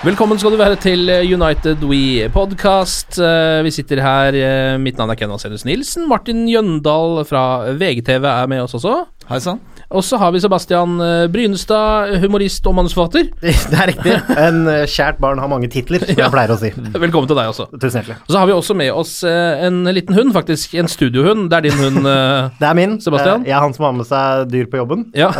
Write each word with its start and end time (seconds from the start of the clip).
Velkommen 0.00 0.38
skal 0.40 0.54
du 0.54 0.56
være 0.56 0.78
til 0.80 1.10
eh, 1.12 1.26
United 1.28 1.82
We 1.84 2.28
podcast. 2.32 3.18
Eh, 3.20 3.60
Vi 3.66 3.70
sitter 3.74 4.00
her. 4.00 4.32
eh, 4.32 4.78
Mitt 4.80 4.96
navn 4.96 5.10
er 5.12 5.18
Ken 5.20 5.28
Vasenius 5.28 5.66
Nilsen. 5.68 6.06
Martin 6.08 6.46
Jøndal 6.48 7.20
fra 7.28 7.42
VGTV 7.76 8.24
er 8.24 8.46
med 8.48 8.62
oss 8.64 8.78
også. 8.78 8.94
Hei 9.28 9.38
sann. 9.44 9.60
Og 9.90 10.04
så 10.06 10.18
har 10.22 10.30
vi 10.30 10.38
Sebastian 10.38 11.00
eh, 11.02 11.24
Brynestad, 11.34 12.12
humorist 12.22 12.66
og 12.70 12.76
manusforfatter. 12.78 13.26
Det 13.72 13.74
er 13.74 13.90
riktig. 13.90 14.12
En 14.38 14.60
eh, 14.70 14.84
kjært 14.86 15.18
barn 15.22 15.40
har 15.42 15.50
mange 15.50 15.66
titler, 15.72 16.04
som 16.04 16.14
jeg 16.22 16.30
pleier 16.30 16.52
å 16.54 16.58
si. 16.60 16.70
Velkommen 16.94 17.26
til 17.30 17.38
deg 17.38 17.50
også. 17.50 17.66
Tusen 17.74 17.98
hjertelig. 17.98 18.20
Og 18.22 18.30
så 18.30 18.38
har 18.38 18.46
vi 18.46 18.54
også 18.54 18.76
med 18.78 18.92
oss 18.94 19.16
eh, 19.26 19.64
en 19.66 19.82
liten 19.90 20.14
hund, 20.14 20.30
faktisk. 20.36 20.76
En 20.78 20.90
studiohund. 20.90 21.48
Det 21.50 21.58
er 21.58 21.66
din 21.66 21.82
hund. 21.82 21.98
Sebastian. 22.06 22.54
Det 22.60 22.68
er 22.68 22.78
min. 22.78 22.94
Sebastian? 23.02 23.48
Jeg 23.48 23.56
er 23.56 23.64
han 23.64 23.74
som 23.74 23.88
har 23.88 23.96
med 23.98 24.06
seg 24.06 24.46
dyr 24.52 24.70
på 24.70 24.78
jobben. 24.78 25.04
Ja. 25.16 25.32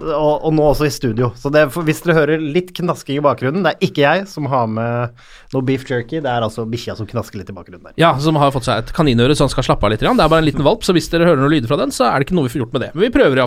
Og, 0.00 0.32
og 0.32 0.50
nå 0.56 0.70
også 0.70 0.88
i 0.88 0.94
studio. 0.94 1.32
Så 1.36 1.52
det, 1.52 1.66
hvis 1.76 2.00
dere 2.06 2.16
hører 2.22 2.40
litt 2.40 2.72
knasking 2.78 3.20
i 3.20 3.24
bakgrunnen, 3.24 3.66
det 3.66 3.74
er 3.74 3.88
ikke 3.90 4.06
jeg 4.06 4.24
som 4.32 4.48
har 4.48 4.70
med 4.70 5.20
noe 5.52 5.64
beef 5.68 5.84
jerky, 5.88 6.22
det 6.24 6.30
er 6.30 6.44
altså 6.44 6.64
bikkja 6.68 6.96
som 6.96 7.08
knasker 7.08 7.36
litt 7.40 7.50
i 7.52 7.56
bakgrunnen 7.56 7.90
der. 7.90 7.96
Ja, 8.00 8.14
som 8.22 8.38
har 8.40 8.52
fått 8.54 8.64
seg 8.68 8.80
et 8.80 8.92
kaninøre 8.96 9.36
så 9.36 9.44
han 9.44 9.52
skal 9.52 9.66
slappe 9.66 9.84
av 9.84 9.92
litt. 9.92 10.00
Det 10.00 10.08
er 10.08 10.32
bare 10.32 10.40
en 10.40 10.48
liten 10.48 10.64
valp, 10.64 10.86
så 10.86 10.94
hvis 10.96 11.10
dere 11.12 11.28
hører 11.28 11.42
noen 11.42 11.52
lyder 11.52 11.68
fra 11.68 11.80
den, 11.82 11.92
så 11.92 12.08
er 12.08 12.16
det 12.16 12.28
ikke 12.28 12.38
noe 12.38 12.48
vi 12.48 12.54
får 12.54 12.64
gjort 12.64 12.76
med 12.78 12.84
det. 12.86 12.90
Men 12.94 13.04
vi 13.04 13.12
prøver 13.12 13.41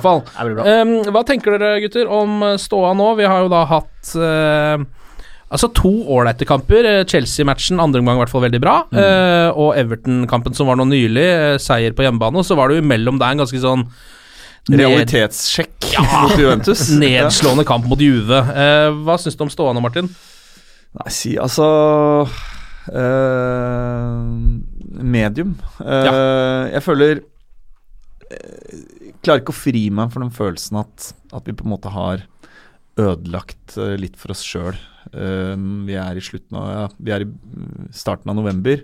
blir 0.49 0.59
bra. 0.59 0.75
Um, 0.81 0.97
hva 1.13 1.23
tenker 1.27 1.55
dere, 1.55 1.79
gutter, 1.83 2.09
om 2.11 2.43
eh, 2.43 2.59
ståa 2.61 2.93
nå? 2.97 3.13
Vi 3.19 3.27
har 3.29 3.45
jo 3.45 3.51
da 3.53 3.63
hatt 3.69 4.13
uh, 4.19 4.85
Altså 5.53 5.69
to 5.77 5.91
ålreite 6.11 6.47
kamper. 6.49 6.87
Eh, 6.89 7.03
Chelsea-matchen 7.07 7.79
andre 7.79 8.01
omgang 8.01 8.17
i 8.17 8.23
hvert 8.23 8.33
fall 8.33 8.43
veldig 8.47 8.61
bra. 8.63 8.75
Mm. 8.89 8.97
Uh, 8.97 9.49
og 9.61 9.77
Everton-kampen 9.79 10.57
som 10.57 10.69
var 10.69 10.79
nå 10.79 10.87
nylig, 10.89 11.25
uh, 11.25 11.55
seier 11.61 11.93
på 11.95 12.05
hjemmebane. 12.05 12.41
Og 12.41 12.47
så 12.47 12.57
var 12.57 12.69
det 12.69 12.79
jo 12.79 12.85
imellom 12.85 13.21
der 13.21 13.35
en 13.35 13.43
ganske 13.43 13.61
sånn 13.61 13.85
ned, 14.65 14.81
Realitetssjekk 14.81 15.91
mot 16.01 16.33
Juventus. 16.41 16.87
nedslående 17.03 17.67
kamp 17.67 17.85
mot 17.87 18.01
Juve. 18.01 18.41
Hva 19.05 19.19
syns 19.21 19.37
du 19.37 19.45
om 19.45 19.53
ståa 19.53 19.75
nå, 19.77 19.83
Martin? 19.85 20.09
Nei, 20.95 21.11
si 21.13 21.35
altså 21.37 21.67
Medium. 25.05 25.53
Ja. 25.77 26.15
Jeg 26.73 26.81
føler 26.85 27.21
Klarer 29.25 29.41
ikke 29.41 29.55
å 29.55 29.57
fri 29.57 29.87
meg 29.93 30.13
for 30.13 30.21
den 30.23 30.33
følelsen 30.33 30.79
at, 30.83 31.11
at 31.33 31.47
vi 31.49 31.55
på 31.57 31.65
en 31.65 31.73
måte 31.73 31.91
har 31.93 32.25
ødelagt 33.01 33.75
eh, 33.81 33.95
litt 33.99 34.15
for 34.19 34.31
oss 34.35 34.43
sjøl. 34.45 34.77
vi 35.09 35.95
er 35.99 36.17
i 36.17 36.23
slutten 36.23 36.57
av 36.57 36.67
ja, 36.69 36.85
Vi 36.97 37.11
er 37.13 37.25
i 37.25 37.29
starten 37.93 38.31
av 38.31 38.37
november. 38.39 38.81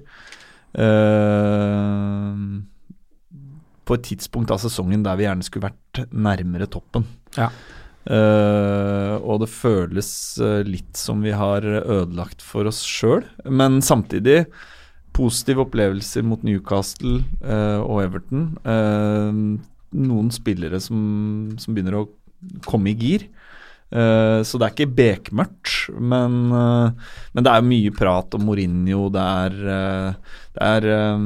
Uh, 0.72 2.62
på 3.84 3.98
et 3.98 4.06
tidspunkt 4.08 4.54
av 4.54 4.62
sesongen 4.64 5.04
der 5.04 5.18
vi 5.20 5.26
gjerne 5.26 5.44
skulle 5.44 5.72
vært 5.72 6.04
nærmere 6.14 6.70
toppen. 6.72 7.08
Ja. 7.36 7.50
Uh, 8.02 9.22
og 9.22 9.44
det 9.44 9.52
føles 9.54 10.12
eh, 10.42 10.62
litt 10.66 10.98
som 10.98 11.22
vi 11.22 11.36
har 11.38 11.62
ødelagt 11.62 12.42
for 12.42 12.66
oss 12.70 12.80
sjøl, 12.88 13.22
men 13.46 13.78
samtidig 13.86 14.48
positive 15.14 15.62
opplevelser 15.66 16.26
mot 16.26 16.42
Newcastle 16.48 17.20
uh, 17.44 17.84
og 17.84 18.02
Everton. 18.06 18.46
Eh, 18.64 19.42
noen 19.98 20.32
spillere 20.34 20.80
som, 20.84 21.00
som 21.60 21.76
begynner 21.76 22.00
å 22.00 22.08
komme 22.68 22.92
i 22.92 22.98
gir. 22.98 23.28
Uh, 23.92 24.40
så 24.48 24.56
det 24.56 24.68
er 24.68 24.76
ikke 24.76 24.94
bekmørkt, 24.96 25.74
men, 26.00 26.38
uh, 26.56 27.18
men 27.36 27.44
det 27.44 27.52
er 27.52 27.66
mye 27.68 27.92
prat 27.96 28.38
om 28.38 28.46
Mourinho. 28.48 29.10
Det 29.12 29.26
er 29.44 29.58
uh, 29.68 30.38
Det 30.56 30.68
er 30.68 30.88
eh, 30.92 31.26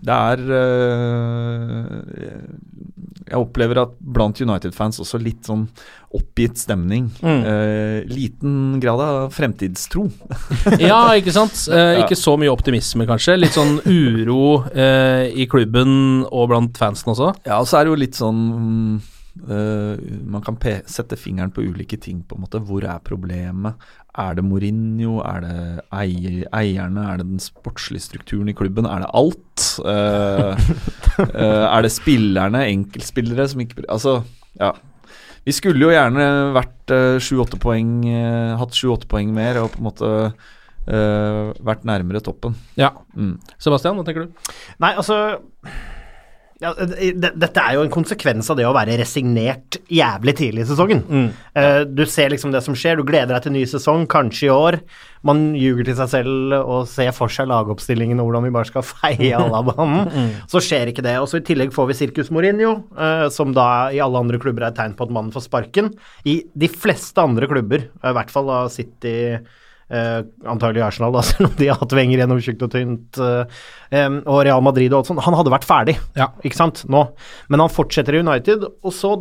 det 0.00 0.14
er 0.16 0.40
øh, 0.56 1.90
Jeg 3.30 3.36
opplever 3.38 3.82
at 3.82 3.92
blant 4.00 4.40
United-fans 4.40 5.00
også 5.02 5.20
litt 5.20 5.46
sånn 5.46 5.66
oppgitt 6.16 6.58
stemning. 6.58 7.04
Mm. 7.22 7.42
Eh, 7.46 7.98
liten 8.10 8.54
grad 8.82 9.02
av 9.04 9.28
fremtidstro. 9.36 10.08
Ja, 10.82 11.12
ikke 11.14 11.34
sant? 11.36 11.54
Eh, 11.70 12.00
Ikke 12.02 12.18
så 12.18 12.34
mye 12.40 12.50
optimisme, 12.50 13.06
kanskje. 13.06 13.36
Litt 13.38 13.54
sånn 13.54 13.76
uro 13.86 14.64
eh, 14.74 15.28
i 15.30 15.46
klubben 15.50 16.24
og 16.26 16.48
blant 16.50 16.80
fansen 16.80 17.12
også. 17.14 17.30
Ja, 17.46 17.60
og 17.60 17.68
så 17.70 17.78
er 17.78 17.86
det 17.86 17.94
jo 17.94 18.00
litt 18.02 18.18
sånn 18.18 18.40
mm, 18.40 18.98
Man 19.38 20.42
kan 20.44 20.56
pe 20.60 20.80
sette 20.90 21.16
fingeren 21.18 21.52
på 21.54 21.62
ulike 21.62 21.96
ting, 22.02 22.24
på 22.26 22.36
en 22.36 22.44
måte. 22.44 22.60
Hvor 22.66 22.84
er 22.84 23.02
problemet? 23.06 23.78
Er 24.18 24.34
det 24.34 24.44
Mourinho? 24.44 25.20
Er 25.22 25.44
det 25.44 25.56
eier, 25.94 26.44
eierne? 26.56 27.06
Er 27.12 27.20
det 27.20 27.28
den 27.28 27.42
sportslige 27.42 28.02
strukturen 28.08 28.50
i 28.50 28.56
klubben? 28.56 28.88
Er 28.90 29.04
det 29.04 29.10
alt? 29.14 29.66
Eh, 29.86 30.70
eh, 31.28 31.66
er 31.66 31.82
det 31.86 31.92
spillerne, 31.94 32.64
enkeltspillere, 32.66 33.48
som 33.48 33.62
ikke 33.62 33.84
Altså, 33.88 34.20
ja. 34.58 34.72
Vi 35.46 35.54
skulle 35.56 35.86
jo 35.86 35.92
gjerne 35.92 36.24
vært 36.52 36.92
sju-åtte 37.24 37.56
poeng 37.62 38.02
eh, 38.10 38.58
Hatt 38.60 38.76
sju-åtte 38.76 39.08
poeng 39.08 39.30
mer 39.32 39.62
og 39.62 39.70
på 39.72 39.80
en 39.80 39.86
måte 39.86 40.10
eh, 40.90 41.54
vært 41.64 41.86
nærmere 41.88 42.22
toppen. 42.24 42.58
Ja. 42.80 42.92
Mm. 43.14 43.38
Sebastian, 43.62 43.96
hva 43.96 44.04
tenker 44.06 44.26
du? 44.26 44.52
Nei, 44.82 44.92
altså 44.96 45.38
ja, 46.60 46.74
Dette 46.76 47.62
er 47.62 47.76
jo 47.78 47.84
en 47.86 47.92
konsekvens 47.92 48.50
av 48.52 48.58
det 48.58 48.66
å 48.68 48.74
være 48.76 48.98
resignert 49.00 49.78
jævlig 49.88 50.34
tidlig 50.36 50.66
i 50.66 50.68
sesongen. 50.68 51.00
Eh, 51.56 51.82
du 51.88 52.02
ser 52.04 52.28
liksom 52.34 52.52
det 52.52 52.60
som 52.66 52.76
skjer, 52.76 53.00
du 53.00 53.06
gleder 53.08 53.32
deg 53.32 53.46
til 53.46 53.54
ny 53.54 53.62
sesong, 53.68 54.04
kanskje 54.10 54.50
i 54.50 54.52
år. 54.52 54.76
Man 55.24 55.54
ljuger 55.56 55.88
til 55.88 55.96
seg 55.96 56.10
selv 56.12 56.56
og 56.58 56.84
ser 56.88 57.14
for 57.16 57.32
seg 57.32 57.48
lagoppstillingen 57.48 58.20
og 58.20 58.28
hvordan 58.28 58.44
vi 58.44 58.52
bare 58.58 58.68
skal 58.68 58.84
feie 58.84 59.32
alle 59.40 59.62
av 59.62 59.72
banen. 59.72 60.34
Så 60.52 60.60
skjer 60.64 60.92
ikke 60.92 61.04
det. 61.06 61.16
Og 61.20 61.30
så 61.32 61.40
I 61.40 61.46
tillegg 61.48 61.72
får 61.76 61.88
vi 61.88 61.96
Sirkus 61.96 62.32
Mourinho, 62.34 62.76
uh, 62.92 63.26
som 63.32 63.56
da 63.56 63.88
i 63.96 64.02
alle 64.04 64.20
andre 64.20 64.40
klubber 64.40 64.66
er 64.66 64.74
et 64.74 64.80
tegn 64.80 64.96
på 64.98 65.08
at 65.08 65.16
mannen 65.16 65.32
får 65.32 65.48
sparken. 65.48 65.94
I 66.28 66.42
de 66.52 66.68
fleste 66.72 67.24
andre 67.24 67.48
klubber, 67.48 67.88
eh, 67.88 68.12
i 68.12 68.16
hvert 68.16 68.32
fall 68.32 68.52
da 68.52 68.62
City 68.72 69.16
Eh, 69.90 70.20
antagelig 70.46 70.84
Arsenal, 70.86 71.12
da, 71.16 71.20
selv 71.26 71.48
om 71.50 71.54
de 71.58 71.66
har 71.66 71.78
hatt 71.80 71.92
Wenger 71.98 72.20
gjennom 72.22 72.38
tjukt 72.44 72.62
og 72.62 72.70
tynt. 72.70 73.18
eh, 73.18 73.60
em, 73.98 74.20
og 74.24 74.44
Real 74.46 74.62
Madrid 74.62 74.92
og 74.92 75.00
alt 75.00 75.08
sånt. 75.10 75.22
Han 75.26 75.34
hadde 75.34 75.50
vært 75.50 75.66
ferdig, 75.66 75.96
Ja. 76.16 76.28
ikke 76.46 76.54
sant, 76.60 76.84
nå. 76.88 77.08
Men 77.50 77.60
han 77.64 77.72
fortsetter 77.74 78.14
i 78.14 78.20
United, 78.22 78.62
og 78.84 78.92
så 78.94 79.16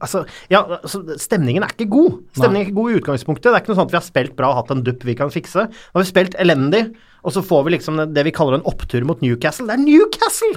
Altså, 0.00 0.24
ja, 0.52 0.62
altså, 0.80 1.02
stemningen 1.20 1.64
er 1.66 1.74
ikke 1.74 1.90
god. 1.92 2.20
Stemningen 2.36 2.62
er 2.62 2.68
ikke 2.70 2.78
god 2.80 2.92
i 2.92 3.00
utgangspunktet. 3.00 3.50
Det 3.50 3.56
er 3.58 3.64
ikke 3.64 3.74
noe 3.74 3.80
sånn 3.82 3.88
at 3.90 3.96
vi 3.96 4.00
har 4.00 4.06
spilt 4.06 4.36
bra 4.38 4.52
og 4.52 4.62
hatt 4.62 4.72
en 4.74 4.84
dupp 4.86 5.04
vi 5.04 5.16
kan 5.18 5.32
fikse. 5.34 5.66
Nå 5.68 5.98
har 6.00 6.04
vi 6.06 6.10
spilt 6.12 6.38
elendig, 6.40 6.84
og 7.24 7.32
så 7.32 7.40
får 7.44 7.62
vi 7.64 7.72
liksom 7.72 8.00
det 8.12 8.22
vi 8.26 8.32
kaller 8.36 8.58
en 8.58 8.66
opptur 8.68 9.04
mot 9.08 9.20
Newcastle. 9.24 9.64
Det 9.68 9.76
er 9.78 9.80
Newcastle! 9.80 10.52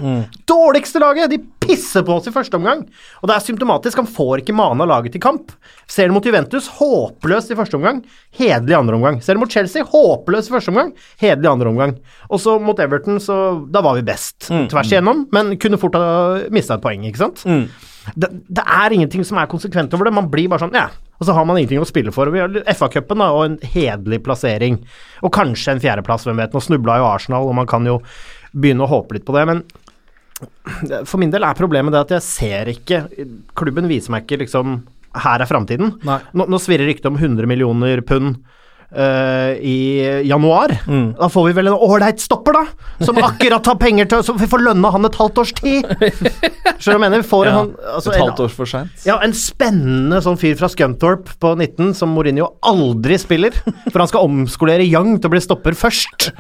Dårligste 0.52 1.00
laget! 1.00 1.32
De 1.32 1.40
pisser 1.64 2.04
på 2.08 2.18
oss 2.18 2.28
i 2.28 2.34
første 2.36 2.60
omgang. 2.60 2.82
Og 3.22 3.30
det 3.30 3.38
er 3.38 3.46
symptomatisk. 3.46 4.02
Han 4.02 4.10
får 4.12 4.42
ikke 4.44 4.56
mana 4.56 4.88
laget 4.88 5.16
til 5.16 5.24
kamp. 5.24 5.54
Ser 5.88 6.10
det 6.10 6.16
mot 6.16 6.28
Juventus, 6.28 6.68
håpløst 6.80 7.52
i 7.52 7.60
første 7.60 7.80
omgang. 7.80 8.02
Hederlig 8.36 8.76
i 8.76 8.80
andre 8.82 9.00
omgang. 9.00 9.22
Ser 9.24 9.36
det 9.40 9.44
mot 9.46 9.52
Chelsea, 9.56 9.84
håpløst 9.88 10.52
i 10.52 10.56
første 10.58 10.74
omgang. 10.76 10.92
Hederlig 11.24 11.48
i 11.48 11.54
andre 11.54 11.72
omgang. 11.72 11.96
Og 12.30 12.44
så 12.44 12.58
mot 12.60 12.80
Everton, 12.84 13.20
så 13.24 13.38
da 13.72 13.84
var 13.88 13.96
vi 13.96 14.04
best 14.08 14.50
tvers 14.72 14.92
igjennom, 14.92 15.28
men 15.36 15.56
kunne 15.60 15.80
fort 15.80 15.96
ha 15.96 16.08
mista 16.52 16.76
et 16.76 16.84
poeng, 16.84 17.08
ikke 17.08 17.24
sant? 17.24 17.46
Det, 18.16 18.30
det 18.48 18.64
er 18.64 18.96
ingenting 18.96 19.26
som 19.28 19.40
er 19.42 19.50
konsekvent 19.52 19.94
over 19.98 20.08
det. 20.08 20.16
Man 20.16 20.30
blir 20.32 20.50
bare 20.52 20.66
sånn, 20.66 20.78
ja. 20.78 20.88
Og 21.18 21.26
så 21.26 21.34
har 21.34 21.48
man 21.50 21.58
ingenting 21.58 21.82
å 21.82 21.90
spille 21.90 22.14
for. 22.14 22.30
Og 22.30 22.36
Vi 22.36 22.44
har 22.44 22.76
FA-cupen 22.78 23.24
og 23.26 23.42
en 23.44 23.58
hederlig 23.74 24.22
plassering. 24.26 24.80
Og 25.26 25.34
kanskje 25.34 25.76
en 25.76 25.84
fjerdeplass, 25.84 26.28
hvem 26.28 26.40
vet. 26.44 26.54
Nå 26.54 26.62
snubla 26.64 27.00
jo 27.02 27.10
Arsenal, 27.10 27.50
og 27.50 27.58
man 27.58 27.70
kan 27.70 27.88
jo 27.90 28.00
begynne 28.54 28.86
å 28.86 28.92
håpe 28.92 29.18
litt 29.18 29.26
på 29.28 29.36
det. 29.36 29.46
Men 29.50 29.64
for 31.08 31.18
min 31.22 31.34
del 31.34 31.46
er 31.48 31.58
problemet 31.58 31.96
det 31.96 32.04
at 32.04 32.12
jeg 32.14 32.26
ser 32.26 32.70
ikke 32.70 32.98
Klubben 33.58 33.88
viser 33.90 34.14
meg 34.14 34.28
ikke 34.28 34.44
liksom 34.44 34.76
Her 35.18 35.42
er 35.42 35.50
framtiden. 35.50 35.96
Nå, 36.06 36.46
nå 36.46 36.60
svirrer 36.62 36.86
ryktet 36.86 37.10
om 37.10 37.18
100 37.18 37.50
millioner 37.50 38.04
pund. 38.06 38.38
Eh, 38.96 39.58
I 39.62 39.78
januar. 40.28 40.74
Da 41.20 41.30
får 41.30 41.48
vi 41.50 41.56
vel 41.58 41.68
en 41.72 41.80
ålreit 41.88 42.22
stopper, 42.24 42.54
da! 42.56 43.06
Som 43.06 43.20
akkurat 43.22 43.66
har 43.68 43.76
penger 43.82 44.08
til 44.10 44.24
Så 44.26 44.34
vi 44.40 44.48
får 44.50 44.64
lønna 44.66 44.90
han 44.94 45.06
et 45.06 45.18
halvt 45.20 45.42
års 45.44 45.52
tid! 45.58 45.86
Skjønner 46.80 46.98
du 46.98 47.04
mener? 47.04 47.22
Vi 47.22 47.30
får 47.30 47.46
Ja, 47.50 47.58
en, 47.64 47.74
altså, 47.96 48.14
Et 48.14 48.22
halvt 48.22 48.44
år 48.46 48.54
for 48.54 48.70
seint. 48.70 49.04
ja, 49.08 49.20
en 49.26 49.36
spennende 49.38 50.22
sånn 50.26 50.40
fyr 50.40 50.56
fra 50.60 50.70
Scunthorpe 50.72 51.36
på 51.42 51.54
19 51.58 51.94
som 51.98 52.14
Mourinho 52.16 52.54
aldri 52.66 53.18
spiller. 53.22 53.56
For 53.92 54.00
han 54.04 54.10
skal 54.12 54.26
omskolere 54.30 54.86
Young 54.88 55.18
til 55.20 55.30
å 55.30 55.36
bli 55.36 55.44
stopper 55.44 55.78
først. 55.78 56.32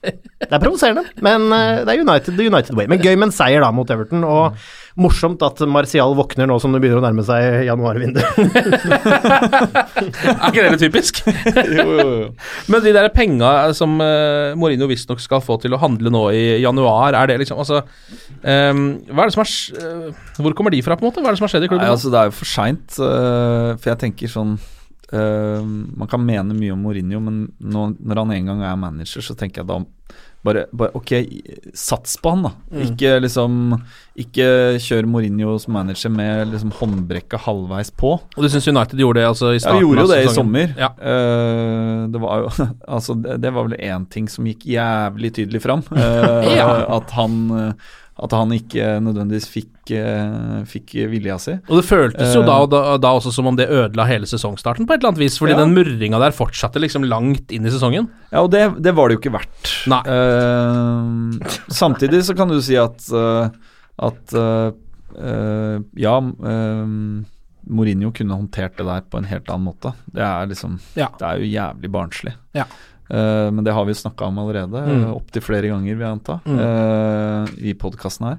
Det 0.00 0.48
er 0.48 0.60
provoserende, 0.62 1.02
men 1.20 1.42
uh, 1.52 1.82
det 1.84 1.92
er 1.92 2.00
United 2.00 2.32
the 2.38 2.46
United 2.48 2.72
way. 2.78 2.86
Men 2.88 3.02
gøy 3.04 3.18
med 3.20 3.26
en 3.28 3.34
seier 3.36 3.60
da 3.60 3.68
mot 3.74 3.90
Everton, 3.92 4.22
og 4.24 4.56
morsomt 5.00 5.40
at 5.46 5.60
Martial 5.70 6.12
våkner 6.18 6.46
nå 6.50 6.56
som 6.62 6.72
det 6.74 6.80
begynner 6.82 7.00
å 7.00 7.04
nærme 7.06 7.24
seg 7.26 7.64
januarvinduet. 7.66 8.30
Er 10.00 10.48
ikke 10.50 10.62
det 10.64 10.70
litt 10.74 10.82
typisk? 10.84 11.20
Men 12.70 12.84
de 12.84 12.92
der 12.94 13.08
penga 13.14 13.50
som 13.76 13.96
uh, 14.00 14.52
Mourinho 14.58 14.88
visstnok 14.90 15.20
skal 15.22 15.42
få 15.44 15.58
til 15.62 15.74
å 15.76 15.80
handle 15.82 16.12
nå 16.12 16.22
i 16.36 16.42
januar, 16.62 17.16
er 17.18 17.30
det 17.32 17.38
liksom 17.42 17.60
Altså 17.60 17.82
um, 17.82 18.82
Hva 19.10 19.24
er 19.24 19.30
det 19.30 19.34
som 19.36 19.42
er, 19.44 19.50
skj- 19.50 19.78
eh, 19.80 20.20
Hvor 20.40 20.54
kommer 20.58 20.72
de 20.74 20.80
fra, 20.86 20.96
på 20.96 21.04
en 21.04 21.10
måte? 21.10 21.22
Hva 21.24 21.30
er 21.32 21.36
det 21.36 21.40
som 21.42 21.48
har 21.48 21.54
skjedd 21.54 21.66
i 21.66 21.70
klubben? 21.72 21.86
Nei, 21.86 21.94
altså 21.96 22.12
Det 22.12 22.20
er 22.22 22.30
jo 22.30 22.36
for 22.40 22.48
seint, 22.50 22.96
for 22.96 23.90
jeg 23.92 24.00
tenker 24.04 24.32
sånn 24.32 24.54
uh, 24.56 25.60
Man 25.64 26.10
kan 26.10 26.24
mene 26.24 26.56
mye 26.56 26.74
om 26.76 26.84
Mourinho, 26.86 27.20
men 27.24 27.42
nå, 27.60 27.88
når 28.00 28.22
han 28.24 28.34
en 28.38 28.52
gang 28.54 28.64
er 28.70 28.80
manager, 28.80 29.24
så 29.26 29.36
tenker 29.38 29.62
jeg 29.64 29.70
da 29.70 29.80
bare, 30.46 30.64
bare 30.72 30.94
Ok, 30.96 31.12
sats 31.76 32.16
på 32.22 32.32
han, 32.32 32.46
da. 32.46 32.52
Mm. 32.72 32.82
Ikke 32.86 33.12
liksom 33.20 33.56
Ikke 34.20 34.46
kjør 34.80 35.08
Mourinho 35.10 35.56
som 35.60 35.74
manager 35.76 36.12
med 36.14 36.54
liksom 36.54 36.72
håndbrekket 36.78 37.44
halvveis 37.44 37.92
på. 37.92 38.14
Og 38.20 38.44
du 38.44 38.48
syns 38.52 38.68
United 38.70 39.00
gjorde 39.00 39.20
det 39.20 39.28
altså 39.28 39.52
i 39.52 39.58
Ja, 39.58 39.64
starten 39.66 39.80
vi 39.80 39.86
gjorde 39.86 40.06
jo 40.06 40.12
det 40.12 40.20
i 40.24 40.34
sommer. 40.34 40.74
Ja. 40.80 40.90
Uh, 40.96 42.08
det 42.12 42.22
var 42.22 42.44
jo 42.44 42.68
Altså, 42.96 43.16
det, 43.20 43.40
det 43.44 43.54
var 43.54 43.68
vel 43.68 43.78
én 43.80 44.06
ting 44.12 44.28
som 44.32 44.48
gikk 44.48 44.64
jævlig 44.72 45.34
tydelig 45.40 45.64
fram. 45.64 45.84
Uh, 45.92 46.48
Ja. 46.60 46.68
At 46.96 47.12
han 47.14 47.36
eh, 47.54 47.90
At 48.20 48.34
han 48.36 48.50
ikke 48.52 48.98
nødvendigvis 49.00 49.46
fikk, 49.48 49.90
eh, 49.96 50.58
fikk 50.68 50.92
vilja 51.08 51.38
si. 51.40 51.54
Og 51.70 51.78
det 51.80 51.86
føltes 51.88 52.34
jo 52.36 52.42
Eh. 52.42 52.46
da, 52.50 52.56
da, 52.68 52.80
da 53.00 53.12
også 53.16 53.32
som 53.32 53.46
om 53.48 53.56
det 53.56 53.68
ødela 53.72 54.04
hele 54.06 54.28
sesongstarten 54.28 54.84
på 54.86 54.92
et 54.92 55.00
eller 55.00 55.14
annet 55.14 55.22
vis, 55.24 55.38
fordi 55.40 55.54
Ja. 55.56 55.62
den 55.64 55.72
murringa 55.74 56.18
der 56.20 56.30
fortsatte 56.36 56.76
liksom 56.84 57.02
langt 57.08 57.48
inn 57.50 57.64
i 57.64 57.70
sesongen. 57.72 58.10
Ja, 58.30 58.42
og 58.44 58.50
det, 58.52 58.82
det 58.82 58.92
var 58.94 59.08
det 59.08 59.16
jo 59.16 59.22
ikke 59.24 59.32
verdt. 59.38 59.72
Nei. 59.88 60.02
Uh, 60.04 61.40
samtidig 61.72 62.20
så 62.28 62.36
kan 62.36 62.48
du 62.52 62.60
si 62.60 62.76
at 62.76 63.08
At 64.00 64.32
uh, 64.36 64.72
uh, 65.16 65.78
Ja, 65.96 66.20
Mourinho 67.70 68.10
kunne 68.16 68.36
håndtert 68.36 68.76
det 68.78 68.86
der 68.88 69.02
på 69.10 69.18
en 69.20 69.28
helt 69.28 69.48
annen 69.52 69.68
måte. 69.68 69.92
Det 70.12 70.22
er 70.24 70.46
liksom 70.50 70.78
Ja. 70.96 71.08
Det 71.18 71.26
er 71.26 71.38
jo 71.38 71.50
jævlig 71.50 71.90
barnslig. 71.92 72.32
Ja. 72.56 72.64
Eh, 73.10 73.50
men 73.50 73.64
det 73.66 73.72
har 73.74 73.84
vi 73.84 73.92
snakka 73.98 74.24
om 74.30 74.38
allerede, 74.38 74.80
Mm. 74.86 75.04
Uh, 75.04 75.14
opptil 75.16 75.42
flere 75.42 75.68
ganger, 75.68 75.96
vil 75.96 76.06
jeg 76.06 76.14
anta, 76.18 76.40
Mm. 76.46 76.58
eh, 76.60 77.70
i 77.70 77.74
podkasten 77.74 78.26
her. 78.28 78.38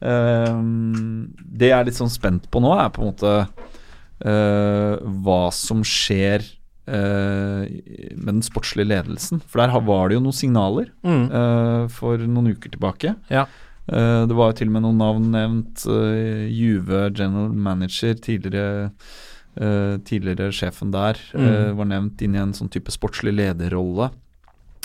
Eh, 0.00 0.60
det 1.58 1.68
jeg 1.70 1.78
er 1.80 1.84
litt 1.84 1.94
sånn 1.98 2.10
spent 2.12 2.48
på 2.50 2.60
nå, 2.62 2.72
er 2.78 2.90
på 2.90 3.02
en 3.02 3.12
måte 3.12 3.48
eh, 4.24 4.96
hva 5.24 5.50
som 5.52 5.82
skjer 5.82 6.44
eh, 6.86 7.64
med 8.14 8.28
den 8.34 8.42
sportslige 8.44 8.86
ledelsen. 8.92 9.40
For 9.48 9.58
der 9.62 9.72
var 9.80 10.08
det 10.08 10.14
jo 10.18 10.20
noen 10.24 10.36
signaler 10.36 10.90
Mm. 11.02 11.26
eh, 11.32 11.88
for 11.88 12.18
noen 12.18 12.52
uker 12.54 12.70
tilbake. 12.70 13.16
Ja. 13.30 13.46
Eh, 13.88 14.26
det 14.26 14.34
var 14.36 14.52
jo 14.52 14.58
til 14.58 14.68
og 14.68 14.72
med 14.74 14.82
noen 14.82 14.98
navn 14.98 15.30
nevnt. 15.32 15.86
Uh, 15.86 16.46
Juve 16.48 17.10
general 17.14 17.50
manager, 17.52 18.14
tidligere 18.14 18.92
eh, 19.56 19.96
tidligere 20.04 20.52
sjefen 20.52 20.90
der, 20.92 21.18
eh, 21.34 21.40
Mm. 21.40 21.76
var 21.76 21.84
nevnt 21.84 22.22
inn 22.22 22.34
i 22.34 22.38
en 22.38 22.52
sånn 22.52 22.70
type 22.70 22.90
sportslig 22.90 23.34
lederrolle. 23.34 24.10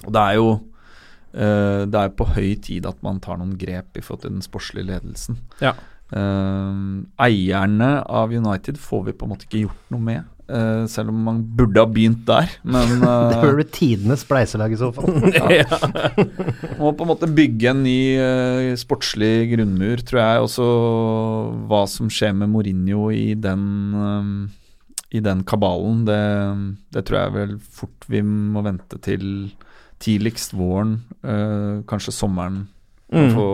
Og 0.05 0.11
det 0.13 0.21
er 0.21 0.35
jo 0.35 0.49
eh, 1.33 1.85
det 1.85 1.95
er 1.95 2.09
på 2.09 2.25
høy 2.25 2.55
tid 2.61 2.85
at 2.85 3.01
man 3.03 3.19
tar 3.19 3.37
noen 3.37 3.57
grep 3.57 3.97
i 3.97 4.01
forhold 4.01 4.21
til 4.21 4.31
den 4.31 4.41
sportslige 4.41 4.87
ledelsen. 4.89 5.37
Ja. 5.61 5.73
Eierne 7.21 8.03
av 8.09 8.31
United 8.33 8.77
får 8.81 9.05
vi 9.05 9.11
på 9.13 9.27
en 9.27 9.29
måte 9.35 9.45
ikke 9.45 9.67
gjort 9.67 9.91
noe 9.93 10.01
med, 10.01 10.23
Uh, 10.49 10.87
selv 10.89 11.11
om 11.13 11.17
man 11.27 11.43
burde 11.43 11.77
ha 11.77 11.85
begynt 11.85 12.23
der. 12.25 12.49
Men 12.65 12.95
Det 13.03 13.35
eh, 13.35 13.41
bør 13.43 13.59
bli 13.59 13.65
tidenes 13.69 14.23
spleiselag 14.25 14.73
i 14.73 14.79
så 14.81 14.89
fall. 14.95 15.11
ja. 15.59 15.67
må 16.79 16.89
på 16.97 17.05
en 17.05 17.11
måte 17.11 17.29
bygge 17.29 17.69
en 17.69 17.83
ny 17.85 17.99
uh, 18.17 18.71
sportslig 18.81 19.51
grunnmur, 19.51 20.01
tror 20.01 20.21
jeg. 20.23 20.47
Også 20.47 20.65
hva 21.69 21.83
som 21.91 22.09
skjer 22.09 22.33
med 22.33 22.49
Mourinho 22.49 23.11
i 23.13 23.35
den, 23.37 24.49
i 25.11 25.19
den 25.25 25.43
kabalen, 25.43 26.03
det, 26.05 26.19
det 26.93 27.05
tror 27.07 27.19
jeg 27.23 27.33
vel 27.33 27.55
fort 27.59 28.05
vi 28.11 28.21
må 28.21 28.61
vente 28.65 28.99
til 29.01 29.51
tidligst 29.99 30.53
våren, 30.55 30.99
eh, 31.23 31.81
kanskje 31.89 32.13
sommeren, 32.15 32.67
Mm. 33.09 33.31
få 33.33 33.45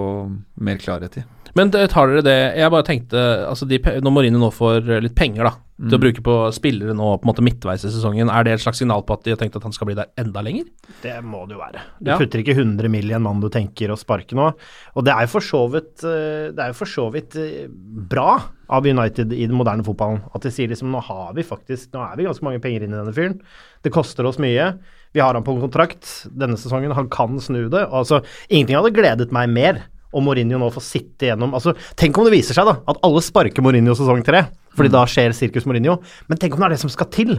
mer 0.60 0.76
klarhet 0.76 1.14
i. 1.16 1.22
Men 1.56 1.70
tar 1.72 2.10
dere 2.12 2.22
det 2.22 2.58
Jeg 2.58 2.72
bare 2.74 2.84
tenkte 2.84 3.22
altså 3.48 3.64
de, 3.66 3.78
Når 3.80 4.12
Mourinho 4.12 4.38
nå 4.42 4.50
får 4.52 4.90
eh, 4.92 5.00
litt 5.00 5.16
penger 5.16 5.48
da 5.48 5.54
til 5.76 5.98
å 5.98 6.00
bruke 6.00 6.22
på 6.24 6.34
spillere 6.56 6.94
nå 6.96 7.08
på 7.20 7.26
en 7.26 7.30
måte 7.34 7.44
midtveis 7.44 7.84
i 7.84 7.90
sesongen, 7.92 8.30
er 8.32 8.46
det 8.48 8.54
et 8.56 8.62
slags 8.64 8.80
signal 8.80 9.02
på 9.04 9.12
at 9.18 9.26
de 9.26 9.34
har 9.34 9.38
tenkt 9.42 9.58
at 9.60 9.64
han 9.68 9.74
skal 9.76 9.90
bli 9.90 9.96
der 9.98 10.08
enda 10.18 10.40
lenger? 10.46 10.70
Det 11.04 11.18
må 11.28 11.42
det 11.50 11.58
jo 11.58 11.60
være. 11.60 11.82
Du 12.02 12.12
Ja. 12.12 12.18
putter 12.18 12.40
ikke 12.40 12.56
100 12.56 12.88
mill. 12.90 13.10
i 13.12 13.14
en 13.14 13.22
mann 13.24 13.42
du 13.42 13.50
tenker 13.50 13.90
å 13.92 13.98
sparke 14.00 14.32
nå. 14.34 14.54
Og 14.96 15.04
det 15.04 15.12
er 15.14 15.22
jo 15.28 15.28
for 15.28 15.42
så 15.42 15.70
vidt, 15.70 16.04
eh, 16.04 16.52
det 16.56 16.60
er 16.60 16.68
jo 16.72 16.74
for 16.80 16.86
så 16.86 17.12
vidt 17.12 17.36
eh, 17.36 17.68
bra 17.68 18.42
av 18.70 18.84
United 18.86 19.32
i 19.34 19.46
den 19.46 19.58
moderne 19.58 19.84
fotballen. 19.84 20.22
At 20.34 20.42
de 20.42 20.50
sier 20.50 20.70
liksom 20.70 20.90
nå 20.92 21.02
har 21.04 21.34
vi 21.34 21.44
faktisk 21.44 21.92
Nå 21.92 22.00
er 22.12 22.16
vi 22.16 22.24
ganske 22.24 22.42
mange 22.44 22.62
penger 22.62 22.84
inn 22.84 22.94
i 22.94 22.98
denne 23.04 23.14
fyren. 23.14 23.40
Det 23.84 23.92
koster 23.92 24.26
oss 24.26 24.38
mye. 24.40 24.78
Vi 25.14 25.20
har 25.20 25.34
han 25.34 25.44
på 25.44 25.60
kontrakt 25.60 26.28
denne 26.36 26.56
sesongen. 26.58 26.94
Han 26.94 27.10
kan 27.10 27.38
snu 27.40 27.70
det. 27.70 27.90
Altså, 27.92 28.24
ingenting 28.50 28.76
hadde 28.76 28.94
gledet 28.96 29.32
meg 29.32 29.50
mer 29.50 29.84
om 30.14 30.24
Mourinho 30.30 30.60
nå 30.62 30.70
får 30.76 30.86
sitte 30.86 31.32
gjennom 31.32 31.54
altså, 31.58 31.74
Tenk 31.98 32.18
om 32.18 32.28
det 32.28 32.36
viser 32.38 32.56
seg 32.58 32.68
da 32.70 32.78
at 32.88 33.02
alle 33.04 33.22
sparker 33.26 33.66
Mourinho 33.66 33.96
sesong 33.98 34.24
tre, 34.28 34.46
fordi 34.76 34.92
da 34.94 35.06
skjer 35.10 35.34
sirkus 35.36 35.66
Mourinho. 35.68 36.00
Men 36.30 36.38
tenk 36.42 36.56
om 36.56 36.62
det 36.64 36.72
er 36.72 36.76
det 36.78 36.84
som 36.86 36.92
skal 36.94 37.10
til. 37.12 37.38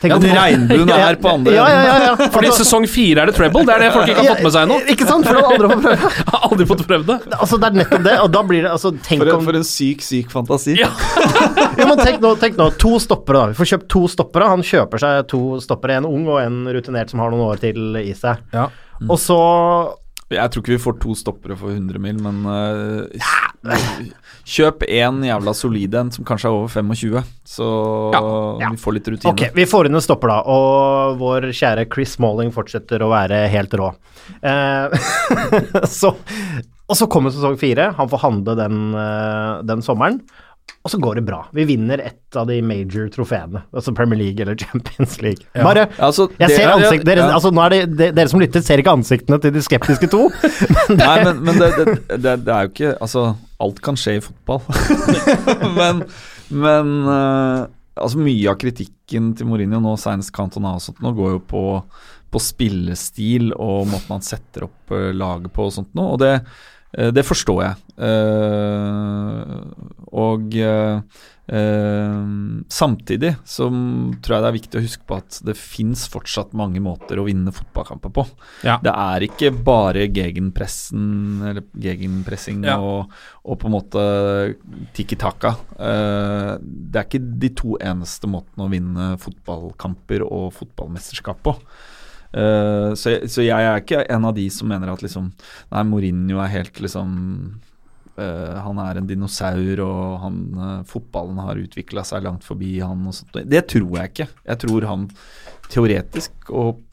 Tenk 0.00 0.14
Ja, 0.14 0.16
om- 0.16 0.22
regnbuen 0.40 0.88
er 0.96 1.16
på 1.20 1.28
andre 1.28 1.52
Ja, 1.52 1.64
ja, 1.68 1.80
ja, 1.84 1.96
ja. 2.06 2.28
Fordi 2.32 2.48
Altså- 2.48 2.64
sesong 2.64 2.86
fire 2.88 3.20
er 3.20 3.28
det 3.28 3.34
treble, 3.36 3.66
det 3.68 3.74
er 3.74 3.82
det 3.84 3.90
folk 3.92 4.08
ikke 4.08 4.22
har 4.24 4.30
fått 4.34 4.42
med 4.46 4.54
seg 4.54 4.62
ennå. 4.64 4.78
Ikke 4.94 5.08
sant? 5.10 5.26
For 5.28 5.36
det 5.36 5.42
aldri 5.44 5.68
fått 5.68 5.82
prøve. 5.84 6.12
Har 6.30 6.46
aldri 6.48 6.66
fått 6.70 6.84
prøvd 6.88 7.06
det. 7.10 7.18
Altså, 7.40 7.58
det 7.60 7.68
er 7.68 7.76
nettopp 7.82 8.06
det, 8.08 8.14
og 8.24 8.30
da 8.32 8.42
blir 8.48 8.62
det 8.64 8.70
altså, 8.72 8.94
Tenk 9.04 9.20
For 9.20 9.28
en, 9.28 9.36
om 9.42 9.44
for 9.50 9.58
en 9.60 9.66
syk, 9.68 10.00
syk 10.06 10.32
fantasi. 10.32 10.78
Ja. 10.80 10.88
ja, 11.80 11.84
men 11.84 12.00
tenk 12.00 12.20
nå, 12.24 12.32
tenk 12.40 12.56
nå, 12.56 12.70
to 12.80 12.94
stoppere, 13.04 13.42
da. 13.44 13.52
Vi 13.52 13.60
får 13.60 13.72
kjøpt 13.74 13.88
to 13.92 14.06
stoppere. 14.08 14.48
Han 14.48 14.64
kjøper 14.64 15.04
seg 15.04 15.26
to 15.28 15.42
stoppere, 15.60 16.00
en 16.00 16.08
ung 16.08 16.24
og 16.32 16.40
en 16.46 16.62
rutinert 16.72 17.12
som 17.12 17.20
har 17.20 17.32
noen 17.34 17.44
år 17.50 17.60
til 17.60 18.00
i 18.00 18.14
seg. 18.16 18.40
Ja. 18.56 18.70
Og 19.04 19.20
så 19.20 19.36
Jeg 20.30 20.52
tror 20.52 20.62
ikke 20.62 20.76
vi 20.76 20.82
får 20.82 20.98
to 21.02 21.14
stoppere 21.18 21.56
for 21.58 21.74
100 21.74 21.98
mil, 22.02 22.18
men 22.22 22.44
uh, 22.46 23.30
kjøp 24.46 24.84
én 24.86 25.24
jævla 25.26 25.54
solid 25.58 25.96
en 25.98 26.12
som 26.14 26.26
kanskje 26.26 26.46
er 26.46 26.54
over 26.54 26.70
25, 26.70 27.22
så 27.50 27.70
Ja, 28.14 28.20
ja. 28.62 28.70
vi 28.70 28.78
får 28.78 28.96
litt 28.96 29.10
rutine. 29.10 29.32
Ok, 29.32 29.42
vi 29.56 29.66
får 29.66 29.88
inn 29.88 29.98
en 29.98 30.04
stopper, 30.04 30.30
da. 30.30 30.38
Og 30.46 31.18
vår 31.20 31.50
kjære 31.50 31.88
Chris 31.90 32.14
Smalling 32.14 32.54
fortsetter 32.54 33.02
å 33.02 33.10
være 33.10 33.42
helt 33.50 33.74
rå. 33.80 33.90
Uh, 34.38 34.94
så, 35.98 36.14
og 36.86 36.98
så 36.98 37.10
kommer 37.10 37.34
sesong 37.34 37.58
fire. 37.58 37.90
Han 37.98 38.10
får 38.12 38.22
handle 38.24 38.54
den, 38.58 38.78
eh, 38.98 39.58
den 39.66 39.82
sommeren. 39.86 40.22
Og 40.84 40.92
så 40.92 40.98
går 41.02 41.18
det 41.18 41.24
bra. 41.26 41.42
Vi 41.52 41.64
vinner 41.68 42.00
et 42.00 42.36
av 42.40 42.46
de 42.48 42.56
major 42.64 43.10
trofeene. 43.12 43.60
Altså 43.76 43.92
Premier 43.96 44.16
League 44.20 44.40
eller 44.40 44.56
Champions 44.56 45.18
League. 45.20 45.44
Bare 45.54 45.88
Altså, 45.98 46.28
Jeg 46.38 46.48
det- 46.48 46.56
ser 46.56 46.62
ja, 46.68 46.76
ansikt, 46.78 47.04
dere, 47.04 47.26
ja. 47.26 47.34
altså, 47.36 47.50
nå 47.52 47.64
er 47.66 47.74
det, 47.74 47.80
de, 47.98 48.10
dere 48.16 48.28
som 48.32 48.40
lytter, 48.40 48.62
ser 48.64 48.78
ikke 48.80 48.94
ansiktene 48.96 49.40
til 49.42 49.52
de 49.52 49.62
skeptiske 49.66 50.08
to. 50.10 50.22
Nei, 51.02 51.16
men, 51.24 51.42
men 51.44 51.60
det, 51.60 51.70
det, 51.76 51.86
det, 52.22 52.36
det 52.46 52.54
er 52.54 52.64
jo 52.68 52.72
ikke 52.72 52.94
Altså, 53.00 53.26
alt 53.60 53.82
kan 53.84 53.98
skje 54.00 54.16
i 54.18 54.22
fotball. 54.24 54.62
men 55.78 56.04
men 56.50 56.94
uh, 57.06 57.66
Altså 58.00 58.18
Mye 58.18 58.48
av 58.50 58.56
kritikken 58.58 59.34
til 59.36 59.46
Mourinho 59.50 59.78
nå, 59.82 59.92
senest 60.00 60.32
Cantona 60.34 60.72
og 60.78 60.82
sånt, 60.82 61.00
nå 61.04 61.12
går 61.14 61.34
jo 61.36 61.40
på, 61.50 61.62
på 62.32 62.40
spillestil 62.42 63.50
og 63.56 63.88
måten 63.90 64.14
han 64.16 64.24
setter 64.24 64.64
opp 64.68 64.94
uh, 64.94 65.10
laget 65.12 65.52
på 65.52 65.66
og 65.68 65.74
sånt 65.76 65.92
nå, 65.98 66.06
og 66.14 66.20
det, 66.22 66.32
det 66.90 67.22
forstår 67.22 67.60
jeg. 67.62 67.76
Eh, 68.02 69.50
og 70.10 70.54
eh, 70.58 71.02
eh, 71.54 72.24
samtidig 72.72 73.30
så 73.46 73.68
tror 73.70 74.34
jeg 74.36 74.42
det 74.44 74.48
er 74.50 74.56
viktig 74.56 74.80
å 74.80 74.82
huske 74.84 75.06
på 75.06 75.18
at 75.20 75.38
det 75.46 75.54
fins 75.58 76.06
fortsatt 76.10 76.54
mange 76.58 76.82
måter 76.82 77.20
å 77.22 77.26
vinne 77.28 77.52
fotballkamper 77.54 78.14
på. 78.16 78.24
Ja. 78.66 78.78
Det 78.82 78.94
er 78.94 79.26
ikke 79.28 79.52
bare 79.54 80.08
gegenpressen 80.10 81.06
eller 81.52 81.68
gegenpressing 81.78 82.64
Ja. 82.66 82.78
og, 82.82 83.14
og 83.44 83.60
på 83.62 83.70
en 83.70 83.76
måte 83.76 84.04
tikki 84.96 85.18
taka. 85.20 85.54
Eh, 85.78 86.56
det 86.60 87.00
er 87.04 87.06
ikke 87.08 87.22
de 87.46 87.52
to 87.62 87.78
eneste 87.78 88.30
måtene 88.30 88.66
å 88.66 88.72
vinne 88.72 89.12
fotballkamper 89.22 90.26
og 90.26 90.50
fotballmesterskap 90.58 91.42
på. 91.46 91.56
Eh, 92.30 92.92
så, 92.94 93.16
så 93.26 93.42
jeg 93.42 93.66
er 93.66 93.80
ikke 93.80 94.04
en 94.06 94.28
av 94.28 94.36
de 94.36 94.44
som 94.54 94.68
mener 94.70 94.92
at 94.92 95.00
liksom 95.02 95.32
Nei, 95.72 95.82
Mourinho 95.88 96.38
er 96.38 96.52
helt 96.52 96.76
liksom 96.78 97.08
uh, 98.14 98.54
Han 98.62 98.78
er 98.84 99.00
en 99.00 99.08
dinosaur, 99.08 99.82
og 99.82 100.20
han, 100.22 100.36
uh, 100.54 100.76
fotballen 100.86 101.40
har 101.42 101.58
utvikla 101.58 102.04
seg 102.06 102.28
langt 102.28 102.46
forbi 102.46 102.76
han 102.78 103.02
og 103.10 103.16
sånt. 103.16 103.40
Det 103.50 103.64
tror 103.72 103.98
jeg 103.98 104.12
ikke. 104.12 104.28
Jeg 104.46 104.62
tror 104.66 104.86
han 104.90 105.08
teoretisk 105.70 106.54
og 106.54 106.84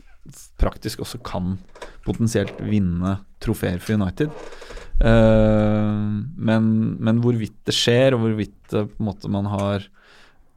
praktisk 0.60 1.06
også 1.06 1.22
kan 1.26 1.56
potensielt 2.06 2.58
vinne 2.66 3.20
trofeer 3.44 3.80
for 3.80 3.96
United. 3.96 4.34
Men, 5.00 6.66
men 7.00 7.20
hvorvidt 7.24 7.56
det 7.70 7.76
skjer, 7.78 8.16
og 8.16 8.24
hvorvidt 8.24 8.74
på 8.74 8.82
en 8.84 9.08
måte 9.08 9.32
man 9.32 9.48
har 9.54 9.86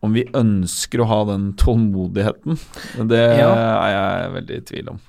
Om 0.02 0.14
vi 0.16 0.24
ønsker 0.32 1.02
å 1.04 1.06
ha 1.10 1.20
den 1.28 1.52
tålmodigheten, 1.60 2.56
det 3.10 3.24
Ja. 3.38 3.50
er 3.52 3.90
jeg 3.96 4.32
veldig 4.38 4.56
i 4.56 4.66
tvil 4.70 4.88
om. 4.94 5.00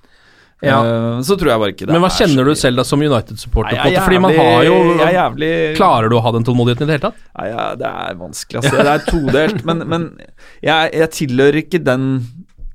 Ja. 0.61 0.75
Eh, 0.85 1.21
så 1.25 1.33
tror 1.39 1.49
jeg 1.49 1.59
bare 1.63 1.71
ikke 1.73 1.85
det 1.87 1.93
Men 1.95 2.03
hva 2.03 2.09
er 2.11 2.17
kjenner 2.19 2.45
du 2.45 2.51
selv 2.53 2.77
da 2.77 2.83
som 2.85 3.01
United-supporter? 3.01 3.79
På 3.79 3.87
måte? 3.87 4.03
Fordi 4.05 4.19
man 4.21 4.35
har 4.37 4.63
jo 4.67 4.75
jævlig 5.09 5.49
Klarer 5.79 6.09
du 6.11 6.15
å 6.19 6.21
ha 6.21 6.31
den 6.35 6.43
tålmodigheten 6.45 6.85
i 6.85 6.91
det 6.91 6.97
hele 6.99 7.07
tatt? 7.07 7.23
Nei, 7.39 7.47
ja, 7.49 7.63
det 7.81 7.87
er 7.89 8.19
vanskelig 8.19 8.59
å 8.59 8.63
se. 8.67 8.75
Det 8.77 8.93
er 8.93 9.07
todelt. 9.07 9.63
men 9.65 9.81
men 9.89 10.05
jeg, 10.61 10.91
jeg 10.93 11.09
tilhører 11.17 11.57
ikke 11.63 11.81
den 11.83 12.05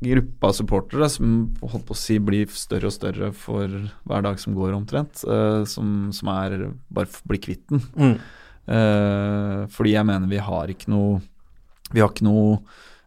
gruppa 0.02 0.50
supportere 0.52 1.06
som 1.08 1.54
holdt 1.62 1.86
på 1.86 1.94
å 1.94 2.00
si 2.00 2.18
blir 2.18 2.50
større 2.52 2.90
og 2.90 2.92
større 2.96 3.30
for 3.32 3.68
hver 3.70 4.22
dag 4.26 4.38
som 4.42 4.54
går, 4.58 4.74
omtrent. 4.74 5.22
eh, 5.22 5.62
som, 5.70 6.10
som 6.12 6.28
er 6.34 6.72
bare 6.90 7.06
blir 7.28 7.38
kvitt 7.40 7.62
den. 7.70 7.80
Mm. 7.94 8.18
Eh, 8.66 9.62
fordi 9.70 9.94
jeg 9.94 10.06
mener 10.10 10.26
vi 10.28 10.42
har 10.42 10.66
ikke 10.74 10.90
noe 10.90 11.20
Vi 11.92 12.02
har 12.02 12.10
ikke 12.10 12.26
noe 12.26 12.60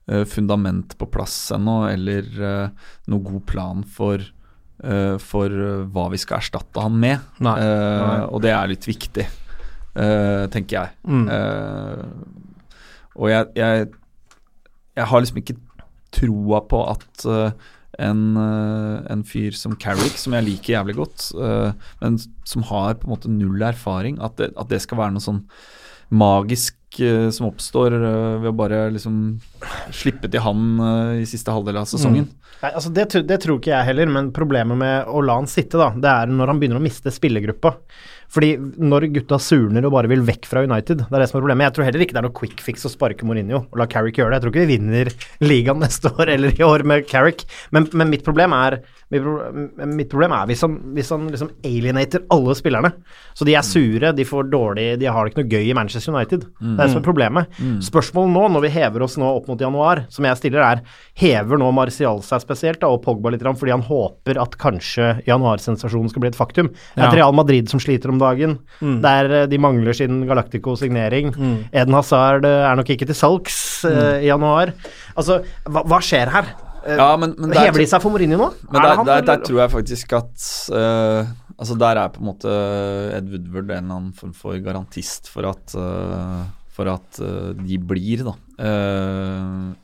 eh, 0.09 0.25
fundament 0.29 0.95
på 0.99 1.07
plass 1.11 1.37
ennå, 1.55 1.81
eller 1.91 2.27
eh, 2.49 2.91
noe 3.11 3.25
god 3.25 3.45
plan 3.49 3.83
for 3.83 4.21
eh, 4.23 5.15
for 5.19 5.61
hva 5.91 6.07
vi 6.13 6.21
skal 6.21 6.39
erstatte 6.39 6.83
han 6.83 6.99
med. 6.99 7.25
Nei. 7.43 7.57
Nei. 7.59 8.19
og 8.29 8.43
det 8.45 8.53
er 8.55 8.71
litt 8.71 8.87
viktig, 8.87 9.25
tenker 10.53 10.75
jeg. 10.77 10.91
Mm. 11.03 11.25
Og 13.19 13.27
jeg, 13.27 13.49
jeg, 13.57 13.89
jeg 14.95 15.07
har 15.11 15.19
liksom 15.19 15.41
ikke 15.41 15.57
troa 16.15 16.61
på 16.71 16.79
at 16.87 17.25
en, 17.99 18.21
en 18.39 19.25
fyr 19.27 19.57
som 19.59 19.75
Carrick, 19.81 20.15
som 20.21 20.37
jeg 20.37 20.47
liker 20.47 20.77
jævlig 20.77 20.95
godt, 21.01 21.25
men 21.99 22.15
som 22.47 22.63
har 22.69 22.95
på 23.01 23.09
en 23.09 23.15
måte 23.17 23.33
null 23.33 23.65
erfaring, 23.67 24.21
at 24.23 24.39
det, 24.39 24.53
at 24.55 24.71
det 24.71 24.79
skal 24.85 25.01
være 25.01 25.17
noe 25.17 25.25
sånn 25.25 25.43
magisk 26.15 26.78
som 27.31 27.47
oppstår 27.49 27.93
eh, 27.93 28.39
ved 28.43 28.49
å 28.51 28.57
bare 28.57 28.89
liksom 28.93 29.39
slippe 29.93 30.29
til 30.31 30.43
han 30.43 30.63
eh, 30.79 31.21
i 31.23 31.27
siste 31.29 31.53
halvdel 31.53 31.77
av 31.81 31.89
sesongen. 31.89 32.27
Nei, 32.59 32.71
altså 32.73 32.91
det, 32.91 33.05
det 33.29 33.37
tror 33.43 33.59
ikke 33.59 33.71
jeg 33.71 33.87
heller, 33.87 34.09
men 34.11 34.33
problemet 34.35 34.79
med 34.79 35.07
å 35.07 35.21
la 35.23 35.37
han 35.39 35.47
sitte, 35.47 35.79
da, 35.79 35.93
det 35.95 36.09
er 36.09 36.33
når 36.33 36.53
han 36.53 36.59
begynner 36.59 36.81
å 36.81 36.83
miste 36.83 37.13
spillergruppa. 37.13 37.75
Fordi 38.29 38.51
når 38.77 39.07
gutta 39.15 39.39
surner 39.41 39.87
og 39.87 39.95
bare 39.95 40.11
vil 40.11 40.21
vekk 40.27 40.45
fra 40.49 40.61
United, 40.65 41.01
det 41.01 41.09
er 41.09 41.23
det 41.23 41.29
som 41.31 41.39
er 41.39 41.43
problemet. 41.45 41.69
Jeg 41.69 41.77
tror 41.77 41.87
heller 41.87 42.05
ikke 42.05 42.15
det 42.17 42.21
er 42.21 42.27
noe 42.27 42.37
quick 42.39 42.61
fix 42.61 42.85
å 42.85 42.93
sparke 42.93 43.25
Mourinho 43.25 43.63
og 43.63 43.81
la 43.81 43.89
Carrick 43.89 44.19
gjøre 44.19 44.33
det. 44.33 44.39
Jeg 44.39 44.45
tror 44.45 44.53
ikke 44.53 44.67
vi 44.67 44.77
vinner 44.77 45.11
ligaen 45.41 45.81
neste 45.81 46.13
år 46.13 46.35
eller 46.35 46.53
i 46.53 46.65
år 46.65 46.85
med 46.87 47.09
Carrick, 47.09 47.45
men, 47.75 47.89
men 47.97 48.13
mitt 48.13 48.25
problem 48.27 48.53
er 48.57 48.81
mitt 49.09 50.09
problem 50.11 50.33
er 50.37 50.49
hvis 50.51 50.61
han, 50.61 50.75
hvis 50.93 51.09
han 51.09 51.23
liksom 51.31 51.49
alienater 51.65 52.27
alle 52.29 52.53
spillerne. 52.57 52.91
Så 53.33 53.47
de 53.47 53.55
er 53.57 53.65
sure, 53.65 54.11
de 54.13 54.25
får 54.27 54.51
dårlig 54.51 54.99
De 55.01 55.07
har 55.09 55.25
det 55.25 55.31
ikke 55.31 55.41
noe 55.41 55.49
gøy 55.49 55.71
i 55.71 55.73
Manchester 55.73 56.13
United. 56.13 56.45
Det 56.59 56.75
er 56.75 56.83
det 56.83 56.91
som 56.93 57.01
er 57.01 57.07
problemet. 57.07 57.57
Spørsmålet 57.85 58.35
nå, 58.35 58.43
når 58.53 58.65
vi 58.67 58.71
hever 58.75 59.05
oss 59.05 59.17
nå 59.17 59.25
opp 59.39 59.49
mot 59.49 59.61
januar, 59.61 60.03
som 60.13 60.27
jeg 60.29 60.37
stiller, 60.37 60.61
er 60.61 60.83
Hever 61.19 61.57
nå 61.57 61.71
Martial 61.73 62.21
seg 62.25 62.43
spesielt, 62.43 62.81
da, 62.83 62.91
og 62.93 63.01
Pogba 63.03 63.33
litt, 63.33 63.41
fordi 63.41 63.73
han 63.73 63.85
håper 63.87 64.37
at 64.43 64.57
kanskje 64.61 65.09
januarsensasjonen 65.25 66.13
skal 66.13 66.23
bli 66.23 66.29
et 66.29 66.37
faktum? 66.37 66.69
Et 66.93 67.17
Real 67.17 67.33
Madrid 67.35 67.71
som 67.71 67.81
sliter 67.81 68.13
om 68.13 68.18
dagen, 68.21 68.57
der 69.03 69.31
eh, 69.41 69.45
de 69.51 69.57
mangler 69.61 69.95
sin 69.97 70.21
Galactico-signering. 70.29 71.31
Eden 71.71 71.93
Hazard 71.97 72.45
eh, 72.45 72.65
er 72.69 72.75
nok 72.79 72.89
ikke 72.93 73.07
til 73.09 73.15
salgs 73.17 73.59
uh, 73.87 74.17
i 74.21 74.27
januar. 74.29 74.73
Altså, 75.17 75.39
hva, 75.67 75.83
hva 75.87 75.99
skjer 76.03 76.29
her? 76.33 76.51
Ja, 76.87 77.09
men, 77.19 77.33
men 77.37 77.51
der- 77.51 77.67
Hever 77.67 77.81
de 77.83 77.87
seg 77.91 78.01
for 78.01 78.13
Mourinho 78.13 78.37
nå? 78.39 78.49
Men 78.69 78.77
Er 78.79 78.79
det 78.79 78.89
der, 78.89 78.95
han, 79.01 79.07
der, 79.09 79.25
der 79.27 79.41
tror 79.43 79.59
jeg 79.65 79.71
faktisk 79.73 80.13
at 80.15 80.45
uh, 80.71 81.31
Altså 81.59 81.75
Der 81.75 81.99
er 81.99 82.07
på 82.15 82.21
en 82.23 82.29
måte 82.29 82.53
Ed 83.17 83.27
Woodward 83.33 83.65
en 83.67 83.83
eller 83.83 83.97
annen 83.97 84.13
form 84.15 84.31
for 84.33 84.55
garantist 84.63 85.27
for 85.27 85.43
at 85.49 85.73
For 86.71 86.87
at 86.87 87.19
de 87.59 87.77
blir, 87.83 88.23
da. 88.23 88.31
Eh, 88.63 89.75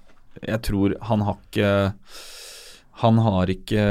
jeg 0.48 0.62
tror 0.70 0.96
han 1.10 1.25
har 1.27 1.36
ikke 1.44 1.74
Han 3.04 3.20
har 3.27 3.51
ikke 3.51 3.84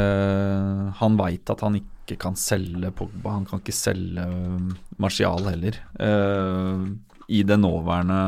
Han 1.02 1.18
veit 1.20 1.52
at 1.52 1.60
han 1.66 1.76
ikke 1.82 1.92
kan 2.20 2.36
selge 2.36 2.90
Pogba. 2.92 3.30
Han 3.38 3.46
kan 3.48 3.60
ikke 3.62 3.72
selge 3.74 4.20
eh, 4.20 4.66
Martial 5.00 5.40
heller. 5.48 5.74
eh, 5.98 6.82
I 7.28 7.40
det 7.48 7.56
nåværende 7.56 8.18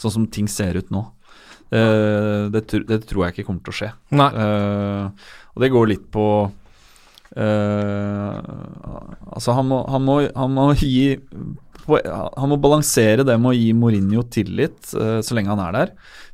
Sånn 0.00 0.14
som 0.14 0.26
ting 0.32 0.46
ser 0.48 0.78
ut 0.78 0.88
nå. 0.94 1.02
Eh, 1.74 2.46
det, 2.54 2.62
det 2.88 3.02
tror 3.10 3.26
jeg 3.26 3.34
ikke 3.34 3.46
kommer 3.50 3.60
til 3.66 3.74
å 3.74 3.78
skje. 3.80 3.90
Nei. 4.16 4.30
Eh, 4.32 5.04
og 5.52 5.58
det 5.60 5.72
går 5.74 5.90
litt 5.90 6.06
på 6.14 6.26
Altså, 9.30 9.52
han 9.54 9.68
må, 9.70 9.76
han 9.86 10.02
må, 10.02 10.16
han 10.34 10.50
må 10.50 10.64
gi 10.74 11.14
Han 11.86 12.50
må 12.50 12.56
balansere 12.58 13.22
det 13.22 13.36
med 13.38 13.52
å 13.52 13.54
gi 13.54 13.68
Mourinho 13.78 14.24
tillit 14.34 14.90
så 14.90 15.36
lenge 15.36 15.52
han 15.52 15.62
er 15.62 15.76
der, 15.76 15.92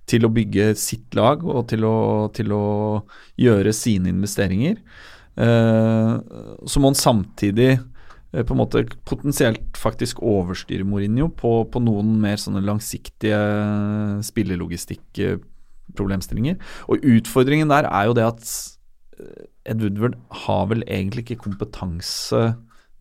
til 0.08 0.24
å 0.24 0.32
bygge 0.32 0.70
sitt 0.80 1.12
lag 1.18 1.44
og 1.44 1.66
til 1.68 1.84
å, 1.84 1.96
til 2.32 2.48
å 2.56 2.64
gjøre 3.36 3.72
sine 3.76 4.08
investeringer. 4.14 4.80
Eh, 5.36 6.16
så 6.66 6.80
må 6.80 6.88
han 6.90 6.98
samtidig 6.98 7.72
eh, 7.76 8.42
på 8.42 8.54
en 8.54 8.60
måte 8.62 8.86
potensielt 9.08 9.76
faktisk 9.76 10.22
overstyre 10.24 10.84
Mourinho 10.88 11.28
på, 11.36 11.64
på 11.72 11.78
noen 11.84 12.20
mer 12.22 12.36
sånne 12.40 12.62
langsiktige 12.64 13.40
spillelogistikk-problemstillinger. 14.26 16.56
Og 16.88 16.94
utfordringen 17.16 17.68
der 17.72 17.84
er 17.90 18.04
jo 18.08 18.14
det 18.16 18.26
at 18.32 18.42
eh, 19.20 19.42
Ed 19.72 19.78
Woodward 19.82 20.14
har 20.46 20.62
vel 20.72 20.82
egentlig 20.86 21.22
ikke 21.26 21.44
kompetanse 21.48 22.42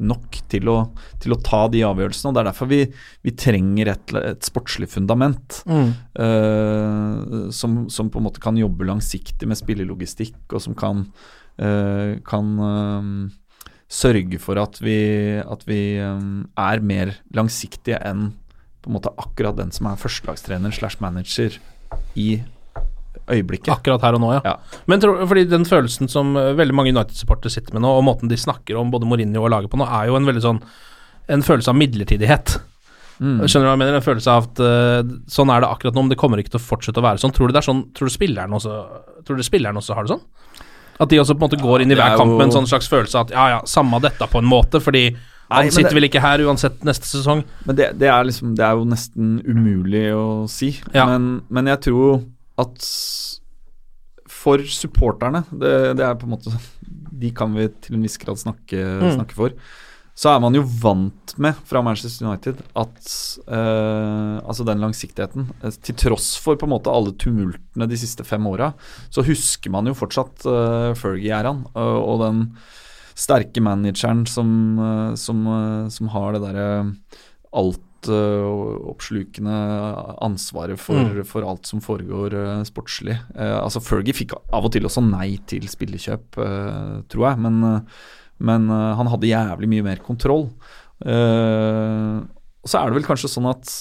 nok 0.04 0.36
til 0.52 0.68
å, 0.68 0.92
til 1.24 1.32
å 1.32 1.38
ta 1.44 1.62
de 1.72 1.80
avgjørelsene. 1.88 2.28
og 2.32 2.36
Det 2.36 2.42
er 2.42 2.50
derfor 2.50 2.68
vi, 2.72 2.80
vi 3.24 3.32
trenger 3.40 3.86
et, 3.94 4.08
et 4.34 4.44
sportslig 4.44 4.90
fundament 4.92 5.62
Mm. 5.66 5.92
uh, 6.20 7.50
som, 7.56 7.86
som 7.90 8.10
på 8.12 8.20
en 8.20 8.26
måte 8.28 8.42
kan 8.44 8.58
jobbe 8.60 8.86
langsiktig 8.88 9.48
med 9.48 9.58
spillelogistikk, 9.60 10.36
og 10.52 10.60
som 10.62 10.76
kan, 10.78 11.06
eh, 11.06 11.10
kan 11.56 12.50
eh, 12.68 13.12
sørge 13.92 14.40
for 14.42 14.60
at 14.60 14.80
vi, 14.84 14.98
at 15.40 15.64
vi 15.68 15.80
eh, 16.02 16.26
er 16.58 16.84
mer 16.84 17.14
langsiktige 17.36 18.00
enn 18.04 18.32
på 18.84 18.92
en 18.92 18.98
måte 19.00 19.14
akkurat 19.18 19.58
den 19.58 19.72
som 19.74 19.88
er 19.90 19.98
førstelagstrener 19.98 20.74
slash 20.76 21.02
manager 21.02 21.56
i 22.20 22.44
øyeblikket. 23.32 23.72
Akkurat 23.74 24.04
her 24.06 24.18
og 24.18 24.22
nå, 24.22 24.30
ja. 24.36 24.42
Ja. 24.46 24.82
Men 24.90 25.02
tror, 25.02 25.24
fordi 25.26 25.48
den 25.50 25.66
følelsen 25.66 26.12
som 26.12 26.36
eh, 26.38 26.54
veldig 26.58 26.76
mange 26.78 26.94
United-supportere 26.94 27.54
sitter 27.54 27.78
med 27.78 27.86
nå, 27.86 27.96
og 27.98 28.06
måten 28.06 28.30
de 28.32 28.38
snakker 28.40 28.78
om 28.78 28.94
både 28.94 29.10
Mourinho 29.10 29.46
og 29.46 29.54
laget 29.54 29.74
på 29.74 29.82
nå, 29.82 29.88
er 29.88 30.12
jo 30.12 30.20
en 30.20 30.30
veldig 30.30 30.46
sånn 30.46 30.62
En 31.26 31.42
følelse 31.42 31.72
av 31.72 31.78
midlertidighet. 31.80 32.52
Mm. 33.18 33.40
Skjønner 33.50 33.64
du 33.64 33.70
hva 33.72 33.72
jeg 33.72 33.80
mener? 33.82 33.96
En 33.98 34.04
følelse 34.06 34.30
av 34.30 34.44
at 34.44 34.60
uh, 34.62 35.14
sånn 35.32 35.50
er 35.50 35.64
det 35.64 35.70
akkurat 35.74 35.96
nå, 35.96 36.04
men 36.04 36.12
det 36.12 36.20
kommer 36.22 36.38
ikke 36.38 36.52
til 36.54 36.60
å 36.60 36.68
fortsette 36.68 37.02
å 37.02 37.06
være 37.06 37.18
sånn. 37.18 37.34
Tror 37.34 37.50
du 37.50 37.56
det 37.56 37.64
er 37.64 37.66
sånn 37.66 37.80
Tror 37.98 38.12
du 38.12 38.14
spilleren 38.14 38.54
også 38.54 38.76
Tror 39.26 39.40
du 39.40 39.42
spilleren 39.48 39.80
også 39.82 39.98
har 39.98 40.06
det 40.06 40.14
sånn? 40.14 40.22
At 41.00 41.10
de 41.12 41.18
også 41.20 41.36
på 41.36 41.44
en 41.44 41.50
måte 41.50 41.60
går 41.62 41.82
inn 41.84 41.92
i 41.92 41.96
hver 41.98 42.14
er 42.14 42.18
kamp 42.18 42.38
med 42.38 42.46
en 42.48 42.54
sånn 42.56 42.68
slags 42.70 42.88
følelse 42.88 43.20
at 43.26 43.32
ja, 43.36 43.48
ja, 43.56 43.62
samme 43.68 44.00
dette 44.02 44.28
på 44.32 44.40
en 44.40 44.48
måte, 44.48 44.80
fordi 44.80 45.10
han 45.52 45.66
Nei, 45.66 45.70
sitter 45.76 45.90
det- 45.92 45.98
vel 46.00 46.08
ikke 46.08 46.22
her 46.24 46.40
uansett 46.48 46.80
neste 46.88 47.06
sesong. 47.06 47.44
Men 47.68 47.76
det, 47.76 47.90
det, 48.00 48.08
er 48.10 48.24
liksom, 48.24 48.56
det 48.58 48.64
er 48.66 48.72
jo 48.80 48.86
nesten 48.90 49.34
umulig 49.46 50.06
å 50.16 50.24
si. 50.50 50.72
Ja. 50.96 51.06
Men, 51.12 51.42
men 51.50 51.68
jeg 51.68 51.82
tror 51.90 52.24
at 52.58 52.88
for 54.32 54.58
supporterne, 54.70 55.44
det, 55.52 55.74
det 56.00 56.06
er 56.06 56.16
på 56.20 56.28
en 56.28 56.34
måte 56.36 56.54
De 57.16 57.30
kan 57.32 57.54
vi 57.56 57.68
til 57.82 57.96
en 57.98 58.04
viss 58.04 58.18
grad 58.20 58.38
snakke, 58.42 58.76
Mm. 59.02 59.14
snakke 59.16 59.34
for. 59.38 59.54
Så 60.16 60.30
er 60.32 60.40
man 60.40 60.56
jo 60.56 60.62
vant 60.64 61.34
med 61.44 61.58
fra 61.68 61.82
Manchester 61.84 62.30
United 62.30 62.62
at 62.80 63.10
eh, 63.52 64.38
Altså 64.46 64.64
den 64.66 64.80
langsiktigheten. 64.80 65.50
eh, 65.62 65.76
Til 65.84 65.96
tross 66.00 66.38
for 66.40 66.56
på 66.56 66.64
en 66.70 66.72
måte 66.72 66.88
alle 66.94 67.12
tumultene 67.20 67.88
de 67.92 67.98
siste 68.00 68.24
fem 68.24 68.48
åra, 68.48 68.70
så 69.12 69.26
husker 69.28 69.74
man 69.76 69.86
jo 69.90 69.94
fortsatt 69.98 70.46
uh, 70.48 70.94
Fergie-æraen 70.96 71.66
og, 71.76 71.98
og 72.00 72.24
den 72.24 72.46
sterke 73.16 73.60
manageren 73.64 74.24
som, 74.28 74.50
eh, 74.80 75.14
som, 75.20 75.44
eh, 75.48 75.88
som 75.92 76.08
har 76.16 76.32
det 76.36 76.42
derre 76.48 76.70
altoppslukende 77.56 79.56
ansvaret 80.22 80.80
for, 80.80 80.96
Mm. 81.00 81.24
for 81.26 81.42
alt 81.48 81.66
som 81.68 81.80
foregår 81.82 82.34
uh, 82.34 82.64
sportslig. 82.68 83.18
Uh, 83.36 83.62
altså 83.64 83.82
Fergie 83.84 84.14
fikk 84.14 84.34
av 84.54 84.66
og 84.66 84.72
til 84.72 84.84
også 84.86 85.02
nei 85.04 85.38
til 85.48 85.68
spillekjøp, 85.68 86.38
eh, 86.38 87.02
tror 87.10 87.30
jeg, 87.30 87.38
men, 87.40 87.64
eh, 87.64 87.80
men 88.40 88.70
eh, 88.70 88.94
han 89.00 89.08
hadde 89.12 89.30
jævlig 89.30 89.70
mye 89.72 89.86
mer 89.86 90.02
kontroll. 90.06 90.50
Eh, 91.06 92.16
og 92.66 92.70
så 92.72 92.80
er 92.82 92.90
det 92.90 92.98
vel 93.00 93.08
kanskje 93.08 93.30
sånn 93.32 93.48
at, 93.52 93.72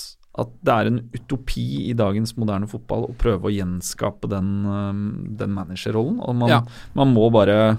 at 0.40 0.50
det 0.66 0.74
er 0.74 0.90
en 0.90 1.00
utopi 1.14 1.66
i 1.90 1.94
dagens 1.96 2.34
moderne 2.40 2.68
fotball 2.70 3.06
å 3.08 3.16
prøve 3.18 3.48
å 3.48 3.54
gjenskape 3.54 4.28
den, 4.30 4.50
eh, 4.68 4.98
den 5.42 5.54
managerrollen. 5.56 6.20
Og 6.24 6.36
man, 6.42 6.52
Ja. 6.52 6.60
man 6.94 7.14
må 7.14 7.30
bare 7.32 7.78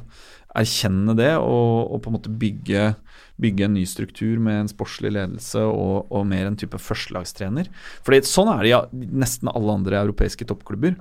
erkjenne 0.55 1.15
det 1.19 1.33
og, 1.35 1.91
og 1.91 2.01
på 2.01 2.07
en 2.09 2.15
måte 2.15 2.31
bygge, 2.31 2.95
bygge 3.43 3.65
en 3.65 3.73
ny 3.75 3.83
struktur 3.83 4.39
med 4.39 4.61
en 4.61 4.69
sportslig 4.71 5.11
ledelse 5.11 5.59
og, 5.59 6.07
og 6.09 6.23
mer 6.29 6.47
en 6.47 6.55
type 6.55 6.79
førstelagstrener. 6.79 7.67
Fordi 8.07 8.21
sånn 8.23 8.51
er 8.53 8.61
det 8.63 8.69
i 8.69 8.71
ja, 8.71 8.81
nesten 9.19 9.51
alle 9.51 9.75
andre 9.75 9.99
europeiske 10.05 10.47
toppklubber. 10.47 10.95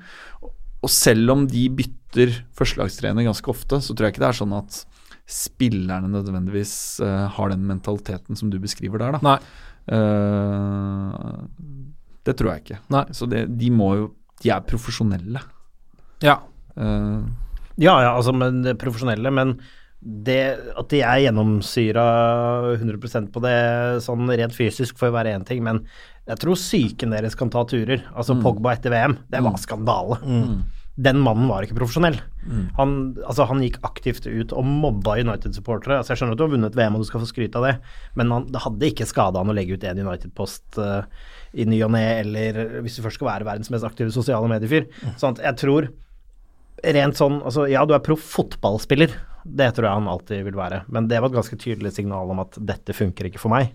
Og 0.83 0.91
selv 0.91 1.31
om 1.33 1.47
de 1.49 1.69
bytter 1.71 2.35
førstelagstrener 2.59 3.25
ganske 3.25 3.49
ofte, 3.49 3.79
så 3.81 3.95
tror 3.95 4.09
jeg 4.11 4.17
ikke 4.17 4.25
det 4.27 4.33
er 4.35 4.41
sånn 4.43 4.59
at 4.59 4.83
spillerne 5.27 6.11
nødvendigvis 6.13 6.75
uh, 7.01 7.27
har 7.33 7.53
den 7.53 7.65
mentaliteten 7.69 8.37
som 8.37 8.51
du 8.53 8.59
beskriver 8.63 9.01
der, 9.01 9.17
da. 9.17 9.21
Nei. 9.25 9.39
Eh, 9.85 11.17
det 12.25 12.35
tror 12.39 12.55
jeg 12.55 12.63
ikke. 12.63 12.79
Nei. 12.93 13.05
Så 13.13 13.29
det, 13.29 13.43
de 13.53 13.69
må 13.73 13.91
jo 13.99 14.05
De 14.41 14.49
er 14.53 14.65
profesjonelle. 14.65 15.43
Ja. 16.25 16.39
Uh, 16.77 17.25
Ja, 17.81 17.97
ja, 18.05 18.13
altså, 18.15 18.31
men 18.37 18.63
det 18.63 18.77
profesjonelle, 18.79 19.33
men 19.35 19.57
det 20.05 20.59
at 20.77 20.91
de 20.93 21.01
er 21.01 21.23
gjennomsyra 21.25 22.05
100% 22.77 23.31
på 23.33 23.41
det 23.43 23.57
sånn 24.05 24.29
rent 24.29 24.55
fysisk 24.55 24.99
får 25.01 25.09
jo 25.09 25.15
være 25.17 25.33
én 25.35 25.47
ting, 25.49 25.63
men 25.65 25.81
jeg 26.29 26.41
tror 26.43 26.59
psyken 26.61 27.15
deres 27.17 27.37
kan 27.41 27.51
ta 27.53 27.65
turer. 27.69 28.05
Altså 28.13 28.37
Pogba 28.41 28.75
etter 28.77 28.93
VM, 28.93 29.17
det 29.33 29.41
var 29.45 29.57
skandale. 29.61 30.21
Den 30.95 31.19
mannen 31.19 31.49
var 31.51 31.65
ikke 31.65 31.75
profesjonell. 31.75 32.21
Han, 32.79 32.93
altså, 33.25 33.49
han 33.51 33.63
gikk 33.65 33.81
aktivt 33.87 34.29
ut 34.29 34.53
og 34.55 34.67
mobba 34.69 35.17
United-supportere. 35.19 35.99
Altså, 35.99 36.13
jeg 36.13 36.21
skjønner 36.21 36.37
at 36.37 36.41
du 36.41 36.45
har 36.47 36.53
vunnet 36.53 36.79
VM 36.79 36.99
og 36.99 37.03
du 37.03 37.09
skal 37.09 37.25
få 37.25 37.31
skryt 37.31 37.59
av 37.59 37.67
det, 37.67 37.73
men 38.15 38.31
han, 38.31 38.47
det 38.53 38.63
hadde 38.63 38.91
ikke 38.93 39.09
skada 39.11 39.43
han 39.43 39.51
å 39.51 39.57
legge 39.57 39.75
ut 39.75 39.87
en 39.91 40.03
United-post 40.05 40.79
uh, 40.79 41.03
i 41.55 41.67
ny 41.67 41.81
og 41.87 41.95
ne, 41.97 42.05
eller 42.21 42.61
hvis 42.85 42.99
du 42.99 43.05
først 43.05 43.19
skal 43.19 43.31
være 43.33 43.49
verdens 43.49 43.73
mest 43.75 43.87
aktive 43.89 44.15
sosiale 44.15 44.51
mediefyr. 44.51 44.87
Sånn 45.19 45.35
at 45.35 45.43
jeg 45.49 45.61
tror 45.65 45.91
rent 46.95 47.19
sånn 47.19 47.41
altså 47.43 47.67
Ja, 47.71 47.85
du 47.89 47.95
er 47.97 48.05
proff 48.05 48.23
fotballspiller. 48.37 49.15
Det 49.45 49.71
tror 49.77 49.89
jeg 49.89 49.99
han 49.99 50.09
alltid 50.09 50.47
vil 50.47 50.57
være. 50.57 50.85
Men 50.95 51.11
det 51.11 51.19
var 51.21 51.33
et 51.33 51.39
ganske 51.41 51.59
tydelig 51.61 51.95
signal 51.97 52.31
om 52.33 52.41
at 52.45 52.57
dette 52.61 52.97
funker 52.97 53.29
ikke 53.29 53.43
for 53.43 53.53
meg. 53.53 53.75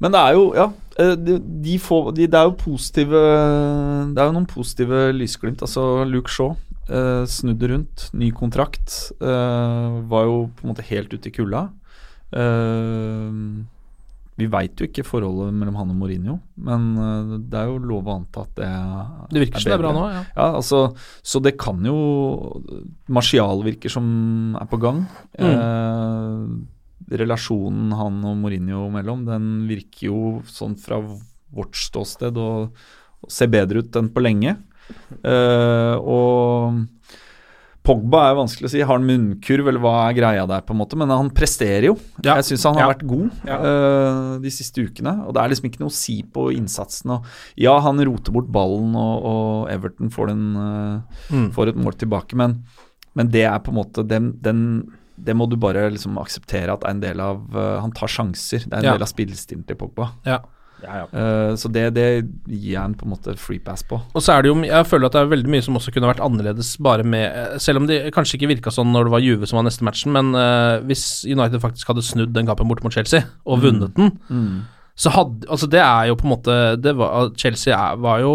Men 0.00 0.14
det 0.14 0.20
er 0.20 0.36
jo 0.36 0.44
Ja, 0.54 0.68
eh, 1.02 1.14
de, 1.18 1.38
de 1.64 1.78
får, 1.82 2.12
de, 2.16 2.26
det 2.30 2.38
er 2.38 2.46
jo 2.46 2.56
positive 2.60 3.22
Det 4.14 4.20
er 4.22 4.28
jo 4.28 4.36
noen 4.36 4.46
positive 4.50 5.08
lysglimt. 5.16 5.64
Altså 5.66 6.04
Luke 6.08 6.30
Shaw 6.32 6.52
eh, 6.88 7.24
snudde 7.26 7.72
rundt, 7.72 8.08
ny 8.14 8.30
kontrakt. 8.36 9.10
eh, 9.20 9.98
var 10.10 10.28
jo 10.28 10.38
på 10.54 10.64
en 10.64 10.72
måte 10.74 10.86
helt 10.90 11.12
ute 11.12 11.28
i 11.28 11.34
kulda. 11.34 11.66
Eh, 12.32 13.42
vi 14.38 14.46
veit 14.46 14.78
jo 14.78 14.86
ikke 14.86 15.02
forholdet 15.02 15.50
mellom 15.50 15.74
han 15.80 15.88
og 15.90 15.96
Mourinho, 15.98 16.36
men 16.62 16.82
eh, 17.02 17.30
det 17.50 17.58
er 17.58 17.72
jo 17.72 17.80
lov 17.90 18.06
å 18.06 18.18
anta 18.20 18.44
at 18.46 18.52
det 18.60 18.68
Det 19.34 19.42
virker 19.42 19.64
som 19.64 19.72
det 19.72 19.74
er 19.74 19.82
bra 19.82 19.90
nå, 19.96 20.04
ja. 20.14 20.20
Ja, 20.36 20.46
altså, 20.60 20.82
så 21.26 21.40
det 21.42 21.56
kan 21.58 21.82
jo 21.82 21.96
Martial 23.10 23.64
virker 23.66 23.90
som 23.90 24.54
er 24.60 24.68
på 24.70 24.78
gang. 24.78 25.02
Mm. 25.40 26.68
Relasjonen 27.08 27.92
han 27.96 28.18
og 28.26 28.36
Mourinho 28.42 28.88
mellom, 28.92 29.24
den 29.28 29.66
virker 29.70 30.08
jo 30.10 30.22
sånn 30.50 30.74
fra 30.80 30.98
vårt 31.00 31.78
ståsted 31.78 32.36
å, 32.36 32.48
se 33.28 33.46
bedre 33.50 33.80
ut 33.82 33.96
enn 33.98 34.10
på 34.14 34.22
lenge. 34.22 34.56
Uh, 35.24 35.96
og 35.98 36.84
Pogba 37.88 38.26
er 38.28 38.36
vanskelig 38.36 38.68
å 38.68 38.70
si. 38.74 38.80
Har 38.84 38.98
han 38.98 39.06
munnkurv, 39.08 39.70
eller 39.70 39.80
hva 39.80 39.92
er 40.10 40.16
greia 40.18 40.42
der, 40.50 40.60
på 40.66 40.74
en 40.74 40.80
måte? 40.82 40.96
Men 41.00 41.08
han 41.08 41.30
presterer 41.32 41.86
jo. 41.88 41.94
Ja. 42.20 42.34
Jeg 42.36 42.44
syns 42.50 42.66
han 42.68 42.76
har 42.76 42.82
Ja. 42.84 42.88
vært 42.92 43.06
god 43.08 43.30
Ja. 43.48 43.56
uh, 43.64 44.38
de 44.44 44.50
siste 44.52 44.84
ukene. 44.84 45.14
Og 45.26 45.32
det 45.32 45.40
er 45.42 45.48
liksom 45.48 45.70
ikke 45.70 45.80
noe 45.80 45.88
å 45.88 45.96
si 45.96 46.22
på 46.22 46.50
innsatsen. 46.52 47.10
Og 47.16 47.24
ja, 47.56 47.78
han 47.80 47.96
roter 48.04 48.30
bort 48.32 48.50
ballen, 48.52 48.92
og, 48.94 49.24
og 49.24 49.70
Everton 49.72 50.10
får, 50.10 50.26
den, 50.34 50.56
uh, 50.56 51.00
Mm. 51.32 51.50
får 51.52 51.68
et 51.68 51.76
mål 51.76 51.92
tilbake, 51.96 52.36
men, 52.36 52.62
men 53.16 53.28
det 53.32 53.44
er 53.48 53.58
på 53.60 53.72
en 53.72 53.80
måte 53.80 54.06
den, 54.06 54.32
den 54.42 54.92
det 55.24 55.34
må 55.36 55.48
du 55.50 55.56
bare 55.60 55.88
liksom 55.90 56.18
akseptere 56.20 56.72
at 56.72 56.84
er 56.86 56.94
en 56.94 57.00
del 57.02 57.20
av 57.20 57.42
uh, 57.56 57.80
Han 57.82 57.92
tar 57.96 58.08
sjanser. 58.12 58.64
Det 58.66 58.72
er 58.72 58.78
en 58.78 58.84
Ja. 58.92 58.92
del 58.98 59.02
av 59.06 59.10
spillestilen 59.10 59.66
til 59.66 59.76
Pogba. 59.80 60.12
Ja. 60.26 60.40
Eh, 60.78 61.54
så 61.58 61.66
det, 61.74 61.88
det 61.96 62.04
gir 62.46 62.74
jeg 62.76 62.78
en 62.78 62.94
på 62.94 63.06
en 63.06 63.10
måte 63.10 63.34
free 63.40 63.58
pass 63.58 63.82
på. 63.82 63.98
Og 64.14 64.22
så 64.22 64.36
er 64.36 64.44
det 64.44 64.52
jo, 64.52 64.56
jeg 64.62 64.86
føler 64.86 65.08
at 65.08 65.16
det 65.16 65.22
er 65.24 65.32
veldig 65.32 65.50
mye 65.50 65.64
som 65.66 65.78
også 65.78 65.90
kunne 65.94 66.10
vært 66.10 66.22
annerledes 66.22 66.76
bare 66.84 67.02
med 67.02 67.24
eh, 67.26 67.56
Selv 67.62 67.82
om 67.82 67.88
det 67.90 68.12
kanskje 68.14 68.38
ikke 68.38 68.52
virka 68.52 68.70
sånn 68.74 68.92
når 68.94 69.08
det 69.08 69.14
var 69.16 69.24
Juve 69.24 69.48
som 69.50 69.58
var 69.58 69.66
neste 69.66 69.86
matchen, 69.86 70.14
men 70.14 70.30
uh, 70.38 70.78
hvis 70.86 71.24
United 71.26 71.58
faktisk 71.64 71.90
hadde 71.90 72.04
snudd 72.06 72.34
den 72.36 72.46
kampen 72.46 72.70
borte 72.70 72.86
mot 72.86 72.94
Chelsea 72.94 73.24
og 73.44 73.64
vunnet 73.64 73.96
den, 73.98 74.12
så 74.98 75.10
hadde 75.14 75.46
Altså, 75.50 75.66
det 75.70 75.82
er 75.82 76.08
jo 76.12 76.18
på 76.18 76.28
en 76.28 76.34
måte 76.36 76.54
det 76.82 76.94
var, 76.98 77.32
Chelsea 77.38 77.74
er, 77.74 77.98
var 78.02 78.22
jo 78.22 78.32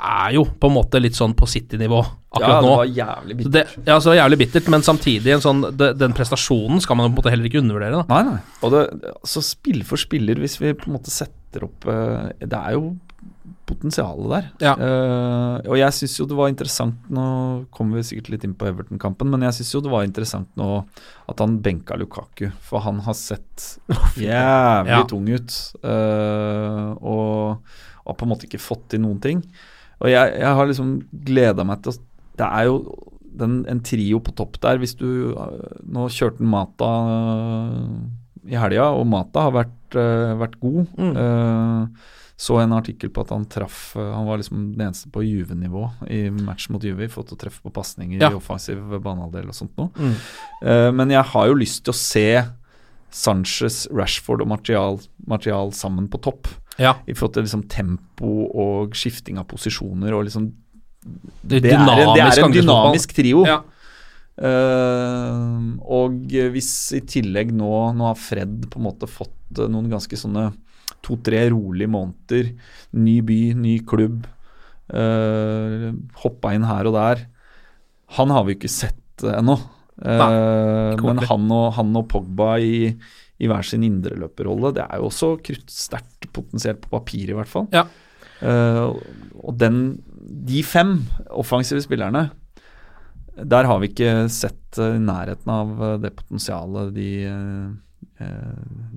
er 0.00 0.32
jo 0.34 0.44
på 0.46 0.68
en 0.70 0.74
måte 0.78 1.00
litt 1.02 1.16
sånn 1.18 1.34
på 1.36 1.46
City-nivå 1.50 1.98
akkurat 2.30 2.62
nå. 2.64 2.70
ja, 2.70 2.70
det 2.70 2.70
var 2.78 2.90
jævlig 2.94 3.36
bittert. 3.40 3.52
det, 3.52 3.84
ja, 3.90 3.96
så 4.00 4.06
det 4.08 4.12
var 4.14 4.18
jævlig 4.22 4.38
bittert, 4.44 4.68
men 4.72 4.82
samtidig 4.86 5.32
en 5.34 5.42
sånn, 5.44 5.60
det, 5.76 5.90
den 6.00 6.14
prestasjonen 6.16 6.80
skal 6.80 6.96
man 6.96 7.10
på 7.10 7.12
en 7.12 7.18
måte 7.20 7.32
heller 7.34 7.50
ikke 7.50 7.60
undervurdere. 7.60 8.00
da. 8.00 8.06
Nei, 8.14 8.22
nei. 8.32 8.56
Og 8.64 8.72
det, 8.76 8.82
altså 9.20 9.42
spill 9.44 9.82
for 9.84 10.00
spiller, 10.00 10.40
hvis 10.40 10.58
vi 10.62 10.72
på 10.78 10.88
en 10.88 10.96
måte 10.96 11.10
setter 11.12 11.66
opp 11.66 11.84
eh, 11.90 12.30
Det 12.46 12.54
er 12.56 12.76
jo 12.78 12.92
potensialet 13.70 14.30
der. 14.32 14.46
Ja. 14.64 14.72
Uh, 14.78 15.56
og 15.70 15.76
jeg 15.78 15.94
syns 15.94 16.16
jo 16.18 16.24
det 16.26 16.34
var 16.38 16.48
interessant 16.50 17.04
Nå 17.14 17.24
kommer 17.74 18.00
vi 18.00 18.06
sikkert 18.08 18.30
litt 18.34 18.46
inn 18.46 18.54
på 18.58 18.66
Everton-kampen, 18.66 19.30
men 19.30 19.44
jeg 19.46 19.60
syns 19.60 19.70
jo 19.76 19.82
det 19.84 19.92
var 19.92 20.06
interessant 20.06 20.50
nå 20.58 20.68
at 21.30 21.42
han 21.42 21.58
benka 21.62 21.94
Lukaku, 22.00 22.48
for 22.66 22.82
han 22.82 22.98
har 23.06 23.14
sett 23.14 23.76
jævlig 24.18 24.90
Ja. 24.96 25.04
tung 25.06 25.28
ut. 25.30 25.54
eh, 25.86 26.88
og 26.98 27.60
har 28.06 28.16
på 28.18 28.26
en 28.26 28.32
måte 28.32 28.48
ikke 28.48 28.58
fått 28.62 28.88
til 28.90 29.04
noen 29.04 29.20
ting. 29.22 29.44
Og 30.00 30.08
jeg, 30.08 30.36
jeg 30.40 30.58
har 30.58 30.68
liksom 30.68 30.94
gleda 31.26 31.66
meg 31.68 31.82
til 31.84 31.92
å 31.92 31.98
Det 32.40 32.46
er 32.46 32.68
jo 32.70 32.76
den, 33.40 33.60
en 33.70 33.82
trio 33.84 34.20
på 34.24 34.34
topp 34.36 34.60
der. 34.62 34.80
Hvis 34.80 34.96
du 34.98 35.34
øh, 35.34 35.76
Nå 35.92 36.08
kjørte 36.12 36.44
Mata 36.44 36.94
øh, 37.16 37.84
i 38.50 38.56
helga, 38.56 38.90
og 38.96 39.04
Mata 39.08 39.46
har 39.48 39.54
vært, 39.54 39.98
øh, 40.00 40.32
vært 40.40 40.56
god. 40.62 40.80
Mm. 40.96 41.12
Uh, 41.18 42.16
så 42.40 42.56
en 42.56 42.72
artikkel 42.72 43.10
på 43.12 43.20
at 43.20 43.34
han 43.34 43.42
traff 43.52 43.90
Han 44.00 44.24
var 44.24 44.38
liksom 44.40 44.70
den 44.72 44.86
eneste 44.86 45.10
på 45.12 45.20
Juve-nivå 45.20 45.82
i 46.08 46.22
match 46.32 46.70
mot 46.72 46.84
Juve. 46.84 47.10
Fått 47.12 47.34
å 47.34 47.38
treffe 47.40 47.60
på 47.60 47.72
pasninger 47.76 48.22
Ja. 48.22 48.30
i 48.32 48.38
offensiv 48.38 48.80
banehalvdel 48.80 49.52
og 49.52 49.58
sånt 49.58 49.76
noe. 49.76 49.92
Mm. 50.00 50.16
Uh, 50.64 50.88
men 50.96 51.12
jeg 51.12 51.26
har 51.34 51.50
jo 51.50 51.60
lyst 51.60 51.84
til 51.84 51.92
å 51.92 52.00
se 52.00 52.26
Sanchez, 53.10 53.84
Rashford 53.92 54.44
og 54.44 54.48
Martial, 54.48 55.00
Martial 55.28 55.74
sammen 55.76 56.08
på 56.08 56.22
topp. 56.22 56.48
Ja. 56.80 56.94
I 57.04 57.14
forhold 57.14 57.36
til 57.36 57.46
liksom 57.46 57.66
tempo 57.70 58.30
og 58.48 58.96
skifting 58.96 59.40
av 59.40 59.48
posisjoner 59.50 60.16
og 60.16 60.26
liksom 60.28 60.50
Det, 61.00 61.62
det, 61.64 61.72
er 61.72 61.80
en, 61.80 62.14
det 62.16 62.24
er 62.24 62.42
en 62.44 62.52
dynamisk 62.52 63.14
trio. 63.16 63.44
Ja. 63.48 63.60
Uh, 64.40 65.76
og 65.84 66.32
hvis 66.32 66.70
i 66.96 67.02
tillegg 67.04 67.50
nå, 67.52 67.70
nå 67.96 68.06
har 68.08 68.16
Fred 68.16 68.70
på 68.72 68.80
en 68.80 68.86
måte 68.86 69.08
fått 69.08 69.58
eh, 69.58 69.68
noen 69.68 69.90
ganske 69.92 70.16
sånne 70.16 70.46
to-tre 71.04 71.42
rolige 71.52 71.90
måneder, 71.92 72.48
ny 72.96 73.18
by, 73.24 73.40
ny 73.56 73.74
klubb, 73.88 74.24
uh, 74.92 75.90
hoppa 76.22 76.54
inn 76.56 76.64
her 76.68 76.88
og 76.88 76.96
der 76.96 77.20
Han 78.16 78.32
har 78.34 78.42
vi 78.48 78.56
ikke 78.56 78.72
sett 78.72 79.24
uh, 79.24 79.36
ennå. 79.38 79.58
Uh, 80.00 80.96
men 81.04 81.20
han 81.28 81.52
og, 81.52 81.66
han 81.76 81.92
og 82.00 82.08
Pogba 82.08 82.54
i, 82.64 82.90
i 83.40 83.48
hver 83.50 83.66
sin 83.66 83.84
indreløperrolle, 83.86 84.74
det 84.76 84.84
er 84.84 85.00
jo 85.00 85.08
også 85.08 85.32
kruttsterkt 85.44 86.28
potensielt 86.36 86.82
på 86.84 86.92
papir, 86.92 87.30
i 87.30 87.36
hvert 87.36 87.50
fall. 87.50 87.68
Ja. 87.74 87.86
Uh, 88.40 88.96
og 89.40 89.56
den, 89.60 90.00
de 90.48 90.62
fem 90.64 90.94
offensive 91.28 91.82
spillerne 91.84 92.30
der 93.40 93.68
har 93.68 93.78
vi 93.80 93.88
ikke 93.88 94.28
sett 94.32 94.78
eh, 94.80 94.96
i 94.98 95.00
nærheten 95.00 95.52
av 95.52 95.70
eh, 95.80 95.96
det 96.02 96.10
potensialet 96.18 96.90
de, 96.92 97.10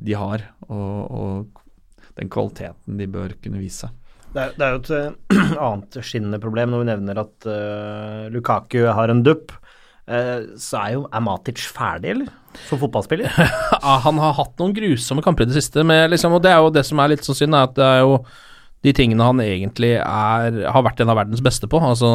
de 0.04 0.16
har, 0.20 0.42
og, 0.68 0.98
og 1.14 1.62
den 2.20 2.32
kvaliteten 2.34 2.98
de 3.00 3.08
bør 3.08 3.36
kunne 3.44 3.62
vise. 3.62 3.88
Det 4.34 4.42
er, 4.42 4.54
det 4.58 4.66
er 4.66 4.74
jo 4.74 4.82
et 4.82 5.58
annet 5.68 6.00
skinnende 6.02 6.42
problem 6.42 6.74
når 6.74 6.82
vi 6.82 6.90
nevner 6.90 7.22
at 7.22 7.48
uh, 7.48 8.24
Lukaku 8.34 8.82
har 8.90 9.14
en 9.14 9.22
dupp. 9.26 9.54
Uh, 10.10 10.58
så 10.60 10.82
er 10.82 10.96
jo 10.96 11.04
Er 11.14 11.24
Matic 11.24 11.62
ferdig, 11.72 12.16
eller? 12.16 12.32
Som 12.70 12.80
fotballspiller. 12.82 13.30
Ja, 13.84 13.98
han 14.06 14.18
har 14.22 14.34
hatt 14.38 14.56
noen 14.62 14.72
grusomme 14.76 15.22
kamper 15.26 15.44
i 15.44 15.50
det 15.52 15.58
siste, 15.58 15.84
med 15.84 16.10
liksom, 16.14 16.32
og 16.38 16.42
det 16.46 16.52
er 16.54 16.62
jo 16.64 16.70
det 16.72 16.86
som 16.88 17.00
er 17.04 17.12
litt 17.12 17.26
så 17.28 17.36
synd, 17.36 17.56
er 17.58 17.66
at 17.68 17.74
det 17.76 17.84
er 17.84 18.02
jo 18.06 18.18
de 18.84 18.92
tingene 18.96 19.24
han 19.24 19.40
egentlig 19.40 19.94
er, 19.96 20.56
har 20.68 20.84
vært 20.84 21.00
en 21.04 21.12
av 21.14 21.16
verdens 21.16 21.40
beste 21.44 21.70
på. 21.72 21.80
Altså 21.80 22.10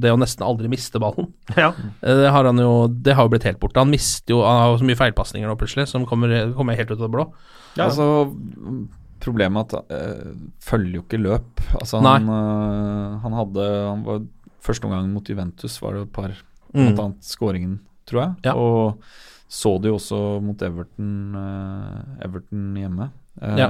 det 0.00 0.08
å 0.12 0.16
nesten 0.20 0.44
aldri 0.46 0.70
miste 0.72 0.96
ballen. 1.00 1.26
ja. 1.56 1.70
Eh, 2.00 2.20
Det 2.22 2.30
har 2.32 2.48
han 2.48 2.60
jo 2.62 2.86
Det 2.88 3.12
har 3.12 3.26
jo 3.26 3.32
blitt 3.34 3.44
helt 3.44 3.60
borte. 3.60 3.76
Han 3.82 3.92
mister 3.92 4.32
jo 4.32 4.38
Han 4.40 4.60
har 4.62 4.70
jo 4.72 4.78
så 4.80 4.86
mye 4.88 4.96
feilpasninger 5.02 5.48
nå 5.50 5.56
plutselig 5.60 5.84
som 5.92 6.06
kommer, 6.08 6.32
kommer 6.56 6.78
helt 6.80 6.88
ut 6.88 6.96
av 6.96 7.04
det 7.04 7.12
blå. 7.12 7.26
Altså, 7.76 8.06
problemet 9.24 9.72
er 9.76 9.84
at 9.84 9.92
øh, 9.98 10.32
følger 10.64 10.96
jo 10.98 11.04
ikke 11.04 11.20
løp. 11.20 11.60
Altså, 11.80 12.00
han, 12.04 12.28
øh, 12.28 13.20
han 13.24 13.38
hadde 13.40 13.68
han 13.90 14.02
var, 14.08 14.24
Første 14.64 14.88
omgang 14.88 15.10
mot 15.12 15.28
Juventus 15.28 15.76
var 15.84 15.92
det 15.98 16.06
et 16.08 16.12
par 16.16 16.32
Mm. 16.74 16.88
Blant 16.88 16.98
annet 17.04 17.22
skåringen, 17.28 17.74
tror 18.10 18.20
jeg. 18.20 18.30
Ja. 18.48 18.52
Og 18.58 18.96
så 19.54 19.76
det 19.80 19.92
jo 19.92 19.98
også 20.00 20.18
mot 20.42 20.62
Everton, 20.66 21.10
eh, 21.38 22.24
Everton 22.26 22.64
hjemme. 22.80 23.10
Eh, 23.40 23.56
Ja. 23.60 23.68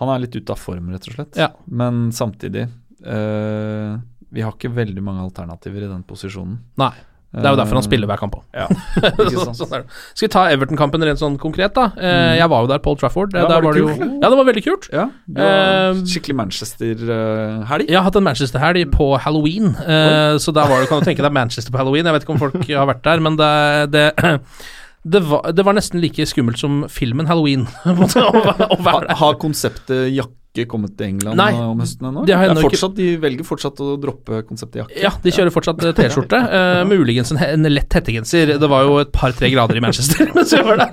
Han 0.00 0.08
er 0.08 0.22
litt 0.24 0.34
ute 0.34 0.50
av 0.54 0.58
form, 0.58 0.88
rett 0.90 1.06
og 1.06 1.14
slett. 1.14 1.36
Ja. 1.38 1.50
Men 1.66 2.08
samtidig 2.16 2.64
eh, 3.04 3.98
Vi 4.32 4.40
har 4.42 4.54
ikke 4.56 4.70
veldig 4.74 5.02
mange 5.04 5.20
alternativer 5.22 5.84
i 5.84 5.90
den 5.90 6.02
posisjonen. 6.08 6.58
Nei. 6.80 6.92
Det 7.32 7.46
er 7.48 7.54
jo 7.54 7.58
derfor 7.62 7.78
han 7.78 7.84
spiller 7.86 8.08
hver 8.10 8.18
kamp 8.20 8.34
òg. 8.36 8.42
Ja, 8.52 8.66
sånn. 9.56 9.56
Skal 9.56 10.26
vi 10.26 10.28
ta 10.34 10.42
Everton-kampen 10.52 11.00
rent 11.06 11.20
sånn 11.22 11.38
konkret, 11.40 11.72
da? 11.78 11.86
Mm. 11.96 12.34
Jeg 12.36 12.48
var 12.52 12.66
jo 12.66 12.68
der 12.68 12.82
Paul 12.84 12.98
Trafford. 13.00 13.32
Ja, 13.32 13.46
der 13.48 13.62
var 13.64 13.72
det 13.72 13.84
kult, 13.86 14.02
jo... 14.02 14.08
ja, 14.20 14.28
det 14.28 14.38
var 14.42 14.48
veldig 14.50 14.64
kult. 14.66 14.88
Ja, 14.92 15.06
var 15.38 15.48
Eh, 15.48 16.02
skikkelig 16.12 16.36
Manchester-helg. 16.42 17.88
Jeg 17.88 17.96
har 17.98 18.04
hatt 18.06 18.18
en 18.20 18.26
Manchester-helg 18.28 18.92
på 18.92 19.08
halloween, 19.24 19.72
Uh, 19.82 20.36
så 20.38 20.52
der 20.54 20.68
var 20.68 20.80
det, 20.82 20.88
kan 20.90 21.00
du 21.00 21.06
tenke 21.08 21.24
deg 21.24 21.32
Manchester 21.34 21.72
på 21.72 21.80
halloween. 21.80 22.04
Jeg 22.06 22.14
vet 22.18 22.24
ikke 22.26 22.34
om 22.36 22.40
folk 22.42 22.54
har 22.68 22.86
vært 22.88 23.02
der, 23.04 23.20
men 23.24 23.36
det, 23.40 23.50
det, 23.92 24.04
det, 25.16 25.22
var, 25.30 25.48
det 25.56 25.64
var 25.66 25.76
nesten 25.76 26.00
like 26.02 26.26
skummelt 26.28 26.60
som 26.60 26.82
filmen 26.92 27.26
Halloween. 27.30 27.64
å, 27.88 27.96
være- 28.06 28.68
å 28.76 28.78
være 28.84 29.08
ha, 29.08 29.18
har 29.24 29.40
konseptet 29.42 30.12
jakke 30.14 30.36
kommet 30.68 30.92
til 30.98 31.06
England 31.08 31.36
Nei, 31.40 31.52
om 31.56 31.78
høsten 31.80 32.04
ennå? 32.10 32.26
det 32.28 32.34
har 32.36 32.44
Det 32.44 32.50
ennå 32.52 32.60
ikke- 32.60 32.70
fortsatt, 32.76 32.94
De 32.98 33.06
velger 33.16 33.44
fortsatt 33.48 33.78
å 33.80 33.96
droppe 34.00 34.42
konseptet 34.44 34.82
jakke. 34.82 34.98
Ja, 35.00 35.10
de 35.22 35.30
kjører 35.32 35.50
fortsatt 35.54 35.80
eh, 35.88 35.92
T-skjorte. 35.96 36.36
uh, 36.52 36.84
muligens 36.92 37.32
en, 37.32 37.38
en 37.40 37.62
lett 37.72 37.88
hettegenser. 37.96 38.52
Det 38.60 38.68
var 38.68 38.82
jo 38.84 38.98
et 39.00 39.10
par-tre 39.16 39.48
grader 39.50 39.80
i 39.80 39.80
Manchester 39.80 40.28
mens 40.36 40.52
vi 40.52 40.60
var 40.62 40.76
der. 40.82 40.92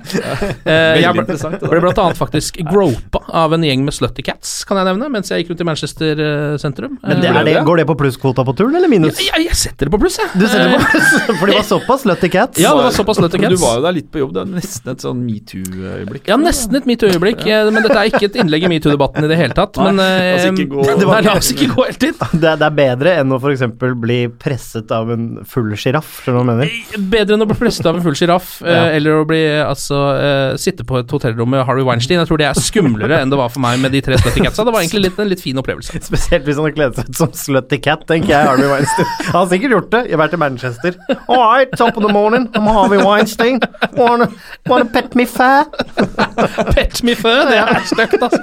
Eh, 0.64 1.02
jeg 1.02 1.12
ble, 1.12 1.26
det 1.28 1.68
ble 1.68 1.80
blant 1.84 2.00
annet 2.06 2.16
faktisk 2.16 2.56
gropa 2.70 3.20
av 3.28 3.52
en 3.52 3.62
gjeng 3.68 3.84
med 3.84 3.92
slutty 3.92 4.24
cats, 4.24 4.64
kan 4.64 4.80
jeg 4.80 4.88
nevne, 4.88 5.10
mens 5.12 5.28
jeg 5.28 5.44
gikk 5.44 5.52
rundt 5.52 5.60
i 5.60 5.68
Manchester 5.68 6.24
eh, 6.24 6.56
sentrum. 6.62 6.96
Men 7.04 7.20
det, 7.20 7.28
Eh, 7.30 7.36
er 7.36 7.44
det, 7.44 7.56
går 7.68 7.76
det 7.82 7.86
på 7.92 7.98
plusskvota 8.00 8.42
på 8.48 8.56
turen, 8.56 8.74
eller 8.80 8.88
minus? 8.88 9.20
jeg, 9.20 9.44
jeg 9.44 9.54
setter 9.60 9.86
det 9.86 9.92
på 9.92 10.00
pluss, 10.00 10.16
jeg. 10.18 10.32
Du 10.40 10.46
setter 10.48 10.72
det 10.72 10.80
Eh, 10.80 10.80
på 10.80 10.90
pluss, 10.96 11.12
for 11.40 11.46
de 11.46 11.58
var 11.60 11.68
såpass 11.68 12.02
slutty 12.08 12.28
cats. 12.32 12.58
Ja, 12.58 12.72
det 12.74 12.84
var 12.88 12.96
såpass 12.96 13.20
slutty 13.20 13.38
cats. 13.44 13.52
du 13.54 13.60
var 13.60 13.76
jo 13.76 13.84
der 13.84 13.92
litt 14.00 14.08
på 14.10 14.18
jobb. 14.24 14.32
Det 14.34 14.42
er 14.46 14.50
nesten 14.56 14.90
et 14.94 15.04
sånn 15.04 15.20
metoo-øyeblikk. 15.26 16.26
Ja, 16.32 16.36
nesten 16.40 16.76
et 16.80 16.88
metoo-øyeblikk, 16.88 17.44
eh, 17.46 17.70
men 17.70 17.82
dette 17.84 17.98
er 18.00 18.10
ikke 18.10 18.24
et 18.30 18.36
innlegg 18.40 18.64
i 18.64 18.72
metoo-debatten 18.72 19.24
i 19.24 19.30
det 19.30 19.38
hele 19.40 19.49
tatt. 19.58 19.78
Men 19.82 19.96
la 20.00 20.06
oss 20.36 20.44
eh, 20.44 20.50
ikke 20.52 20.66
gå- 20.72 20.84
det 21.00 21.08
la 21.26 21.34
oss 21.36 21.50
ikke 21.54 21.68
gå 21.74 21.86
helt 21.88 22.00
dit. 22.04 22.22
Det, 22.32 22.52
det 22.60 22.66
er 22.68 22.74
bedre 22.80 23.14
enn 23.22 23.34
å 23.34 23.38
f.eks. 23.40 23.64
bli 24.00 24.18
presset 24.40 24.90
av 24.96 25.10
en 25.14 25.26
full 25.48 25.72
sjiraff, 25.80 26.20
skjønner 26.24 26.40
du 26.40 26.50
hva 26.50 26.56
jeg 26.56 26.60
mener? 26.60 27.08
Bedre 27.14 27.36
enn 27.38 27.44
å 27.46 27.48
bli 27.50 27.58
presset 27.60 27.86
av 27.90 27.98
en 27.98 28.04
full 28.04 28.16
sjiraff, 28.18 28.50
eh, 28.64 28.70
Ja. 28.74 28.84
eller 28.98 29.20
å 29.20 29.26
bli 29.28 29.40
altså 29.60 30.00
eh, 30.16 30.56
sitte 30.60 30.84
på 30.88 31.00
et 31.02 31.10
hotellrom 31.12 31.50
med 31.54 31.64
Harvey 31.68 31.84
Weinstein. 31.86 32.20
Jeg 32.22 32.28
tror 32.30 32.40
det 32.42 32.48
er 32.50 32.60
skumlere 32.60 33.20
enn 33.22 33.30
det 33.32 33.38
var 33.40 33.50
for 33.52 33.62
meg 33.64 33.80
med 33.82 33.92
de 33.96 34.00
tre 34.04 34.18
slutty 34.20 34.44
catsa. 34.46 34.64
Det 34.66 34.74
var 34.74 34.80
egentlig 34.84 35.04
litt, 35.08 35.18
en 35.22 35.30
litt 35.30 35.42
fin 35.44 35.58
opplevelse. 35.60 36.00
Spesielt 36.10 36.46
hvis 36.48 36.58
han 36.60 36.68
har 36.68 36.76
kledd 36.76 36.98
seg 37.00 37.10
ut 37.10 37.20
som 37.22 37.32
slutty 37.36 37.80
cat, 37.82 38.06
tenker 38.08 38.34
jeg. 38.34 38.46
Harvey 38.50 38.68
Weinstein. 38.70 39.08
Han 39.30 39.38
har 39.42 39.48
sikkert 39.52 39.74
gjort 39.76 39.90
det. 39.94 40.02
Jeg 40.10 40.16
har 40.18 40.22
vært 40.24 40.36
i 40.38 40.40
Manchester. 40.42 40.98
All 41.28 41.42
right, 41.44 41.72
top 41.78 41.96
of 41.98 42.04
the 42.06 42.12
morning, 42.12 42.48
I'm 42.54 42.66
Harvey 42.70 42.98
Weinstein. 43.02 43.60
Wanna, 43.96 44.28
wanna 44.68 44.86
pet 44.90 45.14
me 45.18 45.24
fair? 45.26 45.66
Pet 46.74 47.02
me 47.04 47.14
fair, 47.18 47.44
det 47.50 47.58
er 47.60 47.80
stygt, 47.88 48.22
altså. 48.22 48.40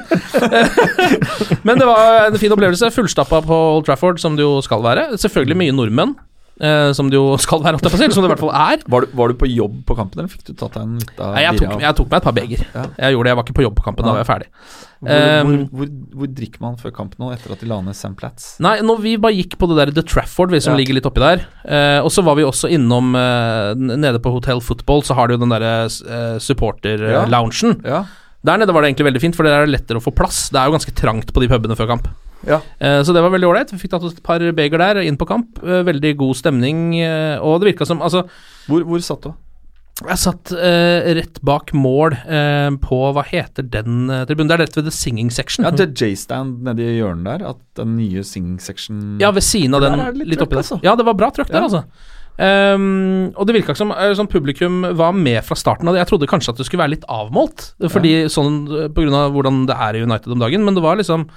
Men 1.68 1.80
det 1.82 1.88
var 1.90 2.28
en 2.30 2.40
fin 2.42 2.54
opplevelse. 2.56 2.92
Fullstappa 2.96 3.42
på 3.46 3.60
Old 3.78 3.86
Trafford, 3.90 4.20
som 4.24 4.36
det 4.40 4.46
jo 4.48 4.58
skal 4.66 4.84
være. 4.86 5.10
Selvfølgelig 5.22 5.58
mye 5.66 5.76
nordmenn. 5.78 6.16
eh, 6.62 6.92
som 6.98 7.10
det 7.12 7.18
jo 7.20 7.36
skal 7.38 7.62
være, 7.62 7.78
holdt 7.78 8.02
jeg 8.02 8.14
som 8.16 8.24
det 8.26 8.32
i 8.32 8.34
hvert 8.34 8.42
fall 8.42 8.54
er. 8.58 8.82
Var 8.90 9.06
du, 9.06 9.12
var 9.20 9.30
du 9.30 9.38
på 9.38 9.46
jobb 9.52 9.76
på 9.86 9.96
kampen, 10.00 10.24
eller 10.24 10.32
fikk 10.32 10.48
du 10.48 10.54
tatt 10.58 10.74
deg 10.74 10.88
en 10.88 10.96
lita 10.98 11.28
Nei, 11.36 11.44
jeg, 11.46 11.60
tok, 11.62 11.76
jeg 11.84 11.98
tok 12.00 12.10
meg 12.10 12.18
et 12.18 12.26
par 12.26 12.36
beger. 12.38 12.64
Ja. 12.74 12.86
Jeg 12.98 13.14
gjorde 13.14 13.28
det, 13.28 13.32
jeg 13.34 13.38
var 13.40 13.46
ikke 13.46 13.58
på 13.60 13.66
jobb 13.68 13.76
på 13.78 13.86
kampen, 13.86 14.08
da 14.08 14.16
var 14.16 14.24
jeg 14.24 14.30
ferdig. 14.32 14.52
Hvor, 14.98 15.14
hvor, 15.14 15.46
Um, 15.46 15.58
hvor, 15.78 15.90
hvor 16.18 16.30
drikker 16.34 16.62
man 16.64 16.78
før 16.82 16.90
kamp 16.96 17.12
nå, 17.22 17.28
etter 17.36 17.52
at 17.54 17.60
de 17.62 17.68
la 17.70 17.76
ned 17.86 17.94
Sam 17.94 18.16
Plats? 18.18 18.56
Nei, 18.66 18.80
når 18.82 19.04
vi 19.04 19.12
bare 19.22 19.38
gikk 19.38 19.54
på 19.62 19.68
det 19.70 19.76
der 19.78 19.92
The 19.94 20.02
Trafford, 20.02 20.50
vi 20.50 20.58
som 20.66 20.74
Ja. 20.74 20.80
ligger 20.82 20.98
litt 20.98 21.06
oppi 21.06 21.22
der. 21.22 21.44
Eh, 21.70 22.00
og 22.02 22.10
så 22.10 22.24
var 22.26 22.34
vi 22.40 22.48
også 22.48 22.72
innom 22.74 23.14
eh, 23.14 23.76
Nede 23.78 24.18
på 24.18 24.34
Hotel 24.34 24.58
Football, 24.66 25.04
så 25.06 25.14
har 25.14 25.30
de 25.30 25.38
jo 25.38 25.44
den 25.44 25.54
derre 25.54 25.76
uh, 25.86 26.40
supporter-loungen. 26.42 27.78
Ja. 27.86 28.02
Der 28.48 28.62
nede 28.62 28.74
var 28.76 28.84
det 28.86 28.94
egentlig 28.94 29.10
veldig 29.12 29.22
fint, 29.24 29.36
for 29.38 29.48
der 29.48 29.58
er 29.62 29.68
det 29.68 29.76
lettere 29.76 30.00
å 30.00 30.04
få 30.06 30.14
plass. 30.16 30.46
Det 30.54 30.60
er 30.62 30.70
jo 30.72 30.76
ganske 30.78 30.96
trangt 30.96 31.34
på 31.36 31.44
de 31.44 31.50
pubene 31.52 31.76
før 31.80 31.90
kamp. 31.94 32.08
Ja. 32.48 32.60
Eh, 32.80 33.02
så 33.04 33.14
det 33.16 33.24
var 33.26 33.34
veldig 33.34 33.50
ålreit. 33.50 33.72
Vi 33.74 33.80
fikk 33.82 33.92
tatt 33.96 34.06
oss 34.08 34.14
et 34.16 34.24
par 34.24 34.40
beger 34.56 34.78
der, 34.82 35.02
inn 35.04 35.18
på 35.20 35.28
kamp. 35.28 35.58
Eh, 35.66 35.82
veldig 35.88 36.14
god 36.22 36.38
stemning, 36.40 36.86
eh, 37.02 37.36
og 37.42 37.60
det 37.62 37.74
virka 37.74 37.86
som 37.90 38.00
Altså, 38.06 38.24
Hvor, 38.70 38.86
hvor 38.88 39.04
satt 39.04 39.26
du? 39.28 39.34
jeg 39.98 40.20
satt 40.22 40.52
eh, 40.54 41.08
rett 41.18 41.40
bak 41.42 41.72
mål 41.74 42.14
eh, 42.30 42.68
på 42.84 42.98
Hva 43.18 43.24
heter 43.26 43.66
den 43.66 44.12
eh, 44.14 44.26
tribunen? 44.30 44.52
Det 44.52 44.54
er 44.54 44.62
rett 44.68 44.76
ved 44.78 44.86
The 44.86 44.94
Singing 44.94 45.32
Section. 45.34 45.66
Ja, 45.66 45.72
det 45.74 45.88
J-stand 45.98 46.60
nedi 46.68 46.86
hjørnet 47.00 47.26
der. 47.42 47.48
At 47.56 47.58
den 47.80 47.96
nye 47.98 48.22
Singing 48.24 48.60
section 48.62 49.18
Ja, 49.20 49.32
ved 49.34 49.42
siden 49.42 49.74
av 49.74 49.82
den. 49.82 49.98
litt 50.20 50.30
litt 50.36 50.44
oppi 50.46 50.54
der. 50.54 50.62
altså. 50.62 50.78
Ja, 50.86 50.94
det 50.96 51.08
var 51.10 51.18
bra 51.18 51.32
trøkk 51.34 51.50
der, 51.50 51.64
Ja. 51.64 51.66
altså. 51.66 51.84
Ehm, 52.38 53.32
og 53.34 53.48
det 53.48 53.56
virka 53.56 53.74
ikke 53.74 53.82
som 53.82 53.94
eh, 53.96 54.14
sånn 54.18 54.30
publikum 54.30 54.84
var 54.98 55.16
med 55.18 55.42
fra 55.46 55.58
starten 55.58 55.90
av. 55.90 55.98
Jeg 55.98 56.10
trodde 56.10 56.30
kanskje 56.30 56.54
at 56.54 56.60
det 56.62 56.68
skulle 56.68 56.84
være 56.84 56.96
litt 56.96 57.08
avmålt, 57.10 57.72
fordi 57.90 58.12
sånn 58.32 58.60
pga. 58.68 58.90
på 58.94 59.06
grunn 59.06 59.18
av 59.18 59.32
hvordan 59.34 59.64
det 59.70 59.78
er 59.88 59.98
i 59.98 60.04
United 60.06 60.36
om 60.36 60.44
dagen, 60.44 60.66
men 60.66 60.78
det 60.78 60.86
var 60.86 61.00
liksom 61.02 61.30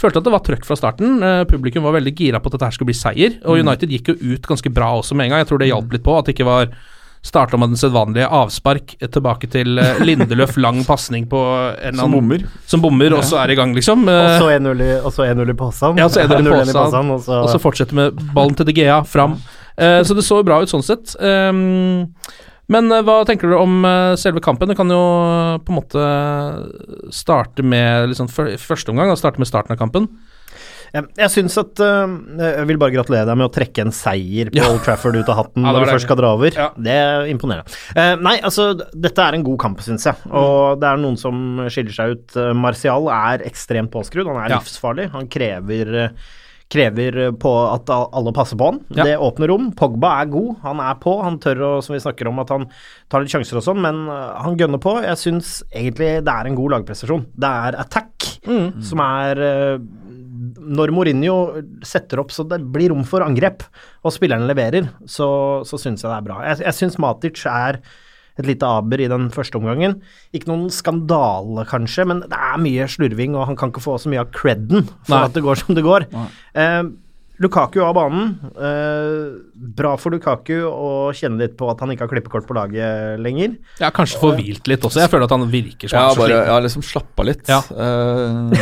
Følte 0.00 0.20
at 0.20 0.24
det 0.24 0.32
var 0.32 0.40
trøkk 0.46 0.62
fra 0.64 0.76
starten. 0.78 1.16
Uh, 1.18 1.42
publikum 1.50 1.82
var 1.82 1.96
veldig 1.96 2.12
gira 2.14 2.38
på 2.40 2.46
at 2.46 2.54
dette 2.54 2.68
her 2.68 2.76
skulle 2.76 2.92
bli 2.92 2.94
seier, 2.94 3.34
og 3.42 3.58
Mm. 3.58 3.66
United 3.66 3.90
gikk 3.90 4.08
jo 4.08 4.14
ut 4.32 4.46
ganske 4.46 4.70
bra 4.72 4.92
også 4.96 5.16
med 5.18 5.26
en 5.26 5.30
gang. 5.34 5.42
Jeg 5.42 5.48
tror 5.50 5.58
det 5.58 5.66
hjalp 5.68 5.92
litt 5.92 6.04
på 6.06 6.14
at 6.16 6.24
det 6.24 6.36
ikke 6.38 6.46
var 6.46 6.70
Starta 7.20 7.58
med 7.60 7.68
den 7.68 7.76
sedvanlige 7.76 8.24
avspark 8.32 8.94
eh, 8.96 9.08
tilbake 9.12 9.50
til 9.52 9.76
eh, 9.78 9.98
Lindeløf, 10.08 10.54
lang 10.56 10.80
pasning 10.88 11.26
på 11.28 11.36
en 11.76 11.98
som 11.98 12.14
bommer. 12.14 12.46
Som 12.64 12.80
bommer, 12.80 13.12
og 13.12 13.26
så 13.28 13.42
er 13.42 13.50
det 13.50 13.58
i 13.58 13.60
gang, 13.60 13.74
liksom. 13.76 14.06
Og 14.08 14.14
Eh, 14.14 14.38
så 14.40 14.48
1-0 14.54 14.80
i, 14.80 14.90
og 15.04 15.12
så 15.12 15.26
1-0 15.28 15.52
i 15.52 15.56
posen. 15.58 16.00
ja, 16.00 16.08
så 16.08 16.24
det 16.24 16.38
0-1 16.40 16.70
i 16.72 16.76
Påsan, 16.80 17.10
og 17.12 17.20
så, 17.20 17.42
fortsetter 17.44 17.64
fortsette 17.66 17.98
med 17.98 18.22
ballen 18.32 18.56
til 18.56 18.70
De 18.70 18.72
Gea 18.72 19.02
fram. 19.04 19.36
Eh, 19.80 20.02
så 20.04 20.16
det 20.16 20.26
så 20.26 20.40
bra 20.44 20.60
ut 20.62 20.72
sånn 20.72 20.84
sett. 20.84 21.14
Um, 21.20 22.08
men 22.70 22.92
eh, 22.92 23.04
hva 23.06 23.22
tenker 23.28 23.50
du 23.50 23.56
om 23.58 23.80
eh, 23.86 24.16
selve 24.20 24.42
kampen? 24.44 24.70
Du 24.70 24.78
kan 24.78 24.90
jo 24.92 25.00
på 25.64 25.72
en 25.72 25.78
måte 25.80 26.04
starte 27.14 27.64
med 27.66 28.12
liksom, 28.12 28.28
første 28.30 28.92
omgang, 28.92 29.10
da, 29.10 29.18
starte 29.18 29.42
med 29.42 29.50
starten 29.50 29.74
av 29.74 29.80
kampen. 29.80 30.10
Jeg, 30.90 31.06
jeg 31.20 31.30
syns 31.30 31.54
at 31.60 31.78
Jeg 31.78 32.64
vil 32.66 32.78
bare 32.82 32.90
gratulere 32.90 33.22
deg 33.28 33.36
med 33.38 33.46
å 33.46 33.52
trekke 33.54 33.84
en 33.84 33.92
seier 33.94 34.48
på 34.50 34.58
Ja. 34.58 34.72
Old 34.72 34.80
Trafford 34.82 35.20
ut 35.20 35.28
av 35.30 35.36
hatten 35.38 35.62
Ja, 35.62 35.70
når 35.70 35.84
du 35.84 35.90
først 35.92 36.08
skal 36.08 36.18
dra 36.18 36.32
over. 36.34 36.50
Ja. 36.50 36.66
Det 36.74 36.96
er 36.96 37.28
imponerende. 37.30 37.76
Eh, 37.94 38.16
nei, 38.18 38.32
altså, 38.42 38.72
dette 38.74 39.22
er 39.22 39.38
en 39.38 39.44
god 39.46 39.60
kamp, 39.62 39.84
syns 39.86 40.08
jeg. 40.08 40.18
Mm. 40.24 40.34
Og 40.40 40.82
det 40.82 40.88
er 40.90 40.98
noen 40.98 41.20
som 41.20 41.62
skiller 41.70 41.94
seg 41.94 42.16
ut. 42.16 42.40
Martial 42.58 43.06
er 43.14 43.46
ekstremt 43.46 43.94
påskrudd. 43.94 44.32
Han 44.32 44.42
er 44.42 44.56
livsfarlig. 44.56 45.06
Han 45.14 45.30
krever 45.30 45.94
eh, 46.08 46.26
Krever 46.70 47.32
på 47.42 47.50
at 47.72 47.90
alle 47.90 48.32
passer 48.36 48.58
på 48.60 48.68
han. 48.70 48.80
Ja. 48.94 49.04
Det 49.08 49.16
åpner 49.18 49.50
rom. 49.50 49.70
Pogba 49.74 50.12
er 50.22 50.28
god. 50.30 50.52
Han 50.62 50.82
er 50.84 50.98
på. 51.02 51.16
Han 51.24 51.40
tør 51.42 51.64
å, 51.66 51.70
som 51.82 51.96
vi 51.96 52.02
snakker 52.04 52.30
om, 52.30 52.38
at 52.44 52.52
han 52.54 52.68
tar 53.10 53.24
litt 53.24 53.32
sjanser 53.34 53.58
og 53.58 53.64
sånn, 53.66 53.80
men 53.82 54.04
eh, 54.06 54.28
han 54.44 54.58
gønner 54.60 54.78
på. 54.82 54.94
Jeg 55.02 55.18
syns 55.18 55.56
egentlig 55.72 56.12
det 56.26 56.30
er 56.36 56.46
en 56.50 56.58
god 56.58 56.76
lagprestasjon. 56.78 57.26
Det 57.34 57.54
er 57.70 57.80
attack 57.86 58.28
Mm. 58.40 58.78
som 58.80 59.00
er 59.04 59.36
eh, 59.44 59.80
når 60.80 60.90
Mourinho 60.96 61.34
setter 61.84 62.22
opp 62.22 62.30
så 62.32 62.40
det 62.48 62.56
blir 62.72 62.88
rom 62.88 63.02
for 63.04 63.20
angrep, 63.20 63.66
og 64.00 64.14
spillerne 64.14 64.46
leverer, 64.48 64.86
så, 65.04 65.26
så 65.68 65.76
syns 65.76 66.00
jeg 66.00 66.08
det 66.08 66.16
er 66.16 66.24
bra. 66.24 66.38
Jeg, 66.48 66.62
jeg 66.64 66.76
syns 66.78 66.96
Matic 67.04 67.42
er 67.50 67.82
et 68.40 68.48
lite 68.48 68.66
aber 68.66 69.02
i 69.04 69.08
den 69.10 69.28
første 69.34 69.60
omgangen. 69.60 69.98
Ikke 70.36 70.50
noen 70.50 70.66
skandale, 70.74 71.66
kanskje, 71.70 72.06
men 72.10 72.24
det 72.26 72.40
er 72.40 72.58
mye 72.62 72.88
slurving, 72.90 73.36
og 73.38 73.46
han 73.50 73.60
kan 73.60 73.72
ikke 73.72 73.84
få 73.84 73.98
så 74.00 74.10
mye 74.12 74.24
av 74.24 74.32
creden 74.36 74.88
for 75.06 75.16
Nei. 75.16 75.22
at 75.28 75.36
det 75.36 75.44
går 75.46 75.60
som 75.62 75.76
det 75.78 75.86
går. 75.86 76.08
Eh, 76.58 76.82
Lukaku 77.40 77.80
av 77.80 77.94
banen. 77.96 78.34
Eh, 78.52 79.40
bra 79.76 79.94
for 79.96 80.12
Lukaku 80.12 80.58
å 80.68 81.08
kjenne 81.16 81.40
litt 81.40 81.54
på 81.56 81.70
at 81.72 81.80
han 81.80 81.88
ikke 81.94 82.04
har 82.04 82.10
klippekort 82.12 82.44
på 82.46 82.52
laget 82.58 83.16
lenger. 83.24 83.54
Ja, 83.80 83.88
kanskje 83.96 84.20
få 84.20 84.34
hvilt 84.36 84.68
litt 84.68 84.84
også. 84.84 85.00
Jeg 85.00 85.08
føler 85.12 85.24
at 85.24 85.32
han 85.32 85.46
virker 85.50 85.88
som 85.88 85.96
Ja, 85.96 86.02
han 86.10 86.14
så 86.18 86.20
bare 86.20 86.36
sliten. 86.36 86.50
ja, 86.52 86.58
liksom 86.66 86.84
slappa 86.84 87.22
litt. 87.24 87.48
Ja. 87.48 87.60
Eh, 87.72 88.52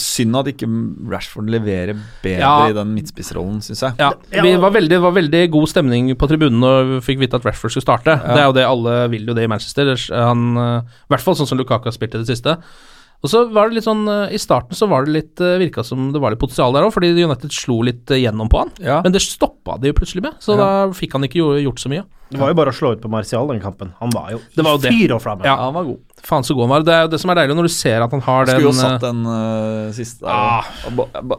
synd 0.00 0.36
at 0.40 0.48
ikke 0.52 0.68
Rashford 1.12 1.48
leverer 1.52 1.92
bedre 2.22 2.40
Ja. 2.40 2.68
i 2.70 2.72
den 2.76 2.94
midtspissrollen, 2.94 3.60
syns 3.60 3.80
jeg. 3.84 3.92
Ja, 3.98 4.12
Ja, 4.32 4.42
vi 4.42 4.56
var 4.56 4.70
veldig, 4.70 4.88
det 4.88 5.00
var 5.02 5.12
veldig 5.12 5.50
god 5.50 5.68
stemning 5.68 6.14
på 6.16 6.28
tribunen 6.28 6.60
når 6.60 6.84
vi 7.00 7.12
fikk 7.12 7.18
vite 7.20 7.34
at 7.36 7.44
Rashford 7.44 7.70
skulle 7.74 7.84
starte. 7.88 8.16
Det 8.16 8.38
er 8.38 8.46
jo 8.46 8.52
det 8.56 8.64
alle 8.64 9.08
vil 9.10 9.26
jo 9.26 9.34
det 9.34 9.44
i 9.44 9.48
Manchester. 9.50 9.92
Han, 10.14 10.56
eh, 10.56 10.80
I 10.80 11.08
hvert 11.14 11.20
fall 11.20 11.34
sånn 11.34 11.46
som 11.48 11.58
Lukaku 11.58 11.84
har 11.84 11.92
spilt 11.92 12.14
i 12.14 12.18
det 12.24 12.28
siste. 12.32 12.56
Og 13.20 13.28
så 13.28 13.42
var 13.52 13.68
det 13.68 13.76
litt 13.76 13.84
sånn 13.84 14.06
eh, 14.08 14.32
I 14.32 14.40
starten 14.40 14.76
så 14.78 14.88
var 14.88 15.04
det 15.04 15.12
litt 15.12 15.40
eh, 15.44 15.58
virka 15.60 15.84
som 15.84 16.08
det 16.14 16.22
var 16.22 16.32
litt 16.32 16.40
potensial 16.40 16.72
der 16.72 16.86
òg, 16.86 16.94
fordi 16.94 17.12
United 17.18 17.52
slo 17.52 17.82
litt 17.84 18.08
eh, 18.14 18.22
gjennom 18.22 18.48
på 18.48 18.62
han. 18.62 18.72
Ja. 18.80 19.00
Men 19.04 19.12
det 19.12 19.20
stoppa 19.24 19.76
de 19.80 19.92
jo 19.92 19.98
plutselig 19.98 20.24
med, 20.24 20.38
så 20.40 20.56
da 20.56 20.70
fikk 20.96 21.18
han 21.18 21.28
ikke 21.28 21.44
gjort 21.60 21.82
så 21.82 21.92
mye. 21.92 22.06
Det 22.30 22.38
var 22.38 22.52
jo 22.52 22.56
bare 22.60 22.70
å 22.70 22.74
slå 22.76 22.92
ut 22.94 23.00
på 23.02 23.10
Martial 23.10 23.48
den 23.50 23.58
kampen. 23.60 23.90
Han 23.98 24.12
var 24.14 24.28
jo, 24.30 24.38
Det 24.54 24.62
var 24.62 24.76
jo 24.76 24.80
det. 24.84 24.92
fyr 24.94 25.16
og 25.16 25.20
flamme. 25.24 25.42
Ja. 25.44 25.56
Han 25.64 25.74
var 25.74 25.88
god. 25.88 25.98
Faen 26.22 26.44
så 26.46 26.54
god 26.54 26.68
han 26.68 26.72
var. 26.76 26.84
Det 26.86 26.94
er 26.94 27.02
jo 27.02 27.10
det 27.10 27.18
som 27.20 27.32
er 27.32 27.38
deilig 27.40 27.56
når 27.58 27.66
du 27.66 27.72
ser 27.74 28.04
at 28.04 28.14
han 28.14 28.22
har 28.22 28.46
den 28.46 28.54
Skulle 28.60 28.68
jo 28.68 28.76
satt 28.76 29.02
den 29.02 29.24
uh, 29.26 29.90
siste 29.96 30.22
der. 30.22 30.30
Ah. 30.30 30.68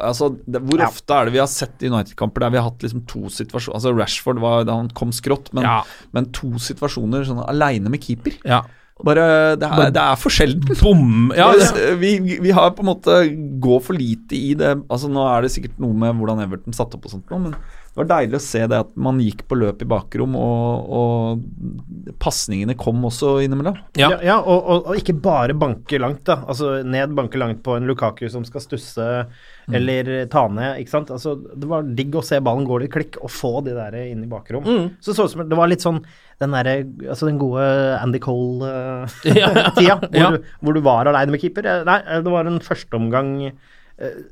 altså, 0.01 0.29
det, 0.43 0.61
hvor 0.67 0.83
Ja. 0.83 0.89
ofte 0.91 1.15
er 1.15 1.29
det 1.29 1.35
vi 1.37 1.41
har 1.41 1.47
sett 1.47 1.85
United-kamper 1.87 2.43
der 2.43 2.51
vi 2.51 2.59
har 2.59 2.67
hatt 2.67 2.83
liksom 2.83 3.05
to 3.07 3.31
situasjoner 3.31 3.77
Altså 3.79 3.93
Rashford 3.95 4.41
var 4.43 4.67
han 4.67 4.89
kom 4.97 5.13
skrått, 5.15 5.53
men, 5.55 5.63
Ja. 5.63 5.79
men 6.11 6.27
to 6.35 6.59
situasjoner 6.59 7.23
sånn 7.29 7.39
aleine 7.47 7.87
med 7.89 8.03
keeper. 8.03 8.35
Ja. 8.43 8.63
Bare 9.03 9.25
Det 9.59 9.67
er, 9.67 9.91
det 9.95 10.01
er 10.03 10.15
for 10.21 10.29
sjelden. 10.33 10.75
Bom! 10.81 11.31
Ja, 11.37 11.51
det, 11.57 11.69
Det- 11.75 11.99
vi, 12.01 12.37
vi 12.43 12.51
har 12.55 12.71
på 12.77 12.83
en 12.85 12.89
måte 12.91 13.15
Gå 13.63 13.79
for 13.83 13.93
lite 13.97 14.35
i 14.37 14.53
det 14.57 14.75
Altså 14.91 15.09
Nå 15.11 15.23
er 15.27 15.41
det 15.45 15.51
sikkert 15.53 15.79
noe 15.81 15.93
med 15.97 16.15
hvordan 16.19 16.43
Everton 16.45 16.73
satte 16.77 16.95
opp 16.99 17.05
og 17.09 17.15
sånt, 17.15 17.31
men 17.31 17.55
det 17.91 17.99
var 17.99 18.07
deilig 18.07 18.37
å 18.37 18.43
se 18.43 18.61
det 18.71 18.77
at 18.85 18.91
man 18.95 19.17
gikk 19.19 19.41
på 19.51 19.57
løp 19.59 19.81
i 19.83 19.87
bakrom, 19.91 20.35
og, 20.39 20.91
og 20.95 22.13
pasningene 22.23 22.75
kom 22.79 23.01
også 23.03 23.33
innimellom. 23.43 23.75
ja. 23.99 24.09
Ja, 24.13 24.19
ja 24.23 24.37
og, 24.39 24.61
og, 24.63 24.85
og 24.93 24.95
ikke 25.01 25.15
bare 25.21 25.53
banke 25.59 25.99
langt, 25.99 26.23
da. 26.29 26.37
Altså 26.47 26.77
ned, 26.87 27.11
banke 27.17 27.37
langt 27.41 27.59
på 27.65 27.75
en 27.75 27.87
Lukaku 27.89 28.27
som 28.31 28.45
skal 28.47 28.63
stusse 28.63 29.09
Mm. 29.71 29.75
eller 29.77 30.07
ta 30.25 30.41
ned, 30.49 30.79
ikke 30.81 30.89
sant. 30.89 31.11
Altså, 31.13 31.35
det 31.37 31.67
var 31.69 31.83
digg 31.85 32.15
å 32.17 32.23
se 32.25 32.39
ballen 32.43 32.65
gå 32.67 32.79
litt 32.81 32.91
klikk, 32.91 33.19
og 33.21 33.29
få 33.31 33.51
de 33.63 33.75
der 33.77 33.93
inn 34.09 34.23
i 34.25 34.27
bakrom. 34.27 34.65
Mm. 34.65 34.87
Så 34.99 35.13
så 35.15 35.27
ut 35.27 35.31
som 35.35 35.43
det 35.47 35.55
var 35.55 35.69
litt 35.69 35.83
sånn 35.85 35.99
den 36.41 36.51
derre 36.57 36.73
Altså 37.13 37.27
den 37.29 37.37
gode 37.39 37.61
Andy 38.01 38.17
Cole-tida, 38.19 39.51
hvor, 39.75 40.17
Ja. 40.17 40.31
du- 40.33 40.41
hvor 40.65 40.73
du 40.75 40.81
var 40.81 41.05
aleine 41.07 41.31
med 41.31 41.41
keeper. 41.43 41.65
Eh, 41.65 41.83
Nei, 41.87 41.99
det 42.25 42.31
var 42.33 42.49
en 42.49 42.59
førsteomgang 42.59 43.31
eh, 43.51 43.53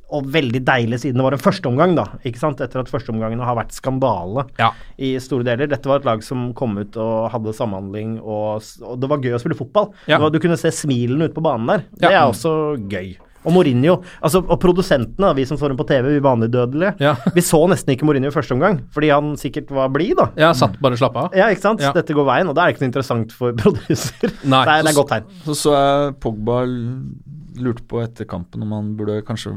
og 0.10 0.26
veldig 0.34 0.62
deilig 0.66 1.00
siden 1.04 1.20
det 1.20 1.26
var 1.28 1.36
en 1.38 1.44
førsteomgang, 1.44 1.96
da. 2.00 2.06
Ikke 2.26 2.42
sant? 2.42 2.62
Etter 2.66 2.82
at 2.82 2.90
førsteomgangene 2.90 3.46
har 3.46 3.56
vært 3.60 3.76
skandale 3.78 4.48
Ja. 4.60 4.72
i 4.98 5.14
store 5.22 5.46
deler. 5.46 5.70
Dette 5.70 5.90
var 5.92 6.02
et 6.02 6.10
lag 6.10 6.24
som 6.26 6.50
kom 6.58 6.78
ut 6.82 6.98
og 6.98 7.30
hadde 7.36 7.54
samhandling, 7.54 8.18
og, 8.24 8.64
og 8.82 9.00
det 9.00 9.10
var 9.12 9.22
gøy 9.24 9.38
å 9.38 9.42
spille 9.42 9.58
fotball. 9.60 9.92
Ja. 10.08 10.18
Det 10.18 10.24
var, 10.26 10.34
du 10.36 10.40
kunne 10.44 10.58
se 10.58 10.72
smilene 10.74 11.30
ute 11.30 11.38
på 11.38 11.44
banen 11.46 11.68
der. 11.70 11.84
Det 12.02 12.10
er 12.14 12.24
også 12.26 12.56
gøy. 12.90 13.18
Og 13.48 13.54
Mourinho, 13.56 13.94
altså, 14.20 14.42
og 14.44 14.58
produsentene, 14.60 15.30
vi 15.38 15.46
som 15.48 15.56
så 15.56 15.70
dem 15.72 15.78
på 15.80 15.86
TV, 15.88 16.10
vi 16.18 16.20
vanlige 16.20 16.52
dødelige, 16.58 16.90
Ja. 17.00 17.14
vi 17.32 17.40
så 17.40 17.62
nesten 17.72 17.94
ikke 17.94 18.04
Mourinho 18.10 18.28
i 18.28 18.36
første 18.36 18.52
omgang, 18.52 18.82
fordi 18.92 19.14
han 19.14 19.30
sikkert 19.40 19.72
var 19.72 19.88
blid, 19.96 20.18
da. 20.20 20.26
ja, 20.36 20.50
satt 20.52 20.76
bare 20.84 20.98
og 20.98 21.00
slappa 21.00 21.24
av. 21.30 21.38
Ja, 21.40 21.48
ikke 21.48 21.64
sant? 21.64 21.80
Ja. 21.80 21.94
Dette 21.96 22.12
går 22.18 22.28
veien, 22.28 22.50
og 22.52 22.58
da 22.58 22.66
er 22.66 22.74
det 22.74 22.76
ikke 22.76 22.84
noe 22.84 22.92
interessant 22.92 23.32
for 23.32 23.54
produser. 23.62 24.34
Nei. 24.44 24.66
det, 24.68 24.74
er, 24.74 24.84
det 24.84 24.92
er 24.92 24.98
godt 25.00 25.14
tegn. 25.16 25.32
Så 25.48 25.56
så 25.62 25.78
jeg 25.78 26.18
Pogba 26.20 26.66
lurte 27.58 27.86
på 27.90 28.02
etter 28.04 28.28
kampen 28.30 28.64
om 28.66 28.74
han 28.76 28.92
burde 29.00 29.22
kanskje 29.28 29.54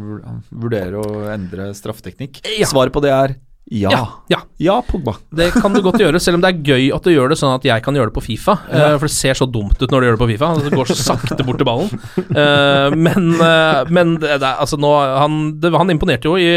vurdere 0.50 1.02
å 1.02 1.24
endre 1.32 1.70
straffeteknikk. 1.76 2.42
Ja. 2.58 2.68
Svaret 2.70 2.94
på 2.94 3.02
det 3.04 3.12
er 3.14 3.36
ja. 3.72 3.90
Ja, 3.90 4.02
ja. 4.28 4.40
Ja, 4.62 4.74
Pogba. 4.86 5.14
Det 5.34 5.48
kan 5.56 5.72
du 5.72 5.80
godt 5.84 6.00
gjøre, 6.02 6.20
selv 6.22 6.38
om 6.38 6.42
det 6.44 6.50
er 6.52 6.66
gøy 6.72 6.90
at 6.94 7.06
du 7.06 7.10
gjør 7.12 7.32
det 7.32 7.38
sånn 7.40 7.54
at 7.56 7.64
jeg 7.66 7.82
kan 7.84 7.96
gjøre 7.96 8.10
det 8.10 8.16
på 8.16 8.24
Fifa. 8.24 8.58
eh, 8.68 8.96
for 8.98 9.08
det 9.08 9.14
ser 9.14 9.38
så 9.38 9.48
dumt 9.48 9.80
ut 9.80 9.88
når 9.88 10.02
du 10.02 10.06
gjør 10.06 10.18
det 10.18 10.22
på 10.22 10.28
Fifa. 10.32 10.50
Det 10.60 10.72
går 10.74 10.90
så 10.92 10.98
sakte 11.00 11.46
bort 11.46 11.60
til 11.62 11.68
ballen. 11.68 11.90
Uh, 12.32 12.92
men 12.96 13.30
uh, 13.40 13.82
men 13.92 14.16
det, 14.20 14.36
altså 14.42 14.78
nå, 14.80 14.90
han, 15.18 15.38
det, 15.62 15.72
han 15.74 15.92
imponerte 15.94 16.28
jo 16.28 16.36
i, 16.40 16.50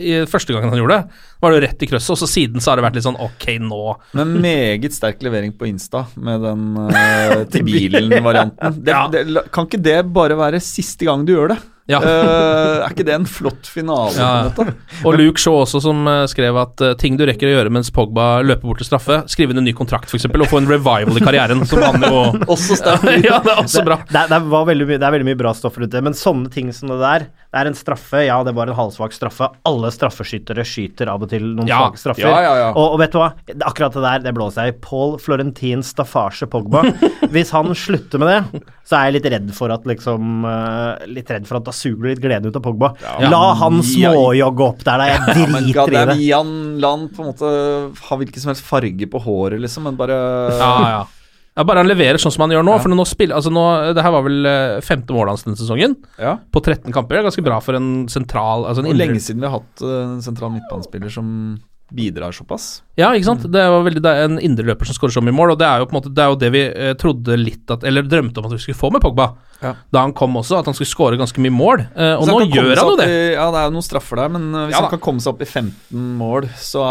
i 0.00 0.16
første 0.30 0.54
gangen 0.54 0.74
han 0.74 0.82
gjorde 0.82 0.98
det. 0.98 1.22
Var 1.44 1.52
det 1.52 1.58
jo 1.58 1.64
rett 1.66 1.84
i 1.84 1.88
krøsset, 1.90 2.14
og 2.14 2.20
så 2.22 2.28
siden 2.30 2.62
så 2.64 2.72
har 2.72 2.80
det 2.80 2.86
vært 2.86 2.98
litt 2.98 3.06
sånn 3.06 3.20
ok, 3.20 3.46
nå 3.60 3.80
Men 4.16 4.38
meget 4.44 4.96
sterk 4.96 5.22
levering 5.24 5.52
på 5.58 5.68
Insta 5.68 6.06
med 6.16 6.42
den 6.44 6.66
uh, 6.88 7.44
til 7.52 7.66
bilen-varianten. 7.68 8.82
Ja. 8.94 9.06
kan 9.52 9.66
ikke 9.68 9.80
det 9.80 10.00
bare 10.14 10.36
være 10.38 10.60
siste 10.62 11.06
gang 11.06 11.24
du 11.26 11.32
gjør 11.34 11.54
det? 11.54 11.60
Ja. 11.84 11.98
Eh, 12.00 12.78
er 12.80 12.92
ikke 12.94 13.04
det 13.04 13.12
en 13.12 13.26
flott 13.28 13.66
finale? 13.68 14.14
Ja. 14.16 14.28
på 14.56 14.64
en 14.64 14.70
måte? 14.70 15.02
Og 15.04 15.18
Luke 15.20 15.40
Shaw 15.42 15.58
også, 15.66 15.82
som 15.84 15.98
eh, 16.08 16.22
skrev 16.32 16.56
at 16.56 16.80
eh, 16.80 16.94
ting 16.96 17.18
du 17.20 17.26
rekker 17.28 17.50
å 17.50 17.52
gjøre 17.58 17.72
mens 17.76 17.90
Pogba 17.92 18.38
løper 18.40 18.70
bort 18.70 18.80
til 18.80 18.88
straffe, 18.88 19.18
skrive 19.28 19.52
inn 19.52 19.60
en 19.60 19.68
ny 19.68 19.74
kontrakt 19.76 20.08
f.eks., 20.08 20.24
og 20.32 20.46
få 20.48 20.62
en 20.62 20.70
revival 20.70 21.20
i 21.20 21.24
karrieren, 21.24 21.60
som 21.68 21.82
han 21.84 22.00
jo 22.08 22.22
Også 22.54 22.78
sterkt. 22.80 23.04
Ja, 23.28 23.42
det 23.44 23.52
er 23.52 23.60
også 23.60 23.84
bra. 23.84 23.98
Det, 24.08 24.22
det, 24.32 24.38
var 24.48 24.64
veldig 24.70 24.86
mye, 24.88 25.00
det 25.00 25.06
er 25.08 25.14
veldig 25.18 25.28
mye 25.28 25.40
bra 25.44 25.52
stoff 25.56 25.76
rundt 25.80 25.92
det, 25.92 26.00
men 26.04 26.16
sånne 26.16 26.48
ting 26.52 26.72
som 26.76 26.88
det 26.92 26.96
der 27.02 27.26
Det 27.28 27.60
er 27.60 27.68
en 27.68 27.76
straffe, 27.76 28.24
ja, 28.24 28.38
det 28.48 28.54
var 28.56 28.72
en 28.72 28.78
halvsvak 28.80 29.12
straffe. 29.14 29.50
Alle 29.68 29.92
straffeskyttere 29.94 30.64
skyter 30.66 31.12
av 31.12 31.22
og 31.22 31.30
til 31.30 31.44
noen 31.52 31.68
Ja, 31.68 31.84
svake 31.84 32.00
straffer. 32.00 32.24
ja, 32.24 32.40
ja, 32.42 32.54
ja. 32.62 32.70
Og, 32.72 32.96
og 32.96 33.02
vet 33.04 33.12
du 33.12 33.20
hva? 33.20 33.28
Akkurat 33.68 33.94
det 33.94 34.06
der, 34.06 34.24
det 34.24 34.34
blåser 34.36 34.70
jeg 34.70 34.74
i. 34.74 34.78
Paul 34.88 35.18
Florentin 35.22 35.84
Staffasje 35.84 36.48
Pogba. 36.50 36.82
Hvis 37.34 37.52
han 37.54 37.70
slutter 37.76 38.24
med 38.24 38.32
det, 38.32 38.64
så 38.88 38.98
er 38.98 39.08
jeg 39.10 39.18
litt 39.18 39.30
redd 39.36 39.52
for 39.56 39.72
at 39.74 39.86
liksom 39.88 40.44
Litt 41.12 41.30
redd 41.32 41.46
for 41.48 41.60
at 41.60 41.68
da 41.68 41.73
suger 41.74 42.02
du 42.02 42.08
litt 42.12 42.22
gleden 42.22 42.46
ut 42.48 42.56
av 42.56 42.62
Pogba. 42.64 42.92
La 43.30 43.42
han 43.60 43.80
Ja. 43.82 44.12
småjogge 44.14 44.68
opp 44.68 44.84
der, 44.84 44.98
da. 44.98 45.04
Jeg 45.10 45.18
Ja, 45.18 45.46
men 45.46 45.64
driter 45.64 45.74
god 45.80 45.92
i 45.94 46.06
det. 46.06 46.16
gi 46.22 46.30
han, 46.32 46.54
la 46.80 46.90
han 46.96 47.08
på 47.10 47.20
en 47.24 47.28
måte 47.32 48.00
ha 48.08 48.16
hvilken 48.16 48.40
som 48.40 48.50
helst 48.54 48.64
farge 48.64 49.06
på 49.10 49.20
håret, 49.26 49.60
liksom, 49.60 49.84
men 49.84 49.96
bare 50.00 50.16
Ja, 50.58 50.72
ja. 50.94 51.04
Ja, 51.56 51.62
bare 51.62 51.78
han 51.84 51.86
leverer 51.86 52.18
sånn 52.18 52.32
som 52.34 52.42
han 52.48 52.50
gjør 52.50 52.64
nå. 52.66 52.72
For 52.82 52.90
nå 52.90 53.04
spiller, 53.06 53.36
altså 53.36 53.52
nå, 53.54 53.94
Det 53.94 54.02
her 54.02 54.10
var 54.10 54.22
vel 54.26 54.44
eh, 54.44 54.80
femte 54.82 55.14
målet 55.14 55.28
hans 55.36 55.44
denne 55.44 55.54
sesongen. 55.60 55.94
Ja. 56.18 56.32
På 56.50 56.58
13 56.60 56.90
kamper. 56.90 57.14
Det 57.14 57.20
er 57.22 57.28
ganske 57.30 57.44
bra 57.46 57.60
for 57.62 57.74
en 57.78 58.08
sentral 58.10 58.64
altså 58.66 58.82
en 58.82 58.90
indre- 58.90 59.06
lenge 59.06 59.20
siden 59.22 59.38
vi 59.40 59.46
har 59.46 59.60
hatt 59.60 59.82
eh, 59.86 60.02
en 60.16 60.20
sentral 60.20 60.50
midtbanespiller 60.50 61.12
som 61.14 61.60
bidrar 61.94 62.34
såpass. 62.36 62.82
Ja, 62.98 63.12
ikke 63.14 63.28
sant. 63.28 63.46
Det 63.50 63.62
var 63.74 63.82
veldig 63.86 64.02
det 64.04 64.12
er 64.12 64.28
en 64.28 64.38
indreløper 64.42 64.88
som 64.88 64.96
skårer 64.96 65.14
så 65.16 65.22
mye 65.24 65.34
mål, 65.34 65.54
og 65.54 65.60
det 65.60 65.66
er 65.68 65.82
jo 65.82 65.88
på 65.90 65.94
en 65.94 66.00
måte 66.00 66.12
Det 66.14 66.22
er 66.24 66.32
jo 66.32 66.38
det 66.42 66.50
vi 66.54 66.62
eh, 66.68 66.94
trodde 67.00 67.38
litt 67.40 67.70
at 67.74 67.86
Eller 67.88 68.06
drømte 68.06 68.42
om 68.42 68.48
at 68.48 68.54
vi 68.56 68.62
skulle 68.62 68.78
få 68.78 68.90
med 68.94 69.02
Pogba. 69.04 69.28
Ja. 69.62 69.74
Da 69.94 70.02
han 70.04 70.14
kom 70.16 70.36
også, 70.40 70.58
at 70.60 70.70
han 70.70 70.76
skulle 70.76 70.90
skåre 70.92 71.20
ganske 71.20 71.42
mye 71.42 71.54
mål. 71.54 71.84
eh, 71.94 72.14
og 72.18 72.26
nå 72.28 72.38
han 72.42 72.50
gjør 72.52 72.74
han 72.76 72.90
jo 72.92 72.96
det. 73.00 73.08
I, 73.08 73.20
ja, 73.36 73.46
det 73.54 73.62
er 73.62 73.70
jo 73.70 73.76
noen 73.78 73.86
straffer 73.86 74.20
der, 74.22 74.34
men 74.36 74.50
eh, 74.52 74.66
hvis 74.68 74.76
Ja 74.76 74.82
han 74.84 74.92
kan 74.96 75.04
komme 75.06 75.24
seg 75.24 75.34
opp 75.34 75.46
i 75.46 75.48
15 75.48 76.10
mål, 76.20 76.50
så 76.58 76.84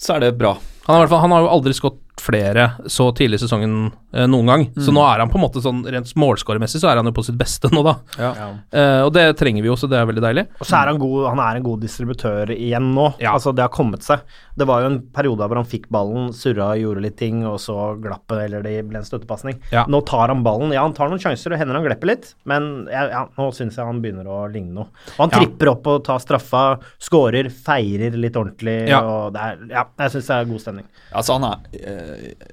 så 0.00 0.16
er 0.16 0.20
det 0.24 0.30
bra. 0.40 0.54
Han, 0.86 0.96
har 0.96 1.10
fall, 1.10 1.20
han 1.26 1.32
har 1.34 1.44
jo 1.44 1.50
aldri 1.52 1.74
skåret 2.20 2.30
flere 2.30 2.70
så 2.90 3.08
tidlig 3.16 3.38
i 3.40 3.42
sesongen 3.44 3.92
eh, 4.12 4.26
noen 4.28 4.46
gang. 4.46 4.64
Så 4.76 4.92
nå 4.92 5.00
er 5.06 5.18
han 5.22 5.30
på 5.30 5.38
en 5.38 5.44
måte 5.44 5.62
sånn 5.62 5.82
rent 5.90 6.10
målskårermessig 6.18 6.80
så 6.82 6.90
er 6.90 6.96
han 7.00 7.06
jo 7.08 7.12
på 7.16 7.24
sitt 7.24 7.38
beste 7.38 7.70
nå, 7.72 7.82
da. 7.86 7.94
Ja. 8.18 8.30
Eh, 8.72 9.02
og 9.06 9.12
det 9.14 9.36
trenger 9.38 9.62
vi 9.64 9.68
jo, 9.70 9.76
så 9.76 9.88
det 9.90 9.98
er 9.98 10.06
veldig 10.08 10.22
deilig. 10.24 10.46
Og 10.60 10.66
så 10.68 10.76
er 10.80 10.90
han 10.92 10.98
god, 11.00 11.28
han 11.30 11.40
er 11.40 11.56
en 11.60 11.66
god 11.66 11.80
distributør 11.84 12.52
igjen 12.54 12.92
nå. 12.94 13.08
Ja. 13.22 13.34
Altså, 13.36 13.52
det 13.56 13.64
har 13.64 13.72
kommet 13.74 14.02
seg. 14.06 14.20
Det 14.60 14.66
var 14.68 14.82
jo 14.84 14.90
en 14.92 15.00
periode 15.14 15.46
hvor 15.48 15.56
han 15.60 15.68
fikk 15.68 15.88
ballen, 15.92 16.30
surra, 16.36 16.72
gjorde 16.78 17.02
litt 17.04 17.16
ting, 17.20 17.42
og 17.48 17.58
så 17.62 17.94
glapp 18.02 18.26
det, 18.30 18.44
eller 18.48 18.62
det 18.66 18.76
ble 18.90 19.00
en 19.00 19.06
støttepasning. 19.08 19.60
Ja. 19.72 19.86
Nå 19.90 20.02
tar 20.08 20.28
han 20.32 20.44
ballen. 20.46 20.74
Ja, 20.76 20.82
han 20.84 20.94
tar 20.96 21.08
noen 21.10 21.22
sjanser, 21.22 21.54
og 21.54 21.60
hender 21.62 21.78
han 21.78 21.86
glepper 21.86 22.10
litt, 22.12 22.34
men 22.50 22.86
ja, 22.90 23.06
ja, 23.10 23.22
nå 23.38 23.48
syns 23.56 23.78
jeg 23.78 23.86
han 23.88 24.02
begynner 24.04 24.28
å 24.28 24.42
ligne 24.52 24.74
noe. 24.76 24.90
Og 25.16 25.24
han 25.24 25.30
Ja. 25.30 25.38
tripper 25.40 25.70
opp 25.72 25.86
og 25.90 26.04
tar 26.04 26.18
straffa, 26.20 26.62
skårer, 27.00 27.48
feirer 27.50 28.16
litt 28.20 28.36
ordentlig, 28.36 28.88
Ja. 28.90 29.00
og 29.00 29.32
det 29.34 29.40
er 29.40 29.56
Ja, 29.70 29.84
jeg 29.98 30.10
syns 30.12 30.26
det 30.26 30.34
er 30.36 30.44
god 30.50 30.60
stemning. 30.60 30.84
Altså, 31.14 31.38
han 31.38 31.44
er, 31.44 31.58
eh, 31.78 32.09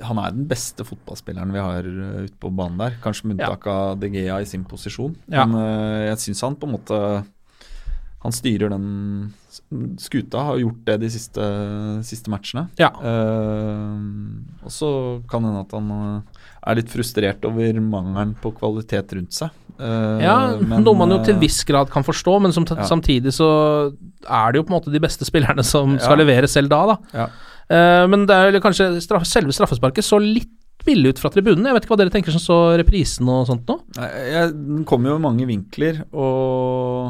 han 0.07 0.21
er 0.21 0.35
den 0.35 0.47
beste 0.49 0.85
fotballspilleren 0.87 1.53
vi 1.55 1.63
har 1.63 1.87
uh, 1.87 2.27
ute 2.27 2.37
på 2.41 2.51
banen 2.53 2.79
der. 2.81 2.97
Kanskje 3.03 3.29
med 3.29 3.37
unntak 3.37 3.67
av 3.71 3.97
De 4.01 4.11
Gea 4.13 4.39
i 4.41 4.49
sin 4.49 4.65
posisjon. 4.67 5.15
Ja. 5.31 5.45
Men 5.45 5.57
eh, 5.61 6.05
jeg 6.11 6.23
syns 6.27 6.43
han 6.45 6.55
på 6.59 6.69
en 6.69 6.75
måte 6.77 7.01
Han 8.23 8.33
styrer 8.33 8.71
den 8.73 8.87
skuta, 9.99 10.41
har 10.49 10.59
gjort 10.61 10.81
det 10.87 10.97
de 11.01 11.09
siste, 11.11 11.45
siste 12.05 12.31
matchene. 12.31 12.67
Ja. 12.79 12.91
Uh, 13.01 13.97
og 14.63 14.73
så 14.73 14.89
kan 15.29 15.45
hende 15.47 15.63
at 15.65 15.73
han 15.75 15.89
eh, 15.95 16.43
er 16.67 16.79
litt 16.79 16.91
frustrert 16.91 17.45
over 17.47 17.79
mangelen 17.83 18.35
på 18.41 18.53
kvalitet 18.57 19.15
rundt 19.17 19.35
seg. 19.37 19.55
Uh, 19.77 20.17
Ja, 20.23 20.37
men, 20.57 20.81
noe 20.85 20.97
man 20.97 21.13
jo 21.13 21.19
til 21.25 21.35
eh, 21.35 21.41
viss 21.41 21.59
grad 21.67 21.91
kan 21.93 22.05
forstå, 22.05 22.37
men 22.43 22.55
som 22.55 22.65
Ja. 22.69 22.87
samtidig 22.87 23.33
så 23.35 23.49
er 24.23 24.51
det 24.51 24.61
jo 24.61 24.65
på 24.65 24.73
en 24.73 24.79
måte 24.79 24.93
de 24.93 25.03
beste 25.03 25.27
spillerne 25.27 25.63
som 25.63 25.97
skal 25.99 26.17
levere 26.17 26.49
selv 26.49 26.71
da, 26.73 26.95
da. 26.95 27.29
Eh, 27.69 28.05
men 28.07 28.25
det 28.29 28.35
er 28.37 28.59
kanskje 28.63 28.89
straff, 29.03 29.25
selve 29.27 29.51
straffesparket 29.55 30.05
så 30.07 30.19
litt 30.23 30.53
billig 30.87 31.15
ut 31.17 31.19
fra 31.19 31.29
tribunen. 31.33 31.65
Jeg 31.67 31.75
vet 31.75 31.83
ikke 31.87 31.95
hva 31.97 32.01
dere 32.03 32.13
tenker 32.13 32.31
som 32.31 32.39
så 32.43 32.57
reprisen 32.79 33.27
og 33.27 33.47
sånt 33.49 33.67
nå? 33.67 33.79
Den 33.97 34.85
kom 34.87 35.03
jo 35.09 35.17
i 35.17 35.23
mange 35.23 35.43
vinkler, 35.49 35.97
og 36.15 37.09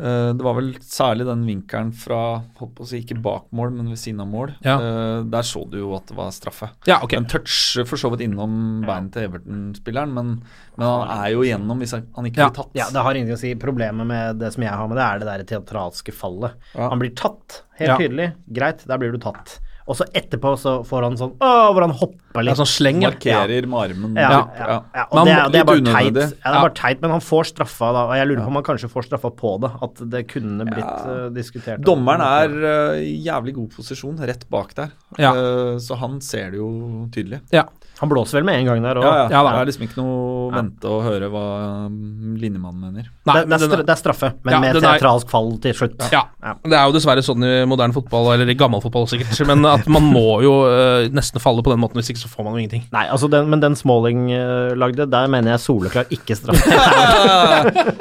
eh, 0.00 0.30
det 0.32 0.40
var 0.46 0.56
vel 0.56 0.70
særlig 0.80 1.26
den 1.28 1.42
vinkelen 1.44 1.90
fra 1.92 2.20
holdt 2.56 2.72
på 2.78 2.86
å 2.86 2.88
si, 2.88 3.02
ikke 3.04 3.18
bak 3.20 3.50
mål, 3.56 3.74
men 3.76 3.90
ved 3.92 4.00
siden 4.00 4.22
av 4.24 4.30
mål. 4.32 4.54
Ja. 4.64 4.78
Eh, 4.80 5.18
der 5.28 5.44
så 5.44 5.66
du 5.68 5.76
jo 5.82 5.90
at 5.98 6.08
det 6.08 6.16
var 6.16 6.32
straffe. 6.32 6.70
Ja, 6.88 7.02
ok. 7.04 7.18
Den 7.18 7.28
toucher 7.34 7.84
for 7.90 8.00
så 8.00 8.08
vidt 8.14 8.24
innom 8.30 8.56
beinet 8.88 9.12
til 9.12 9.28
Everton-spilleren, 9.28 10.16
men, 10.16 10.32
men 10.78 10.86
han 10.88 11.12
er 11.18 11.34
jo 11.34 11.44
igjennom 11.44 11.84
hvis 11.84 11.92
han, 11.98 12.08
ikke 12.30 12.46
Ja. 12.46 12.48
blir 12.48 12.58
tatt. 12.62 12.72
Ja, 12.80 12.88
det 12.96 13.04
har 13.10 13.12
ingenting 13.20 13.36
å 13.36 13.42
si. 13.44 13.52
Problemet 13.60 14.08
med 14.08 14.40
det 14.40 14.54
som 14.56 14.64
jeg 14.64 14.72
har 14.72 14.88
med 14.88 14.96
det, 14.96 15.04
er 15.10 15.20
det 15.20 15.28
der 15.34 15.46
teatralske 15.52 16.16
fallet. 16.16 16.56
Ja. 16.72 16.88
Han 16.94 17.02
blir 17.04 17.12
tatt, 17.18 17.60
helt 17.76 17.92
Ja. 17.92 18.00
tydelig. 18.00 18.32
Greit, 18.56 18.86
der 18.88 18.96
blir 19.04 19.12
du 19.12 19.20
tatt. 19.20 19.58
Og 19.86 19.94
så 19.94 20.04
etterpå 20.18 20.50
så 20.58 20.72
får 20.86 21.04
han 21.06 21.16
sånn 21.20 21.34
Åh, 21.38 21.68
hvor 21.70 21.84
han 21.84 21.92
hopper 21.94 22.42
litt. 22.42 22.50
Ja, 22.50 22.56
sånn 22.58 22.66
sleng, 22.66 23.02
ja. 23.04 23.12
Markerer 23.12 23.68
med 23.70 23.78
armen. 23.84 24.16
Ja, 24.18 24.30
ja, 24.32 24.40
ja. 24.58 24.78
ja. 24.98 25.04
Og 25.12 25.28
det, 25.28 25.36
det 25.54 25.60
er 25.60 25.68
bare 25.68 25.84
teit. 25.86 26.18
Ja, 26.18 26.26
det 26.26 26.50
er 26.50 26.58
bare 26.66 26.74
teit, 26.80 27.00
men 27.04 27.14
han 27.14 27.22
får 27.22 27.50
straffa 27.52 27.92
da, 27.94 28.02
og 28.10 28.14
jeg 28.18 28.26
lurer 28.32 28.42
på 28.42 28.50
om 28.50 28.58
han 28.58 28.66
kanskje 28.66 28.90
får 28.90 29.06
straffa 29.06 29.30
på 29.38 29.52
det. 29.62 29.70
At 29.86 30.02
det 30.16 30.24
kunne 30.32 30.66
blitt 30.66 30.82
Ja. 30.82 31.14
eh, 31.14 31.28
diskutert. 31.36 31.84
Dommeren 31.86 32.24
er 32.26 32.56
uh, 32.66 32.98
jævlig 33.06 33.54
god 33.60 33.70
posisjon 33.78 34.18
rett 34.26 34.42
bak 34.50 34.74
der, 34.74 34.90
Ja. 35.22 35.30
Eh, 35.32 35.76
så 35.86 35.96
han 36.02 36.18
ser 36.20 36.50
det 36.50 36.58
jo 36.58 36.70
tydelig. 37.14 37.40
Ja. 37.54 37.68
Han 37.96 38.10
blåser 38.12 38.36
vel 38.40 38.44
med 38.44 38.58
en 38.60 38.66
gang 38.68 38.82
der. 38.84 38.98
òg. 39.00 39.04
Ja, 39.06 39.12
ja. 39.16 39.28
Ja. 39.32 39.42
Det 39.48 39.60
er 39.62 39.68
liksom 39.70 39.84
ikke 39.86 39.96
noe 40.02 40.50
vente 40.52 40.90
og 40.92 40.98
høre 41.06 41.30
hva 41.32 41.44
um, 41.86 42.34
linjemannen 42.36 42.80
mener. 42.90 43.06
Nei, 43.24 43.36
det, 43.40 43.56
det, 43.56 43.68
er 43.72 43.82
det 43.88 43.94
er 43.94 44.00
straffe, 44.00 44.28
men 44.44 44.52
Ja, 44.52 44.58
med 44.60 44.74
den 44.76 44.84
er- 44.84 44.98
teatralsk 44.98 45.30
fall 45.32 45.48
til 45.64 45.72
slutt. 45.78 46.04
Ja, 46.12 46.26
det 46.62 46.76
er 46.76 46.84
jo 46.90 46.92
dessverre 46.98 47.24
sånn 47.24 47.40
i 47.48 47.54
moderne 47.68 47.96
fotball, 47.96 48.28
eller 48.34 48.52
i 48.52 48.56
gammel 48.58 48.82
fotball 48.84 49.08
sikkert, 49.08 49.40
men 49.50 49.64
at 49.70 49.88
man 49.88 50.04
må 50.12 50.42
jo 50.44 50.52
uh, 50.68 51.08
nesten 51.16 51.40
falle 51.40 51.64
på 51.64 51.72
den 51.72 51.80
måten, 51.80 51.96
hvis 52.02 52.12
ikke 52.12 52.20
så 52.26 52.28
får 52.34 52.44
man 52.44 52.58
jo 52.58 52.64
ingenting. 52.66 52.84
Nei, 52.92 53.06
altså 53.08 53.30
den, 53.32 53.48
men 53.48 53.64
den 53.64 53.78
Smalling 53.80 54.26
uh, 54.34 54.76
lagde, 54.76 55.08
der 55.16 55.32
mener 55.32 55.56
jeg 55.56 55.64
soleklar 55.64 56.12
ikke 56.12 56.36
straffe. 56.36 56.68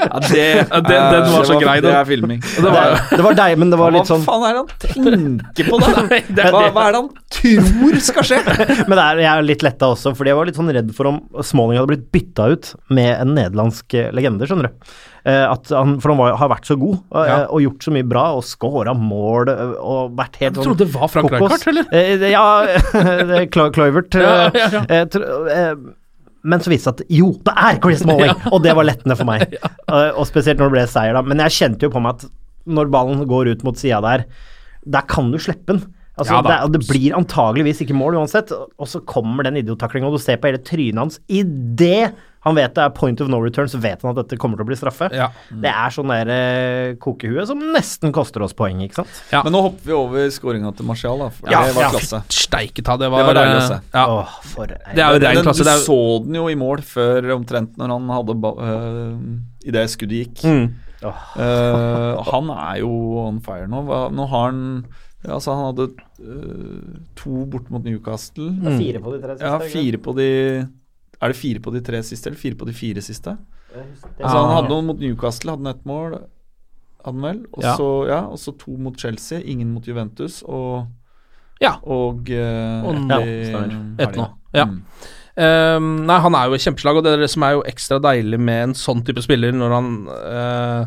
Ja, 0.05 0.19
det, 0.19 0.67
den- 0.69 1.11
den 1.13 1.31
var 1.31 1.43
så 1.47 1.55
grei, 1.59 1.79
Det 1.81 1.91
er 1.93 2.05
filming. 2.07 2.39
det, 2.41 2.63
var, 2.71 2.99
det 3.09 3.23
var 3.25 3.33
deg, 3.37 3.57
men 3.59 3.71
det 3.71 3.77
var 3.79 3.93
litt 3.95 4.07
sånn 4.09 4.23
Hva 4.25 4.35
faen 4.35 4.45
er 4.49 4.53
det 4.53 4.61
han 4.61 4.69
tenker 4.83 5.69
på, 5.69 5.79
da? 5.81 5.87
Det 6.35 6.45
hva, 6.51 6.61
hva 6.75 6.85
er 6.89 6.95
det 6.95 7.01
han 7.01 7.09
tror 7.35 7.97
skal 8.03 8.25
skje? 8.27 8.37
Men 8.89 8.95
det 8.97 9.03
er, 9.03 9.19
jeg 9.23 9.31
er 9.31 9.45
litt 9.47 9.65
letta 9.65 9.89
også, 9.93 10.13
fordi 10.17 10.31
jeg 10.31 10.37
var 10.39 10.49
litt 10.49 10.59
sånn 10.59 10.71
redd 10.75 10.93
for 10.97 11.09
om 11.11 11.19
Smalling 11.45 11.79
hadde 11.79 11.91
blitt 11.93 12.07
bytta 12.15 12.47
ut 12.53 12.69
med 12.95 13.11
en 13.15 13.33
nederlandsk 13.37 13.95
eh, 13.99 14.09
legende, 14.15 14.47
skjønner 14.49 14.69
du. 14.71 14.93
Eh, 15.25 15.41
at 15.49 15.71
han, 15.73 15.95
for 16.03 16.13
han 16.13 16.19
var, 16.21 16.35
har 16.37 16.51
vært 16.53 16.69
så 16.69 16.77
god 16.77 16.95
og, 16.99 17.19
Ja. 17.25 17.35
eh, 17.41 17.45
og 17.49 17.63
gjort 17.65 17.85
så 17.87 17.93
mye 17.95 18.05
bra 18.07 18.25
og 18.37 18.43
scora 18.45 18.93
mål 18.97 19.49
og 19.51 20.15
vært 20.19 20.39
helt 20.43 20.57
Du 20.59 20.63
trodde 20.67 20.85
det 20.85 20.93
var 20.93 21.09
Frank. 21.09 21.31
Rijkaard, 21.33 21.67
eller? 21.71 22.25
Ja, 22.29 22.45
er 23.01 23.45
eh, 23.45 23.45
Ja, 24.21 24.35
ja, 24.53 24.81
ja. 24.99 25.05
tro- 25.11 25.45
eh, 25.49 25.71
men 26.45 26.61
så 26.61 26.69
viste 26.69 26.91
det 26.93 27.07
seg 27.07 27.07
at 27.09 27.15
jo, 27.17 27.31
det 27.41 27.53
er 27.57 27.79
Chris 27.81 28.03
Smalling! 28.03 28.35
Og 28.53 28.59
det 28.61 28.75
var 28.77 28.85
lettende 28.85 29.15
for 29.17 29.25
meg. 29.25 29.55
Og 29.89 30.27
spesielt 30.29 30.59
når 30.61 30.69
det 30.69 30.75
ble 30.75 30.83
seier, 30.91 31.15
da. 31.17 31.23
Men 31.25 31.41
jeg 31.41 31.55
kjente 31.55 31.87
jo 31.87 31.93
på 31.95 32.03
meg 32.05 32.19
at 32.19 32.27
når 32.69 32.91
ballen 32.93 33.23
går 33.29 33.49
ut 33.55 33.63
mot 33.65 33.77
sida 33.81 33.97
der, 34.05 34.27
der 34.85 35.07
kan 35.09 35.31
du 35.33 35.39
slippe 35.41 35.73
den. 35.73 35.79
Altså, 36.15 36.37
Ja 36.37 36.43
det, 36.45 36.59
det 36.77 36.85
blir 36.87 37.17
antageligvis 37.17 37.83
ikke 37.83 37.97
mål 37.97 38.21
uansett, 38.21 38.53
og 38.53 38.87
så 38.87 39.01
kommer 39.07 39.47
den 39.47 39.59
idiottaklingen, 39.59 40.07
og 40.07 40.15
du 40.15 40.23
ser 40.23 40.39
på 40.39 40.51
hele 40.51 40.63
trynet 40.63 41.01
hans 41.01 41.19
idet 41.27 42.13
han 42.45 42.53
vet 42.53 42.75
det 42.77 42.83
er 42.83 42.91
point 42.93 43.21
of 43.23 43.29
no 43.31 43.39
return, 43.41 43.65
så 43.65 43.79
vet 43.81 44.03
han 44.05 44.11
at 44.11 44.19
dette 44.19 44.37
kommer 44.37 44.59
til 44.59 44.67
å 44.67 44.69
bli 44.69 44.75
straffe. 44.77 45.07
Ja. 45.17 45.31
Det 45.49 45.71
er 45.71 45.93
sånn 45.95 46.11
der 46.13 46.29
eh, 46.29 46.89
kokehue 47.01 47.41
som 47.49 47.63
nesten 47.73 48.13
koster 48.13 48.45
oss 48.45 48.53
poeng, 48.53 48.83
ikke 48.85 48.99
sant? 48.99 49.21
Ja. 49.33 49.41
Men 49.47 49.55
nå 49.55 49.63
hopper 49.65 49.89
vi 49.89 49.95
over 49.97 50.29
skåringa 50.29 50.69
til 50.77 50.85
Martial, 50.85 51.23
da. 51.23 51.31
For 51.33 51.49
Ja, 51.49 51.63
det 51.65 51.73
var 51.73 51.87
ja. 51.87 51.89
klasse. 51.95 52.21
Steike 52.29 52.85
ta, 52.85 52.99
det 53.01 53.09
var, 53.09 53.23
Det 53.23 53.31
var 53.31 53.39
deilig 53.39 53.57
å 53.57 53.63
eh, 53.63 53.71
se. 53.71 54.03
Åh, 54.03 54.37
for 54.51 54.75
Det 54.75 54.93
er 54.93 55.17
jo 55.17 55.23
rein 55.25 55.41
klasse. 55.41 55.65
du 55.65 55.85
så 55.87 55.99
den 56.27 56.37
jo 56.37 56.45
i 56.53 56.59
mål 56.61 56.85
før 56.85 57.31
omtrent 57.39 57.81
når 57.81 57.95
han 57.95 58.13
hadde 58.19 58.37
ba, 58.45 58.53
uh, 58.61 59.71
det 59.73 59.87
skuddet 59.95 60.27
gikk. 60.27 60.45
mm. 60.45 60.65
Eh, 61.05 62.29
han 62.29 62.49
er 62.49 62.77
jo 62.81 62.91
on 63.25 63.41
fire 63.45 63.67
nå. 63.69 63.81
Nå 64.15 64.25
har 64.31 64.47
han 64.47 64.61
Altså, 65.27 65.53
han 65.55 65.65
hadde 65.71 65.87
uh, 66.21 66.99
to 67.15 67.45
bort 67.49 67.69
mot 67.73 67.83
Newcastle. 67.83 68.51
Det 68.61 68.73
er 68.73 68.77
Fire 68.79 68.99
på 69.03 69.13
de 69.15 69.19
tre 69.23 69.35
siste. 69.37 69.45
Ja, 69.45 69.57
fire 69.73 69.97
på 69.97 70.15
de 70.17 70.29
Er 71.21 71.27
det 71.31 71.37
fire 71.39 71.59
på 71.63 71.71
de 71.73 71.81
tre 71.81 72.01
siste, 72.03 72.27
eller 72.29 72.37
fire 72.39 72.55
på 72.59 72.65
de 72.67 72.73
fire 72.73 73.01
siste? 73.01 73.37
Det- 73.73 74.23
Altså, 74.23 74.37
han 74.37 74.55
hadde 74.55 74.69
noen 74.69 74.85
mot 74.85 74.99
Newcastle, 74.99 75.51
hadde 75.51 75.65
han 75.65 75.75
ett 75.75 75.85
mål, 75.85 76.11
hadde 77.03 77.15
han 77.15 77.21
vel. 77.21 77.45
Og 77.53 77.63
Ja. 77.63 77.75
så 77.75 78.07
ja, 78.07 78.21
og 78.27 78.57
to 78.59 78.77
mot 78.77 78.97
Chelsea, 78.97 79.39
ingen 79.43 79.73
mot 79.73 79.83
Juventus, 79.87 80.43
og 80.43 80.87
Ja. 81.61 81.77
Og, 81.83 82.29
eh, 82.29 82.83
Og 82.85 82.95
ett. 83.11 83.99
Ett 83.99 84.15
nå, 84.15 84.29
ja. 84.53 84.65
Mm. 84.65 84.81
Ehm, 85.37 86.05
nei, 86.05 86.19
han 86.19 86.35
er 86.35 86.47
jo 86.49 86.57
kjempeslag, 86.57 86.97
og 86.97 87.03
det 87.03 87.13
er 87.13 87.17
det 87.17 87.29
som 87.29 87.43
er 87.43 87.51
jo 87.57 87.63
ekstra 87.63 87.99
deilig 88.01 88.39
med 88.39 88.63
en 88.69 88.73
sånn 88.73 89.03
type 89.05 89.21
spiller 89.23 89.51
når 89.51 89.69
han 89.75 90.07
eh, 90.07 90.85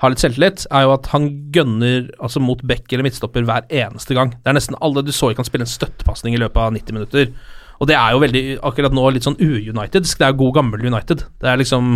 har 0.00 0.12
litt 0.12 0.22
selvtillit, 0.22 0.64
er 0.72 0.86
jo 0.86 0.94
at 0.94 1.10
han 1.12 1.26
gønner 1.52 2.06
altså 2.24 2.40
mot 2.40 2.62
back 2.64 2.88
eller 2.92 3.04
midtstopper 3.04 3.44
hver 3.44 3.66
eneste 3.68 4.16
gang. 4.16 4.32
Det 4.32 4.48
er 4.48 4.56
nesten 4.56 4.78
alle 4.80 5.02
Du 5.04 5.12
så 5.12 5.28
ikke 5.30 5.42
han 5.44 5.48
spille 5.50 5.66
en 5.66 5.72
støttepasning 5.74 6.36
i 6.36 6.40
løpet 6.40 6.56
av 6.62 6.72
90 6.72 6.96
minutter. 6.96 7.32
Og 7.80 7.88
det 7.88 7.96
er 7.96 8.12
jo 8.14 8.22
veldig, 8.22 8.42
akkurat 8.64 8.96
nå, 8.96 9.04
litt 9.12 9.24
sånn 9.28 9.38
u-United. 9.40 10.08
Det 10.08 10.26
er 10.26 10.36
god 10.36 10.54
gammel 10.56 10.84
United. 10.84 11.24
Det 11.40 11.48
er 11.48 11.60
liksom 11.60 11.92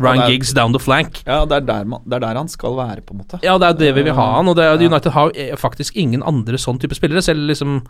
Ryan 0.00 0.22
Ja, 0.22 0.24
er- 0.24 0.30
Giggs 0.32 0.54
down 0.56 0.72
the 0.72 0.80
flank. 0.82 1.20
Ja, 1.26 1.44
det 1.44 1.58
er, 1.60 1.66
der 1.68 1.84
man, 1.84 2.00
det 2.06 2.16
er 2.16 2.24
der 2.24 2.38
han 2.40 2.48
skal 2.48 2.78
være, 2.78 3.02
på 3.06 3.14
en 3.14 3.20
måte. 3.24 3.42
Ja, 3.44 3.58
det 3.58 3.68
er 3.68 3.78
det 3.82 3.90
vi 3.98 4.06
vil 4.06 4.14
ha 4.16 4.28
han, 4.38 4.48
og 4.48 4.56
det, 4.56 4.64
er-. 4.64 4.80
United 4.80 5.12
har 5.12 5.34
eh, 5.34 5.52
faktisk 5.58 5.98
ingen 6.00 6.22
andre 6.22 6.58
sånn 6.58 6.78
type 6.82 6.94
spillere. 6.96 7.22
Selv 7.22 7.44
liksom 7.50 7.82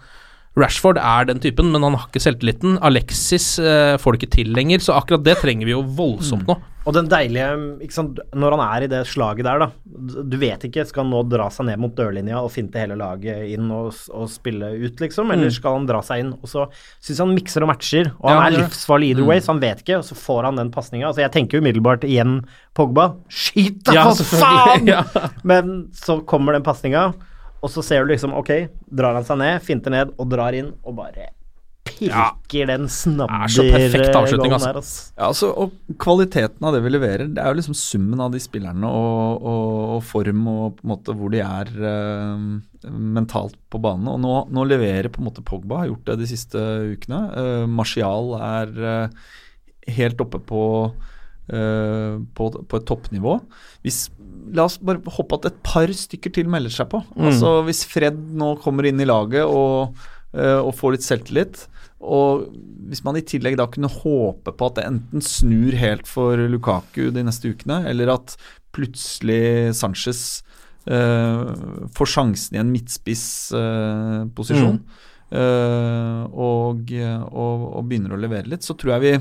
Rashford 0.59 0.99
er 1.01 1.29
den 1.31 1.41
typen, 1.41 1.71
men 1.73 1.85
han 1.87 1.95
har 1.97 2.09
ikke 2.11 2.21
selvtilliten. 2.21 2.75
Alexis 2.85 3.55
eh, 3.63 3.95
får 4.01 4.13
det 4.17 4.23
ikke 4.23 4.35
til 4.37 4.53
lenger, 4.53 4.83
så 4.85 4.97
akkurat 4.99 5.25
det 5.25 5.39
trenger 5.41 5.69
vi 5.69 5.73
jo 5.77 5.85
voldsomt 5.97 6.49
nå. 6.49 6.59
Og 6.83 6.95
den 6.97 7.07
deilige 7.11 7.91
sant, 7.95 8.19
Når 8.35 8.57
han 8.57 8.63
er 8.65 8.85
i 8.85 8.91
det 8.91 9.03
slaget 9.11 9.47
der, 9.47 9.63
da 9.63 9.69
Du 10.27 10.37
vet 10.41 10.65
ikke, 10.67 10.85
skal 10.89 11.05
han 11.05 11.13
nå 11.15 11.23
dra 11.31 11.49
seg 11.53 11.69
ned 11.69 11.81
mot 11.83 11.95
dørlinja 11.95 12.41
og 12.43 12.51
finte 12.55 12.81
hele 12.81 12.97
laget 12.99 13.53
inn 13.55 13.69
og, 13.71 13.93
og 14.11 14.31
spille 14.33 14.73
ut, 14.83 15.03
liksom? 15.03 15.31
Eller 15.35 15.53
skal 15.55 15.79
han 15.79 15.89
dra 15.89 16.01
seg 16.05 16.25
inn? 16.25 16.33
Og 16.41 16.51
så 16.51 16.67
syns 17.03 17.23
han 17.23 17.35
mikser 17.37 17.67
og 17.67 17.71
matcher, 17.71 18.11
og 18.19 18.31
Ja, 18.31 18.35
han 18.35 18.43
han 18.43 18.57
er 18.57 18.65
livsfarlig 18.65 19.13
either 19.13 19.29
way, 19.29 19.43
så 19.43 19.53
han 19.55 19.63
vet 19.63 19.83
ikke, 19.85 20.01
og 20.01 20.07
så 20.07 20.17
får 20.19 20.49
han 20.49 20.59
den 20.59 20.73
pasninga. 20.75 21.11
Altså, 21.11 21.23
jeg 21.23 21.35
tenker 21.35 21.63
umiddelbart 21.63 22.07
igjen 22.09 22.41
Pogba. 22.77 23.13
Skyt 23.31 23.85
da, 23.87 23.95
Ja, 23.99 24.07
for 24.11 24.43
faen! 24.43 24.89
ja. 24.95 25.05
Men 25.47 25.87
så 25.97 26.19
kommer 26.27 26.57
den 26.57 26.67
pasninga, 26.67 27.13
og 27.63 27.71
så 27.71 27.85
ser 27.87 28.03
du 28.03 28.13
liksom 28.15 28.35
Ok, 28.39 28.51
drar 28.91 29.15
han 29.19 29.29
seg 29.29 29.39
ned, 29.39 29.63
finter 29.63 29.95
ned 29.95 30.17
og 30.19 30.33
drar 30.33 30.57
inn, 30.59 30.73
og 30.83 30.99
bare 30.99 31.31
pirker 32.09 32.71
den 32.73 32.89
snabber 32.91 33.47
Er 33.47 33.53
så 33.55 33.65
perfekt 33.69 34.19
avslutning, 34.19 34.53
gålen 34.53 34.57
altså. 34.57 34.69
Her, 34.69 34.81
altså. 34.81 35.05
Ja, 35.15 35.29
altså, 35.29 35.51
og 35.65 35.97
kvaliteten 36.03 36.69
av 36.69 36.77
det 36.77 36.83
vi 36.85 36.93
leverer, 36.95 37.31
det 37.31 37.43
er 37.43 37.53
jo 37.53 37.61
liksom 37.61 37.79
summen 37.79 38.25
av 38.25 38.35
de 38.35 38.43
spillerne 38.43 38.91
og, 38.91 39.47
og, 39.53 39.79
og 39.97 40.03
form 40.09 40.43
og 40.53 40.65
på 40.79 40.87
en 40.87 40.93
måte 40.95 41.17
hvor 41.19 41.33
de 41.35 41.43
er 41.45 41.73
uh, 41.79 42.91
mentalt 42.91 43.57
på 43.73 43.81
banen. 43.83 44.11
Og 44.13 44.21
nå, 44.23 44.35
nå 44.53 44.67
leverer 44.69 45.13
på 45.13 45.23
en 45.23 45.29
måte 45.31 45.45
Pogba, 45.47 45.83
har 45.83 45.93
gjort 45.93 46.13
det 46.13 46.21
de 46.25 46.31
siste 46.33 46.67
ukene. 46.97 47.23
Uh, 47.37 47.65
Martial 47.71 48.35
er 48.41 48.77
uh, 48.83 49.33
helt 49.99 50.23
oppe 50.23 50.43
på, 50.47 50.63
Uh, 51.51 52.23
på, 52.39 52.47
på 52.71 52.79
et 52.79 52.85
toppnivå. 52.87 53.33
Hvis, 53.83 54.05
la 54.55 54.69
oss 54.69 54.77
bare 54.79 55.03
håpe 55.11 55.37
at 55.41 55.49
et 55.51 55.57
par 55.67 55.91
stykker 55.91 56.33
til 56.33 56.47
melder 56.49 56.73
seg 56.73 56.87
på. 56.93 57.01
Altså 57.19 57.57
Hvis 57.67 57.83
Fred 57.91 58.17
nå 58.39 58.55
kommer 58.63 58.87
inn 58.89 59.03
i 59.03 59.09
laget 59.09 59.43
og, 59.43 59.99
uh, 60.39 60.61
og 60.63 60.71
får 60.79 60.95
litt 60.95 61.05
selvtillit, 61.05 61.65
og 62.03 62.49
hvis 62.91 63.05
man 63.07 63.17
i 63.17 63.23
tillegg 63.25 63.57
da 63.59 63.67
kunne 63.71 63.89
håpe 63.91 64.53
på 64.53 64.67
at 64.69 64.77
det 64.79 64.87
enten 64.89 65.21
snur 65.25 65.73
helt 65.79 66.07
for 66.11 66.37
Lukaku 66.51 67.11
de 67.15 67.23
neste 67.25 67.49
ukene, 67.55 67.79
eller 67.89 68.07
at 68.17 68.37
plutselig 68.75 69.75
Sanchez 69.79 70.43
uh, 70.91 71.45
får 71.95 72.07
sjansen 72.17 72.57
i 72.57 72.63
en 72.63 72.73
midtspissposisjon 72.73 74.79
eh, 75.33 76.23
og, 76.33 76.93
og, 76.93 77.65
og 77.79 77.85
begynner 77.89 78.13
å 78.17 78.21
levere 78.21 78.51
litt, 78.53 78.65
så 78.67 78.73
tror 78.77 78.91
jeg 78.97 79.03
vi 79.05 79.15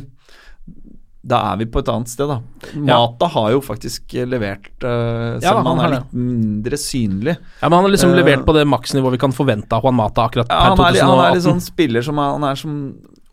da 1.22 1.38
er 1.52 1.60
vi 1.60 1.68
på 1.70 1.84
et 1.84 1.90
annet 1.94 2.10
sted, 2.10 2.30
da. 2.32 2.40
Mata 2.82 3.28
har 3.30 3.52
jo 3.54 3.60
faktisk 3.62 4.16
levert, 4.26 4.72
uh, 4.82 5.38
selv 5.42 5.60
om 5.62 5.68
han 5.70 5.82
han 5.82 5.86
er 5.86 5.94
litt 6.00 6.16
mindre 6.18 6.80
synlig. 6.82 7.36
Ja, 7.60 7.70
Men 7.70 7.78
han 7.78 7.86
har 7.86 7.94
liksom 7.94 8.16
uh, 8.16 8.18
levert 8.18 8.46
på 8.48 8.56
det 8.58 8.66
maksnivået 8.66 9.18
vi 9.18 9.22
kan 9.22 9.36
forvente 9.36 9.78
av 9.78 9.86
Juan 9.86 10.00
Mata 10.00 10.26
akkurat 10.26 10.50
Ja, 10.50 10.74
per 10.74 10.88
han, 10.88 10.96
er, 10.96 10.98
2018. 10.98 11.12
han 11.12 11.26
er 11.28 11.38
litt 11.38 11.46
sånn 11.46 11.62
spiller 11.62 12.08
som 12.08 12.22
er, 12.22 12.34
han 12.40 12.48
er 12.50 12.62
som 12.64 12.80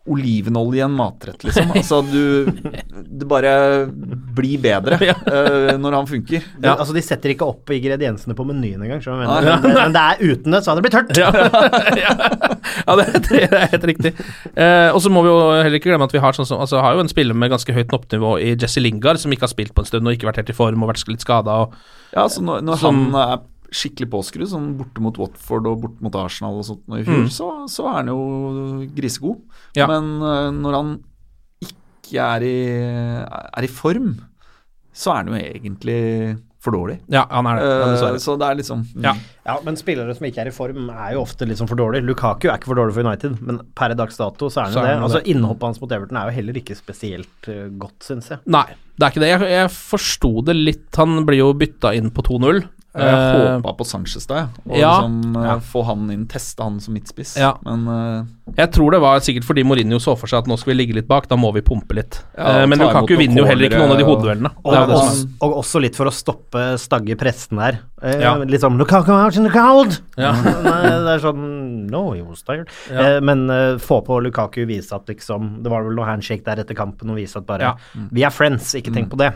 olivenolje 0.09 0.79
i 0.79 0.83
en 0.85 0.95
matrett, 0.95 1.43
liksom. 1.43 1.71
Altså, 1.79 2.01
du 2.01 2.45
Det 3.19 3.27
bare 3.29 3.51
blir 4.35 4.61
bedre 4.63 4.97
uh, 4.99 5.73
når 5.79 5.97
han 5.97 6.07
funker. 6.09 6.45
Ja. 6.63 6.75
altså, 6.75 6.93
de 6.95 7.03
setter 7.05 7.33
ikke 7.33 7.47
opp 7.49 7.69
ingrediensene 7.75 8.35
på 8.37 8.45
menyen 8.47 8.81
engang, 8.85 9.03
skjønner 9.03 9.25
du 9.25 9.29
hva 9.29 9.37
jeg 9.39 9.49
mener. 9.49 9.67
Men, 9.67 9.77
men 9.77 9.97
det 9.97 10.05
er 10.05 10.23
uten 10.33 10.55
det, 10.55 10.61
så 10.63 10.71
hadde 10.71 10.81
det 10.81 10.87
blitt 10.87 10.97
tørt. 10.97 11.19
ja, 11.19 11.29
ja 12.87 12.97
det, 12.99 13.05
er, 13.05 13.27
det 13.27 13.43
er 13.49 13.73
helt 13.75 13.87
riktig. 13.91 14.13
Uh, 14.55 14.89
og 14.95 15.01
så 15.03 15.13
må 15.13 15.25
vi 15.25 15.31
jo 15.33 15.37
heller 15.59 15.79
ikke 15.81 15.91
glemme 15.91 16.09
at 16.09 16.15
vi 16.15 16.23
har, 16.23 16.37
sånn 16.37 16.47
som, 16.49 16.63
altså, 16.63 16.81
har 16.85 16.97
jo 16.97 17.05
en 17.05 17.11
spiller 17.11 17.37
med 17.37 17.53
ganske 17.53 17.75
høyt 17.75 17.91
toppnivå 17.91 18.37
i 18.43 18.55
Jesse 18.55 18.83
Lingard, 18.83 19.21
som 19.21 19.35
ikke 19.35 19.47
har 19.47 19.53
spilt 19.53 19.75
på 19.75 19.85
en 19.85 19.91
stund 19.91 20.09
og 20.09 20.15
ikke 20.15 20.31
vært 20.31 20.43
helt 20.43 20.53
i 20.53 20.57
form 20.57 20.85
og 20.85 20.93
vært 20.93 21.07
litt 21.11 21.25
skada. 21.25 21.61
Ja, 22.15 22.25
så 22.31 22.41
når, 22.45 22.63
når 22.65 22.81
Som- 22.81 23.07
han 23.13 23.21
er 23.21 23.39
skikkelig 23.75 24.09
påskrudd, 24.13 24.49
sånn 24.51 24.71
borte 24.79 25.01
mot 25.03 25.17
Watford 25.21 25.67
og 25.69 25.81
borte 25.83 26.01
mot 26.05 26.15
Arsenal 26.19 26.57
og 26.61 26.65
sånt 26.67 26.83
i 26.97 27.03
fjor, 27.05 27.23
Mm. 27.25 27.29
så, 27.33 27.49
så 27.69 27.85
er 27.91 27.97
han 28.01 28.11
jo 28.13 28.19
grisegod. 28.97 29.41
Ja. 29.77 29.87
Men 29.91 30.11
uh, 30.23 30.49
når 30.55 30.77
han 30.79 30.91
ikke 31.61 32.25
er 32.25 32.45
i, 32.47 32.57
er 33.29 33.63
i 33.67 33.71
form, 33.71 34.15
så 34.93 35.13
er 35.13 35.23
han 35.23 35.33
jo 35.33 35.39
egentlig 35.39 35.99
for 36.59 36.75
dårlig. 36.75 36.97
Ja, 37.07 37.21
han 37.31 37.47
er 37.47 37.59
det. 37.61 37.67
Eh, 38.03 38.17
så 38.19 38.33
det 38.39 38.47
er 38.49 38.57
liksom 38.59 38.81
Ja. 38.99 39.13
Ja, 39.45 39.53
men 39.63 39.77
spillere 39.79 40.11
som 40.17 40.25
ikke 40.27 40.41
er 40.43 40.49
i 40.51 40.51
form, 40.51 40.89
er 40.91 41.13
jo 41.15 41.21
ofte 41.23 41.47
sånn 41.55 41.69
for 41.69 41.79
dårlig. 41.79 42.01
Lukaku 42.03 42.49
er 42.49 42.57
ikke 42.57 42.67
for 42.73 42.75
dårlig 42.81 42.97
for 42.97 43.05
United, 43.07 43.37
men 43.41 43.61
per 43.79 43.93
dags 43.95 44.17
dato 44.19 44.49
så 44.51 44.65
er 44.65 44.67
han 44.67 44.73
jo 44.75 44.81
det. 44.83 44.89
det. 44.91 45.03
Altså, 45.05 45.21
det. 45.23 45.31
Innhoppet 45.35 45.69
hans 45.69 45.79
mot 45.81 45.91
Everton 45.95 46.17
er 46.19 46.27
jo 46.27 46.35
heller 46.41 46.59
ikke 46.59 46.75
spesielt 46.75 47.47
uh, 47.47 47.69
godt, 47.79 47.97
syns 48.03 48.27
jeg. 48.33 48.43
Nei, 48.51 48.65
det 48.99 49.05
er 49.07 49.13
ikke 49.13 49.23
det. 49.23 49.29
Jeg, 49.31 49.53
jeg 49.55 49.71
forsto 49.77 50.33
det 50.45 50.57
litt. 50.59 50.89
Han 50.99 51.23
blir 51.27 51.39
jo 51.45 51.53
bytta 51.57 51.93
inn 51.97 52.11
på 52.11 52.25
2-0. 52.27 52.65
Jeg 52.99 53.05
uh, 53.05 53.59
håpa 53.61 53.75
på 53.77 53.85
Sanchez 53.85 54.25
da. 54.27 54.47
Og 54.65 54.73
ja. 54.75 54.89
liksom 54.97 55.35
uh, 55.37 55.43
Ja. 55.45 55.53
få 55.61 55.83
han 55.85 56.07
inn, 56.11 56.23
teste 56.27 56.65
han 56.65 56.79
som 56.81 56.95
midtspiss. 56.97 57.35
Ja. 57.37 57.51
Men 57.63 57.83
uh, 57.87 58.25
Jeg 58.57 58.71
tror 58.73 58.95
det 58.95 58.99
var 59.03 59.21
sikkert 59.23 59.45
fordi 59.45 59.61
Mourinho 59.63 59.99
så 60.01 60.15
for 60.17 60.27
seg 60.27 60.41
at 60.41 60.49
nå 60.49 60.57
skal 60.57 60.73
vi 60.73 60.79
ligge 60.81 60.97
litt 60.97 61.07
bak, 61.07 61.27
da 61.29 61.37
må 61.39 61.51
vi 61.55 61.61
pumpe 61.63 61.95
litt. 61.95 62.17
Ja, 62.33 62.57
Eh, 62.59 62.65
men 62.67 62.81
Lukaku 62.81 63.13
vinner 63.19 63.43
jo 63.43 63.45
heller 63.47 63.69
ikke 63.69 63.77
noen 63.83 63.93
av 63.93 64.01
de 64.01 64.07
hodeduellene. 64.09 64.51
og- 64.65 64.73
Og, 64.97 65.29
og 65.45 65.53
også 65.61 65.79
litt 65.85 65.95
for 65.95 66.09
å 66.09 66.13
stoppe 66.13 66.65
stagge 66.81 67.15
pressen 67.15 67.61
der. 67.61 67.77
Eh, 68.01 68.19
Ja. 68.21 68.35
Litt 68.47 68.61
sånn 68.63 68.77
Lukaku 68.79 69.11
out 69.11 69.35
in 69.35 69.43
the 69.43 69.51
cold! 69.53 69.99
Ja. 70.19 70.31
Det 70.39 71.13
er 71.15 71.23
sånn 71.23 71.87
No, 71.89 72.11
he 72.13 72.21
was 72.21 72.43
tired. 72.45 72.67
Ja. 72.91 73.15
Eh, 73.15 73.19
men 73.25 73.45
eh, 73.49 73.77
få 73.81 74.01
på 74.05 74.19
Lukaku 74.21 74.65
vise 74.69 74.93
at 74.95 75.07
liksom 75.09 75.63
Det 75.63 75.71
var 75.71 75.83
vel 75.87 75.95
noe 75.97 76.05
handshake 76.05 76.43
der 76.45 76.61
etter 76.63 76.77
kampen 76.77 77.09
og 77.11 77.17
vise 77.17 77.39
at 77.39 77.47
bare 77.49 77.61
Ja. 77.69 77.73
Vi 78.13 78.23
er 78.27 78.33
friends, 78.35 78.73
ikke 78.77 78.93
tenk 78.93 79.09
på 79.11 79.17
det. 79.19 79.31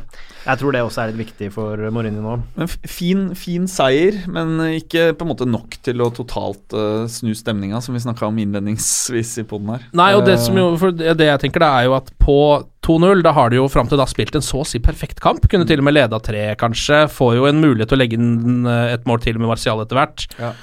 Jeg 0.45 0.59
tror 0.61 0.71
det 0.75 0.81
også 0.85 1.03
er 1.03 1.11
litt 1.13 1.21
viktig 1.25 1.51
for 1.55 1.77
Mourinho 1.91 2.21
nå. 2.23 2.35
Men 2.55 2.67
f- 2.69 2.77
fin, 2.89 3.23
fin 3.39 3.65
seier, 3.71 4.21
men 4.27 4.57
ikke 4.79 5.09
på 5.17 5.23
en 5.25 5.31
måte 5.33 5.47
nok 5.49 5.77
til 5.83 6.03
å 6.03 6.09
totalt 6.13 6.75
uh, 6.75 7.05
snu 7.11 7.31
stemninga, 7.37 7.79
som 7.83 7.95
vi 7.95 8.03
snakka 8.03 8.27
om 8.27 8.37
innledningsvis 8.43 9.37
i 9.41 9.45
poden 9.47 9.73
her. 9.75 9.87
Nei, 9.95 10.11
og 10.17 10.25
det 10.27 10.33
Eh, 10.37 10.43
som 10.45 10.57
jo 10.57 10.69
For 10.81 10.91
det 10.91 11.13
det 11.19 11.27
jeg 11.29 11.39
tenker, 11.45 11.63
det 11.63 11.69
er 11.69 11.83
jo 11.87 11.93
at 11.97 12.09
på 12.19 12.37
2-0, 12.83 13.23
da 13.25 13.33
har 13.35 13.51
de 13.51 13.59
jo 13.61 13.69
fram 13.71 13.89
til 13.89 13.99
da 13.99 14.07
spilt 14.09 14.35
en 14.37 14.45
så 14.45 14.61
å 14.63 14.67
si 14.67 14.81
perfekt 14.83 15.23
kamp. 15.23 15.47
Kunne 15.49 15.67
til 15.69 15.81
og 15.81 15.87
med 15.87 15.97
leda 15.97 16.19
tre, 16.23 16.45
kanskje. 16.59 17.05
Får 17.11 17.35
jo 17.39 17.49
en 17.49 17.61
mulighet 17.63 17.91
til 17.91 17.99
å 17.99 18.03
legge 18.03 18.19
inn 18.19 18.69
eh, 18.69 18.93
et 18.97 19.09
mål 19.09 19.23
til 19.23 19.39
med 19.39 19.51
Martial 19.51 19.83
etter 19.83 19.99
hvert. 19.99 20.25
Ja. 20.39 20.53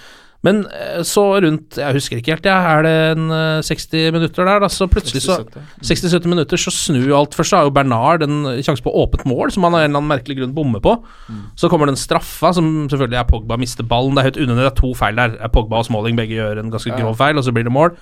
Men 0.47 0.63
eh, 0.73 1.03
så 1.05 1.23
rundt 1.45 1.77
Jeg 1.77 1.97
husker 1.99 2.21
ikke 2.21 2.33
helt, 2.33 2.47
jeg. 2.49 2.57
Er 2.73 2.87
det 2.87 2.95
en 3.15 3.33
eh, 3.37 3.65
60 3.67 4.15
minutter 4.17 4.49
der, 4.49 4.63
da? 4.65 4.71
Så 4.73 4.89
plutselig 4.91 5.23
så 5.25 5.41
60-70 5.85 6.33
minutter 6.33 6.61
så 6.61 6.73
snur 6.75 7.09
jo 7.09 7.19
alt. 7.19 7.37
Først 7.37 7.53
så 7.53 7.61
har 7.61 7.69
jo 7.69 7.75
Bernard 7.77 8.25
en 8.25 8.39
sjanse 8.65 8.85
på 8.85 8.95
åpent 9.03 9.27
mål, 9.29 9.53
som 9.53 9.69
han 9.69 9.77
av 9.77 9.85
en 9.85 9.91
eller 9.91 10.01
annen 10.01 10.13
merkelig 10.15 10.41
grunn 10.41 10.57
bommer 10.57 10.85
på. 10.85 10.97
Så 11.61 11.73
kommer 11.73 11.91
den 11.91 12.01
straffa, 12.01 12.55
som 12.57 12.89
selvfølgelig 12.89 13.21
er 13.21 13.29
Pogba 13.29 13.61
mister 13.61 13.87
ballen. 13.87 14.17
Det 14.17 14.25
er 14.25 14.31
helt 14.31 14.43
unødvendig, 14.43 14.65
det 14.69 14.73
er 14.73 14.81
to 14.81 14.95
feil 14.97 15.21
der. 15.21 15.37
Er 15.41 15.53
Pogba 15.53 15.83
og 15.83 15.89
Smalling 15.89 16.21
begge 16.21 16.41
gjør 16.41 16.63
en 16.63 16.73
ganske 16.73 16.97
grov 16.97 17.21
feil, 17.21 17.41
og 17.41 17.45
så 17.45 17.57
blir 17.57 17.69
det 17.69 17.77
mål. 17.77 17.95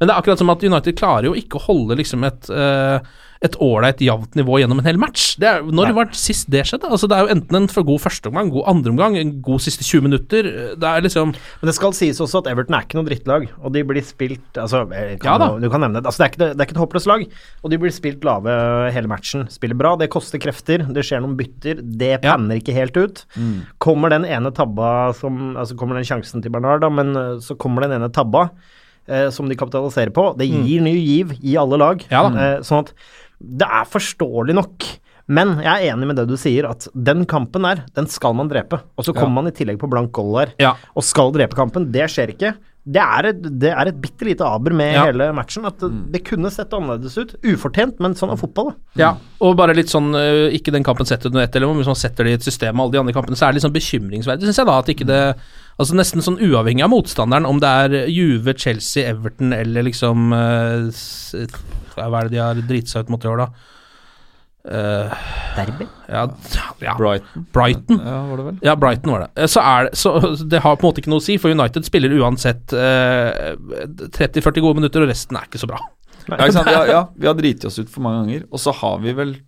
Men 0.00 0.08
det 0.08 0.14
er 0.14 0.18
akkurat 0.20 0.40
som 0.40 0.52
at 0.52 0.64
United 0.64 0.96
klarer 0.98 1.28
jo 1.28 1.36
ikke 1.38 1.60
å 1.60 1.66
holde 1.68 1.98
liksom 2.00 2.24
et 2.24 2.48
uh, 2.48 2.98
et 3.40 3.54
ålreit 3.56 4.02
jevnt 4.04 4.34
nivå 4.36 4.58
gjennom 4.60 4.82
en 4.82 4.84
hel 4.86 4.98
match. 5.00 5.38
Det 5.40 5.48
er, 5.48 5.62
når 5.64 5.94
var 5.96 6.08
det 6.10 6.18
sist 6.20 6.50
det 6.52 6.60
skjedde? 6.68 6.90
Altså 6.92 7.08
Det 7.08 7.16
er 7.16 7.24
jo 7.24 7.32
enten 7.32 7.56
en 7.56 7.68
for 7.72 7.86
god 7.88 8.02
førsteomgang, 8.04 8.50
god 8.52 8.66
andreomgang, 8.68 9.16
en 9.16 9.30
god 9.44 9.62
siste 9.64 9.84
20 9.86 10.04
minutter. 10.04 10.48
Det 10.76 10.88
er 10.88 11.04
liksom 11.06 11.32
Men 11.32 11.70
det 11.70 11.74
skal 11.78 11.94
sies 11.96 12.20
også 12.20 12.42
at 12.42 12.50
Everton 12.52 12.76
er 12.76 12.84
ikke 12.84 12.98
noe 12.98 13.08
drittlag, 13.08 13.46
og 13.56 13.72
de 13.72 13.84
blir 13.88 14.04
spilt 14.04 14.60
altså, 14.60 14.82
kan, 14.92 15.24
Ja 15.24 15.48
Du 15.56 15.68
kan 15.72 15.80
nevne 15.80 16.02
det. 16.02 16.04
Altså, 16.04 16.20
det, 16.20 16.26
er 16.26 16.32
ikke, 16.34 16.42
det 16.42 16.50
er 16.60 16.68
ikke 16.68 16.76
et 16.76 16.82
håpløst 16.82 17.08
lag, 17.08 17.24
og 17.64 17.72
de 17.72 17.78
blir 17.80 17.94
spilt 17.96 18.26
lave 18.28 18.56
hele 18.92 19.08
matchen. 19.08 19.46
Spiller 19.52 19.78
bra, 19.78 19.94
det 19.96 20.10
koster 20.12 20.42
krefter, 20.42 20.84
det 20.84 21.06
skjer 21.08 21.24
noen 21.24 21.38
bytter, 21.40 21.80
det 21.80 22.18
Ja. 22.20 22.36
ikke 22.36 22.76
helt 22.76 22.96
ut. 23.00 23.24
Kommer 23.80 24.12
den 24.12 24.28
ene 24.28 24.52
tabba 24.52 25.14
som 25.16 25.56
Altså 25.56 25.76
kommer 25.78 25.96
den 25.96 26.04
sjansen 26.04 26.42
til 26.44 26.52
Bernard, 26.52 26.84
da, 26.84 26.92
men 26.92 27.16
eh, 27.16 27.40
så 27.40 27.56
kommer 27.56 27.86
den 27.86 27.96
ene 27.96 28.10
tabba 28.12 28.50
eh, 28.50 28.78
som 29.34 29.48
de 29.50 29.56
kapitaliserer 29.58 30.12
på. 30.16 30.28
Det 30.38 30.46
gir 30.48 30.82
ny 30.84 30.94
giv 30.96 31.36
i 31.42 31.56
alle 31.60 31.78
lag. 31.80 32.02
Ja. 32.12 32.24
Eh, 32.30 32.58
sånn 32.66 32.84
at 32.86 32.92
det 33.40 33.66
er 33.68 33.88
forståelig 33.88 34.54
nok. 34.58 34.86
Men 35.30 35.60
jeg 35.62 35.70
er 35.86 35.92
enig 35.94 36.08
med 36.10 36.18
det 36.18 36.24
du 36.26 36.34
sier, 36.40 36.66
at 36.66 36.88
den 36.94 37.22
kampen 37.30 37.62
der, 37.62 37.84
den 37.94 38.08
skal 38.10 38.34
man 38.34 38.48
drepe. 38.50 38.80
Og 38.98 39.06
så 39.06 39.14
kommer 39.14 39.36
man 39.42 39.50
i 39.50 39.54
tillegg 39.54 39.78
på 39.78 39.88
blank 39.90 40.10
gold 40.16 40.34
der, 40.40 40.54
Ja. 40.58 40.72
og 40.96 41.04
skal 41.06 41.30
drepe 41.36 41.54
kampen. 41.54 41.92
Det 41.94 42.08
skjer 42.10 42.32
ikke. 42.34 42.54
Det 42.90 43.02
er 43.02 43.28
et, 43.30 43.42
det 43.62 43.70
er 43.70 43.90
et 43.92 43.98
bitte 44.02 44.26
lite 44.26 44.42
aber 44.46 44.72
med 44.74 44.94
Ja. 44.96 45.04
hele 45.06 45.28
matchen. 45.36 45.64
At 45.68 45.78
det, 45.78 45.90
det 46.12 46.24
kunne 46.26 46.50
sett 46.50 46.72
annerledes 46.74 47.14
ut. 47.20 47.34
Ufortjent, 47.46 48.00
men 48.02 48.16
sånn 48.18 48.32
er 48.34 48.40
fotball, 48.40 48.72
da. 48.72 48.74
Ja, 48.98 49.10
og 49.40 49.54
bare 49.60 49.76
litt 49.78 49.92
sånn 49.92 50.08
øh, 50.18 50.48
Ikke 50.56 50.72
den 50.74 50.82
kampen 50.86 51.06
setter 51.06 51.30
under 51.30 51.44
ett, 51.46 51.54
eller 51.54 51.70
hvis 51.78 51.86
man 51.92 51.98
setter 51.98 52.26
det 52.26 52.32
i 52.34 52.38
et 52.40 52.46
system 52.48 52.74
med 52.74 52.82
alle 52.88 52.96
de 52.96 53.02
andre 53.04 53.14
kampene, 53.14 53.38
så 53.38 53.46
er 53.46 53.52
det 53.52 53.60
litt 53.60 53.66
sånn 53.68 53.76
bekymringsverdig, 53.78 54.48
syns 54.48 54.58
jeg, 54.58 54.66
da. 54.66 54.78
At 54.82 54.90
ikke 54.94 55.06
det 55.06 55.20
Altså 55.80 55.94
nesten 55.96 56.20
sånn 56.20 56.36
uavhengig 56.44 56.82
av 56.84 56.90
motstanderen, 56.92 57.46
om 57.48 57.60
det 57.62 57.68
er 57.84 58.08
Juve, 58.12 58.52
Chelsea, 58.58 59.06
Everton 59.14 59.54
eller 59.56 59.86
liksom 59.86 60.32
øh, 60.36 60.90
Hva 61.94 62.08
er 62.20 62.28
det 62.28 62.34
de 62.34 62.42
har 62.42 62.58
driti 62.68 62.90
seg 62.92 63.06
ut 63.06 63.14
mot 63.14 63.24
i 63.24 63.30
år, 63.30 63.46
da? 63.46 63.78
Eh, 64.70 65.14
Derby. 65.56 65.86
ja, 66.08 66.24
ja, 66.80 66.94
Brighton. 66.98 67.46
Brighton. 67.52 68.00
Ja, 68.06 68.18
var 68.26 68.36
det 68.36 68.44
vel? 68.46 68.58
Ja, 68.62 68.76
Brighton 68.76 69.12
var 69.12 69.24
det. 69.26 69.30
Eh, 69.42 69.46
Så, 69.50 69.60
er 69.60 69.88
det. 69.88 69.96
så 69.98 70.14
det 70.46 70.62
har 70.62 70.76
på 70.76 70.86
en 70.86 70.90
måte 70.92 71.02
ikke 71.02 71.10
noe 71.10 71.22
å 71.22 71.26
si, 71.26 71.38
for 71.42 71.50
United 71.50 71.84
spiller 71.88 72.14
uansett 72.20 72.72
uh, 72.72 73.56
30-40 74.14 74.62
gode 74.62 74.78
minutter, 74.80 75.02
og 75.02 75.10
resten 75.10 75.36
er 75.40 75.48
ikke 75.50 75.62
så 75.62 75.70
bra. 75.70 75.80
Ja, 76.28 76.38
ikke 76.44 76.54
sant? 76.60 76.70
Ja, 76.70 76.82
ja, 76.86 77.04
vi 77.16 77.26
har 77.26 77.34
driti 77.38 77.66
oss 77.66 77.80
ut 77.80 77.90
for 77.90 78.04
mange 78.06 78.22
ganger, 78.24 78.46
og 78.50 78.62
så 78.62 78.74
har 78.82 79.00
vi 79.02 79.14
vel 79.18 79.38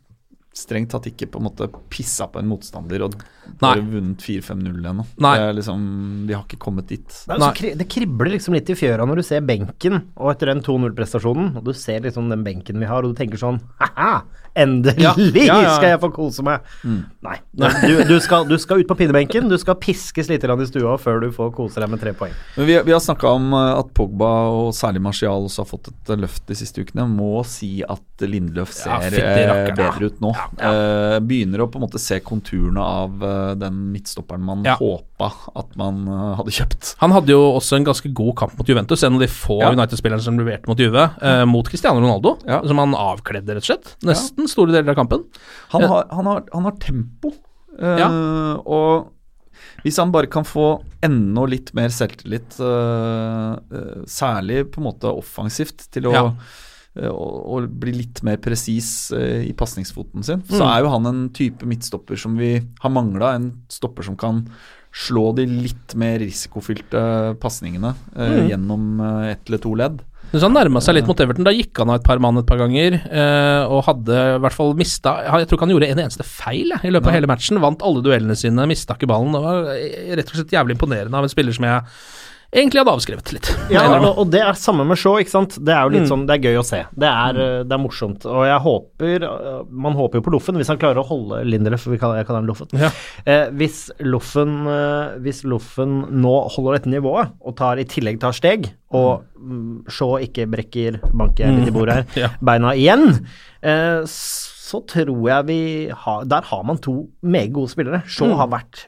strengt 0.53 0.91
tatt 0.93 1.07
ikke 1.09 1.31
på 1.33 1.41
en 1.41 1.47
måte 1.47 1.65
pissa 1.89 2.27
på 2.29 2.37
en 2.43 2.49
motstander 2.51 3.07
og 3.07 3.15
bare 3.61 3.81
vunnet 3.81 4.21
4-5-0 4.21 4.85
ennå. 4.91 5.07
Nei. 5.25 5.33
Liksom 5.57 5.87
Vi 6.29 6.35
har 6.37 6.43
ikke 6.45 6.61
kommet 6.61 6.91
dit. 6.93 7.07
Det, 7.09 7.39
er 7.39 7.79
det 7.81 7.87
kribler 7.89 8.35
liksom 8.35 8.53
litt 8.59 8.69
i 8.69 8.77
fjøra 8.77 9.07
når 9.09 9.23
du 9.23 9.25
ser 9.31 9.47
benken, 9.49 10.03
og 10.17 10.35
etter 10.35 10.53
den 10.53 10.61
2-0-prestasjonen, 10.67 11.55
og 11.57 11.65
du 11.65 11.73
ser 11.77 12.05
liksom 12.05 12.29
den 12.33 12.45
benken 12.45 12.83
vi 12.83 12.91
har, 12.91 13.01
og 13.01 13.15
du 13.15 13.23
tenker 13.23 13.41
sånn 13.41 13.63
Ha-ha! 13.81 14.13
Endelig 14.55 15.03
Ja, 15.07 15.15
ja, 15.17 15.61
ja. 15.63 15.75
skal 15.77 15.95
jeg 15.95 16.01
få 16.03 16.11
kose 16.13 16.45
meg! 16.45 16.67
Nei. 17.23 17.37
Du, 17.55 18.03
du, 18.09 18.17
skal, 18.21 18.45
du 18.49 18.57
skal 18.61 18.83
ut 18.83 18.89
på 18.91 18.97
pinnebenken, 18.99 19.49
du 19.49 19.57
skal 19.61 19.79
piskes 19.81 20.29
litt 20.31 20.45
i 20.45 20.67
stua 20.69 20.97
før 21.01 21.23
du 21.23 21.29
får 21.35 21.53
kose 21.57 21.81
deg 21.81 21.91
med 21.93 22.03
tre 22.03 22.13
poeng. 22.17 22.33
Men 22.57 22.69
vi, 22.69 22.77
vi 22.89 22.95
har 22.95 23.03
snakka 23.03 23.31
om 23.39 23.53
eh, 23.57 23.79
at 23.79 23.93
Pogba 23.97 24.31
og 24.53 24.73
særlig 24.77 25.03
Martial 25.05 25.47
også 25.47 25.63
har 25.65 25.71
fått 25.71 25.91
et 25.93 26.13
eh, 26.13 26.21
løft 26.21 26.45
de 26.51 26.57
siste 26.59 26.83
ukene. 26.85 27.07
Må 27.09 27.45
si 27.49 27.81
at 27.87 28.25
Lindløf 28.27 28.75
ser 28.75 29.15
eh, 29.19 29.43
ja. 29.47 29.57
bedre 29.77 30.11
ut 30.11 30.21
nå. 30.23 30.33
Begynner 31.27 31.65
å 31.65 31.69
på 31.71 31.81
en 31.81 31.87
måte 31.87 32.03
se 32.03 32.21
konturene 32.25 32.83
av 32.83 33.25
den 33.59 33.79
midtstopperen 33.95 34.43
man 34.47 34.67
Ja. 34.67 34.77
håpa 34.81 35.31
at 35.59 35.77
man 35.79 36.05
hadde 36.39 36.53
kjøpt. 36.55 36.95
Han 37.03 37.15
hadde 37.15 37.35
jo 37.35 37.41
også 37.57 37.79
en 37.79 37.87
ganske 37.87 38.11
god 38.15 38.35
kamp 38.43 38.57
mot 38.59 38.69
Juventus, 38.69 39.03
en 39.07 39.17
av 39.17 39.23
de 39.23 39.31
få. 39.31 39.61
United-spillerne 39.73 40.23
som 40.25 40.39
leverte 40.39 40.71
mot 40.71 40.79
Juve, 40.79 41.07
mot 41.49 41.69
Cristiano 41.71 42.03
Ronaldo, 42.03 42.37
som 42.43 42.83
han 42.83 42.97
avkledde, 42.99 43.55
rett 43.57 43.63
og 43.65 43.71
slett. 43.71 43.95
Nesten 44.07 44.42
store 44.49 44.73
deler 44.73 44.91
av 44.91 44.97
kampen. 44.97 45.25
Han 45.75 45.83
har, 45.89 46.07
han 46.11 46.27
har, 46.27 46.45
han 46.53 46.65
har 46.65 46.77
tempo, 46.83 47.33
eh, 47.79 47.99
Ja. 47.99 48.09
og 48.65 49.11
hvis 49.85 49.97
han 49.99 50.11
bare 50.13 50.27
kan 50.31 50.45
få 50.45 50.83
enda 51.03 51.45
litt 51.47 51.73
mer 51.75 51.89
selvtillit, 51.89 52.59
uh, 52.61 53.57
uh, 53.73 54.03
særlig 54.07 54.65
på 54.71 54.79
en 54.81 54.87
måte 54.91 55.11
offensivt, 55.11 55.89
til 55.91 56.07
å, 56.11 56.13
Ja. 56.13 56.25
å, 57.09 57.57
å 57.57 57.67
bli 57.67 57.93
litt 57.93 58.23
mer 58.23 58.37
presis 58.37 59.11
i 59.17 59.53
pasningsfoten 59.57 60.23
sin, 60.23 60.43
så 60.43 60.61
Mm. 60.61 60.69
er 60.77 60.83
jo 60.83 60.89
han 60.91 61.07
en 61.07 61.29
type 61.31 61.63
midtstopper 61.65 62.19
som 62.19 62.37
vi 62.37 62.61
har 62.81 62.91
mangla. 62.91 63.35
En 63.35 63.63
stopper 63.69 64.03
som 64.05 64.17
kan 64.17 64.47
slå 64.93 65.35
de 65.35 65.47
litt 65.47 65.95
mer 65.95 66.19
risikofylte 66.19 67.39
pasningene 67.41 67.95
Mm. 68.15 68.49
gjennom 68.51 69.01
ett 69.31 69.49
eller 69.49 69.59
to 69.59 69.75
ledd. 69.75 70.03
Så 70.33 70.47
han 70.47 70.55
nærma 70.57 70.81
seg 70.81 70.97
litt 70.97 71.09
mot 71.09 71.19
Everton. 71.21 71.45
Da 71.45 71.53
gikk 71.53 71.77
han 71.83 71.91
av 71.93 72.01
et 72.01 72.07
par 72.07 72.21
mann 72.23 72.41
et 72.41 72.49
par 72.49 72.57
ganger, 72.63 72.97
eh, 73.05 73.65
og 73.69 73.85
hadde 73.85 74.17
i 74.17 74.41
hvert 74.41 74.57
fall 74.57 74.73
mista 74.79 75.19
Jeg 75.27 75.49
tror 75.49 75.59
ikke 75.59 75.67
han 75.67 75.75
gjorde 75.75 75.91
en 75.93 76.03
eneste 76.07 76.25
feil 76.25 76.73
i 76.73 76.93
løpet 76.93 77.11
av 77.11 77.17
hele 77.19 77.29
matchen. 77.29 77.61
Vant 77.61 77.85
alle 77.85 78.01
duellene 78.05 78.37
sine, 78.39 78.65
mista 78.71 78.97
ikke 78.97 79.11
ballen. 79.13 79.37
Det 79.37 79.43
var 79.45 79.69
rett 80.17 80.33
og 80.33 80.39
slett 80.39 80.57
jævlig 80.57 80.79
imponerende 80.79 81.21
av 81.21 81.29
en 81.29 81.33
spiller 81.33 81.57
som 81.57 81.69
jeg 81.69 81.85
egentlig 82.53 82.83
hadde 82.83 82.93
avskrevet 82.93 83.31
litt. 83.33 83.49
Ja, 83.73 83.83
og, 84.13 84.27
det 84.31 84.41
er 84.45 84.53
samme 84.61 84.85
med 84.87 84.99
Shaw, 85.01 85.17
ikke 85.23 85.33
sant. 85.33 85.55
Det 85.65 85.73
er 85.73 85.83
jo 85.87 85.93
litt 85.95 86.03
Mm. 86.05 86.11
sånn, 86.11 86.27
det 86.29 86.35
er 86.37 86.43
gøy 86.51 86.59
å 86.61 86.65
se. 86.65 86.81
Det 86.95 87.09
er, 87.09 87.39
eh, 87.41 87.63
det 87.65 87.73
er 87.73 87.81
morsomt. 87.81 88.27
Og 88.29 88.45
jeg 88.45 88.61
håper 88.61 89.23
eh, 89.25 89.63
Man 89.71 89.95
håper 89.97 90.21
jo 90.21 90.25
på 90.27 90.33
Loffen, 90.35 90.57
hvis 90.61 90.69
han 90.69 90.79
klarer 90.79 91.01
å 91.01 91.07
holde 91.09 91.45
Lindelöf, 91.49 91.87
jeg 91.91 91.99
kaller 92.01 92.25
ham 92.29 92.47
Loffen. 92.47 92.69
Ja. 92.77 92.91
Eh, 93.27 93.49
hvis 93.51 93.91
Loffen 94.01 94.67
eh, 94.69 95.19
Hvis 95.25 95.43
Loffen 95.45 96.03
nå 96.23 96.35
holder 96.53 96.79
dette 96.79 96.91
nivået, 96.93 97.33
og 97.41 97.57
tar, 97.57 97.77
i 97.79 97.85
tillegg 97.85 98.21
tar 98.21 98.33
steg, 98.33 98.71
og 98.93 99.25
mm, 99.41 99.89
Shaw 99.89 100.19
ikke 100.21 100.47
brekker 100.51 101.01
banker 101.13 101.47
jeg 101.47 101.59
litt 101.59 101.69
i 101.69 101.77
bordet 101.77 101.95
her, 101.95 102.05
Ja. 102.27 102.29
beina 102.43 102.75
igjen, 102.77 103.25
eh, 103.63 104.03
så 104.05 104.83
tror 104.89 105.29
jeg 105.29 105.47
vi 105.47 105.61
har 105.93 106.25
Der 106.25 106.43
har 106.43 106.63
man 106.65 106.79
to 106.79 107.09
meget 107.25 107.53
gode 107.53 107.69
spillere. 107.73 108.03
Shaw 108.07 108.29
Mm. 108.29 108.37
har 108.37 108.49
vært 108.49 108.87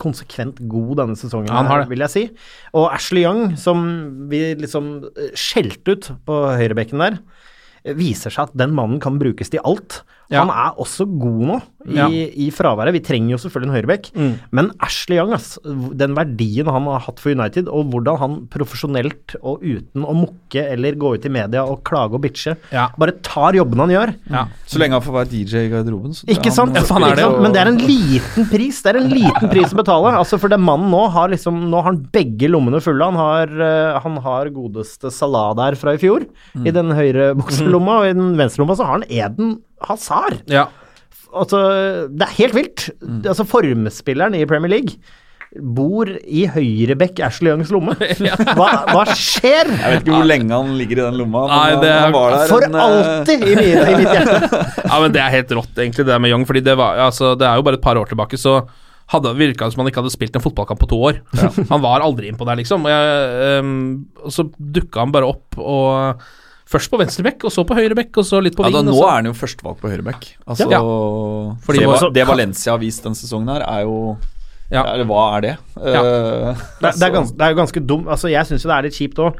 konsekvent 0.00 0.62
god 0.70 1.02
denne 1.02 1.18
sesongen, 1.18 1.50
Ja, 1.52 1.62
her, 1.68 1.86
vil 1.90 2.04
jeg 2.06 2.12
si. 2.14 2.24
Og 2.76 2.88
Ashley 2.94 3.24
Young, 3.26 3.56
som 3.60 3.84
vi 4.30 4.42
liksom 4.58 4.92
eh, 5.12 5.34
skjelte 5.38 5.96
ut 5.96 6.10
på 6.26 6.40
høyrebekken 6.60 7.02
der, 7.04 7.20
eh, 7.84 7.94
viser 7.98 8.32
seg 8.34 8.48
at 8.48 8.56
den 8.58 8.74
mannen 8.76 9.02
kan 9.02 9.20
brukes 9.20 9.52
til 9.52 9.62
alt. 9.64 10.02
Ja. 10.30 10.44
Han 10.44 10.50
er 10.54 10.76
også 10.78 11.06
god 11.18 11.40
nå 11.48 11.56
i, 11.88 11.94
Ja. 11.96 12.06
i 12.08 12.50
fraværet. 12.54 12.92
Vi 12.92 13.00
trenger 13.00 13.30
jo 13.34 13.38
selvfølgelig 13.42 13.68
en 13.70 13.76
høyrebekk, 13.76 14.10
Mm. 14.14 14.34
men 14.52 14.70
Ashley 14.80 15.16
Young, 15.16 15.32
ass, 15.32 15.58
den 15.64 16.14
verdien 16.14 16.66
han 16.70 16.84
har 16.84 17.00
hatt 17.00 17.18
for 17.18 17.30
United, 17.32 17.66
og 17.68 17.90
hvordan 17.90 18.18
han 18.18 18.36
profesjonelt 18.52 19.34
og 19.42 19.62
uten 19.64 20.04
å 20.04 20.14
mukke 20.14 20.62
eller 20.70 20.94
gå 21.00 21.14
ut 21.16 21.24
i 21.26 21.32
media 21.32 21.64
og 21.64 21.82
klage 21.84 22.14
og 22.14 22.22
bitche, 22.22 22.56
Ja. 22.70 22.88
bare 22.98 23.12
tar 23.22 23.52
jobben 23.54 23.78
han 23.80 23.88
gjør. 23.90 24.14
Ja. 24.30 24.44
Så 24.66 24.78
lenge 24.78 24.92
han 24.92 25.02
får 25.02 25.12
være 25.18 25.30
DJ 25.30 25.66
i 25.66 25.70
garderoben. 25.70 26.14
Så 26.14 26.24
Ikke 26.30 26.52
sant? 26.52 26.74
Ja, 26.74 26.82
han 26.94 27.02
er 27.10 27.16
det. 27.16 27.40
Men 27.40 27.52
det 27.52 27.60
er 27.62 27.68
en 27.72 27.78
liten 27.78 28.48
pris 28.50 28.82
Det 28.82 28.94
er 28.94 29.00
en 29.00 29.10
liten 29.10 29.48
pris 29.50 29.72
å 29.72 29.76
betale. 29.82 30.12
Altså 30.16 30.38
For 30.38 30.48
den 30.48 30.60
mannen 30.60 30.90
nå 30.90 31.10
har 31.10 31.28
liksom 31.28 31.68
Nå 31.70 31.76
har 31.82 31.90
han 31.92 32.06
begge 32.12 32.48
lommene 32.48 32.80
fulle. 32.80 33.02
Han 33.04 33.14
har, 33.14 33.46
eh, 33.46 33.98
han 34.00 34.16
har 34.18 34.46
godeste 34.50 35.10
Salah 35.12 35.54
der 35.54 35.74
fra 35.76 35.92
i 35.94 35.96
fjor, 35.98 36.24
i 36.56 36.70
den 36.70 36.90
høyre 36.90 37.34
bukselomma, 37.36 37.98
og 38.00 38.04
i 38.10 38.12
den 38.12 38.36
venstre 38.36 38.62
lomma 38.64 38.76
så 38.76 38.84
har 38.86 38.98
han 39.00 39.04
Eden 39.10 39.58
Hazard. 39.88 40.42
Ja. 40.50 40.66
Altså, 41.30 41.58
det 42.10 42.26
er 42.26 42.36
helt 42.40 42.54
vilt. 42.56 42.86
Altså 43.24 43.44
Formspilleren 43.46 44.34
i 44.34 44.44
Premier 44.50 44.72
League. 44.80 44.96
bor 45.50 46.06
i 46.06 46.44
høyrebekk 46.46 47.18
Ashley 47.26 47.50
Youngs 47.50 47.70
lomme. 47.74 47.96
Hva, 48.58 48.68
hva 48.90 49.00
skjer? 49.18 49.66
Jeg 49.66 49.94
vet 49.96 50.04
ikke 50.04 50.14
hvor 50.14 50.28
lenge 50.30 50.54
han 50.54 50.68
ligger 50.78 51.00
i 51.00 51.06
den 51.08 51.16
lomma, 51.18 51.40
men 51.48 51.56
Nei, 51.56 51.80
det 51.82 51.88
er- 51.90 52.04
han 52.04 52.14
var 52.14 52.36
der 52.36 52.44
For 52.52 52.66
en, 52.68 52.76
eh, 52.78 52.84
alltid 52.84 53.42
i, 53.48 53.56
mine, 53.58 53.80
i 53.82 53.96
mitt 53.98 54.12
hjerte. 54.14 54.60
Ja, 54.90 55.00
men 55.02 55.16
Det 55.16 55.22
er 55.24 55.34
helt 55.34 55.54
rått, 55.58 55.72
egentlig, 55.74 56.06
det 56.06 56.20
med 56.22 56.30
Young. 56.30 56.46
Fordi 56.46 56.62
det, 56.68 56.76
var, 56.78 57.00
altså, 57.08 57.32
det 57.38 57.48
er 57.50 57.58
jo 57.58 57.66
bare 57.66 57.80
et 57.80 57.82
par 57.88 57.98
år 57.98 58.06
tilbake, 58.12 58.38
så 58.38 58.60
hadde, 59.10 59.32
virka 59.34 59.66
det 59.66 59.74
som 59.74 59.82
han 59.82 59.90
ikke 59.90 60.04
hadde 60.04 60.14
spilt 60.14 60.36
en 60.38 60.44
fotballkamp 60.44 60.84
på 60.84 60.90
to 60.92 61.00
år. 61.08 61.18
Han 61.66 61.82
var 61.82 62.06
aldri 62.06 62.30
innpå 62.30 62.46
der, 62.46 62.60
liksom. 62.62 62.86
Og, 62.86 62.92
jeg, 62.94 63.58
um, 63.58 63.72
og 64.22 64.30
så 64.34 64.46
dukka 64.54 65.02
han 65.02 65.10
bare 65.18 65.26
opp, 65.34 65.58
og 65.58 66.22
først 66.70 66.90
på 66.92 66.98
venstrebekk, 67.02 67.44
og 67.44 67.50
så 67.54 67.64
på 67.66 67.74
høyrebekk, 67.74 68.16
og 68.22 68.24
så 68.24 68.40
litt 68.42 68.54
på 68.56 68.62
Ja, 68.64 68.70
da, 68.70 68.78
vingen. 68.78 68.92
nå 68.92 68.98
og 68.98 69.02
så- 69.02 69.08
er 69.10 69.16
han 69.20 69.24
jo 69.26 69.32
førstevalg 69.32 69.78
på 69.80 69.90
høyreback. 69.90 70.28
Altså, 70.46 70.70
Ja. 70.70 70.80
Fordi 71.66 71.78
det, 71.78 71.88
også- 71.88 72.12
det 72.14 72.26
Valencia 72.28 72.72
har 72.72 72.78
vist 72.78 73.02
denne 73.02 73.16
sesongen 73.18 73.48
her, 73.52 73.62
er 73.66 73.82
jo 73.82 74.16
Ja. 74.72 74.84
Eller 74.94 75.04
hva 75.04 75.36
er 75.36 75.40
det? 75.40 75.56
Ja. 75.82 76.00
Uh, 76.00 76.54
Det, 76.80 76.92
det, 76.94 77.02
er 77.02 77.10
ganske, 77.10 77.36
det 77.36 77.42
er 77.42 77.50
jo 77.50 77.56
ganske 77.58 77.80
dumt. 77.84 78.06
Altså, 78.06 78.30
jeg 78.30 78.46
syns 78.46 78.62
jo 78.62 78.68
det 78.70 78.76
er 78.78 78.82
litt 78.86 78.92
kjipt 78.94 79.18
òg. 79.18 79.34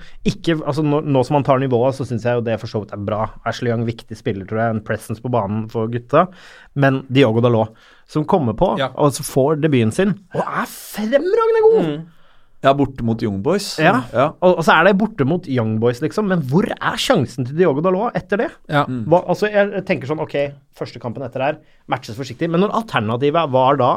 Altså, 0.66 0.82
nå, 0.82 1.04
nå 1.06 1.24
som 1.24 1.34
han 1.36 1.44
tar 1.44 1.60
nivået, 1.60 1.94
så 1.94 2.02
syns 2.04 2.24
jeg 2.24 2.34
jo 2.34 2.40
det 2.40 2.58
for 2.58 2.66
så 2.66 2.80
vidt 2.82 2.92
er 2.92 2.96
bra. 2.96 3.30
Ashley 3.46 3.70
Young, 3.70 3.86
viktig 3.86 4.16
spiller, 4.18 4.44
tror 4.44 4.58
jeg. 4.58 4.70
En 4.74 4.80
presence 4.80 5.20
på 5.22 5.30
banen 5.30 5.70
for 5.70 5.86
gutta. 5.86 6.26
Men 6.74 7.04
Diogo 7.12 7.40
Dalot, 7.40 7.70
som 8.08 8.24
kommer 8.24 8.54
på, 8.58 8.76
Ja. 8.76 8.88
og 8.96 9.12
så 9.12 9.22
får 9.22 9.60
debuten 9.62 9.92
sin, 9.92 10.18
og 10.34 10.40
er 10.40 10.66
fremragende 10.66 11.62
god! 11.62 12.06
Ja, 12.60 12.72
borte 12.76 13.04
mot 13.06 13.22
Young 13.24 13.40
Boys. 13.44 13.72
Ja. 13.80 14.02
ja. 14.12 14.26
Og, 14.44 14.58
og 14.60 14.64
så 14.66 14.74
er 14.76 14.90
det 14.90 14.96
borte 15.00 15.24
mot 15.28 15.46
Young 15.48 15.78
Boys, 15.80 16.02
liksom. 16.04 16.28
Men 16.28 16.42
hvor 16.50 16.68
er 16.68 17.00
sjansen 17.00 17.48
til 17.48 17.56
Diogo 17.56 17.84
Dalot 17.84 18.16
etter 18.18 18.44
det? 18.44 18.50
Ja. 18.68 18.84
Hva, 18.84 19.22
altså, 19.32 19.48
jeg 19.52 19.84
tenker 19.88 20.10
sånn, 20.10 20.20
ok, 20.20 20.36
første 20.78 21.00
kampen 21.02 21.22
etter 21.26 21.42
her, 21.42 21.56
matches 21.90 22.16
forsiktig, 22.16 22.48
men 22.48 22.60
når 22.62 22.70
alternativet 22.78 23.50
var 23.52 23.76
da 23.76 23.88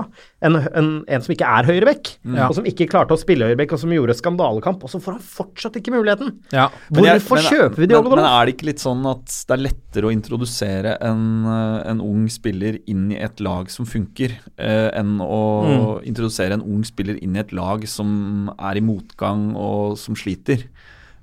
en, 0.43 0.55
en, 0.74 0.88
en 1.07 1.21
som 1.24 1.32
ikke 1.36 1.45
er 1.47 1.63
høyrebekk, 1.69 2.09
Ja. 2.34 2.47
og 2.49 2.55
som 2.57 2.65
ikke 2.65 2.88
klarte 2.89 3.13
å 3.15 3.19
spille 3.21 3.45
høyrebekk, 3.45 3.74
og 3.74 3.80
som 3.80 3.93
gjorde 3.93 4.15
skandalekamp, 4.17 4.84
og 4.84 4.89
så 4.91 4.99
får 4.99 5.13
han 5.19 5.21
fortsatt 5.21 5.78
ikke 5.80 5.93
muligheten. 5.93 6.34
Ja. 6.51 6.69
Men 6.91 7.03
jeg- 7.05 7.21
Hvorfor 7.21 7.36
men- 7.39 7.45
kjøper 7.53 7.76
vi 7.76 7.86
men, 7.88 7.89
Diogo 7.93 8.09
men 8.09 8.17
Dalot? 8.19 8.32
er 8.41 8.45
det 8.45 8.55
ikke 8.57 8.65
litt 8.71 8.84
sånn 8.84 9.05
at 9.11 9.26
det 9.47 9.53
er 9.53 9.63
lettere 9.69 10.09
å 10.09 10.13
introdusere 10.17 10.97
en, 11.01 11.45
eh, 11.45 11.89
en 11.91 12.01
ung 12.01 12.28
spiller 12.28 12.80
inn 12.88 13.11
i 13.11 13.15
et 13.21 13.39
lag 13.39 13.69
som 13.69 13.86
funker, 13.86 14.32
eh, 14.57 14.89
enn 14.93 15.19
å 15.19 15.41
Mm. 15.63 16.03
introdusere 16.05 16.53
en 16.53 16.61
ung 16.61 16.84
spiller 16.84 17.15
inn 17.21 17.36
i 17.36 17.39
et 17.39 17.53
lag 17.53 17.88
som 17.88 18.49
er 18.59 18.76
i 18.78 18.82
motgang 18.82 19.55
og 19.55 19.97
som 19.97 20.15
sliter? 20.15 20.63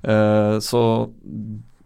Eh, 0.02 0.56
så 0.62 1.10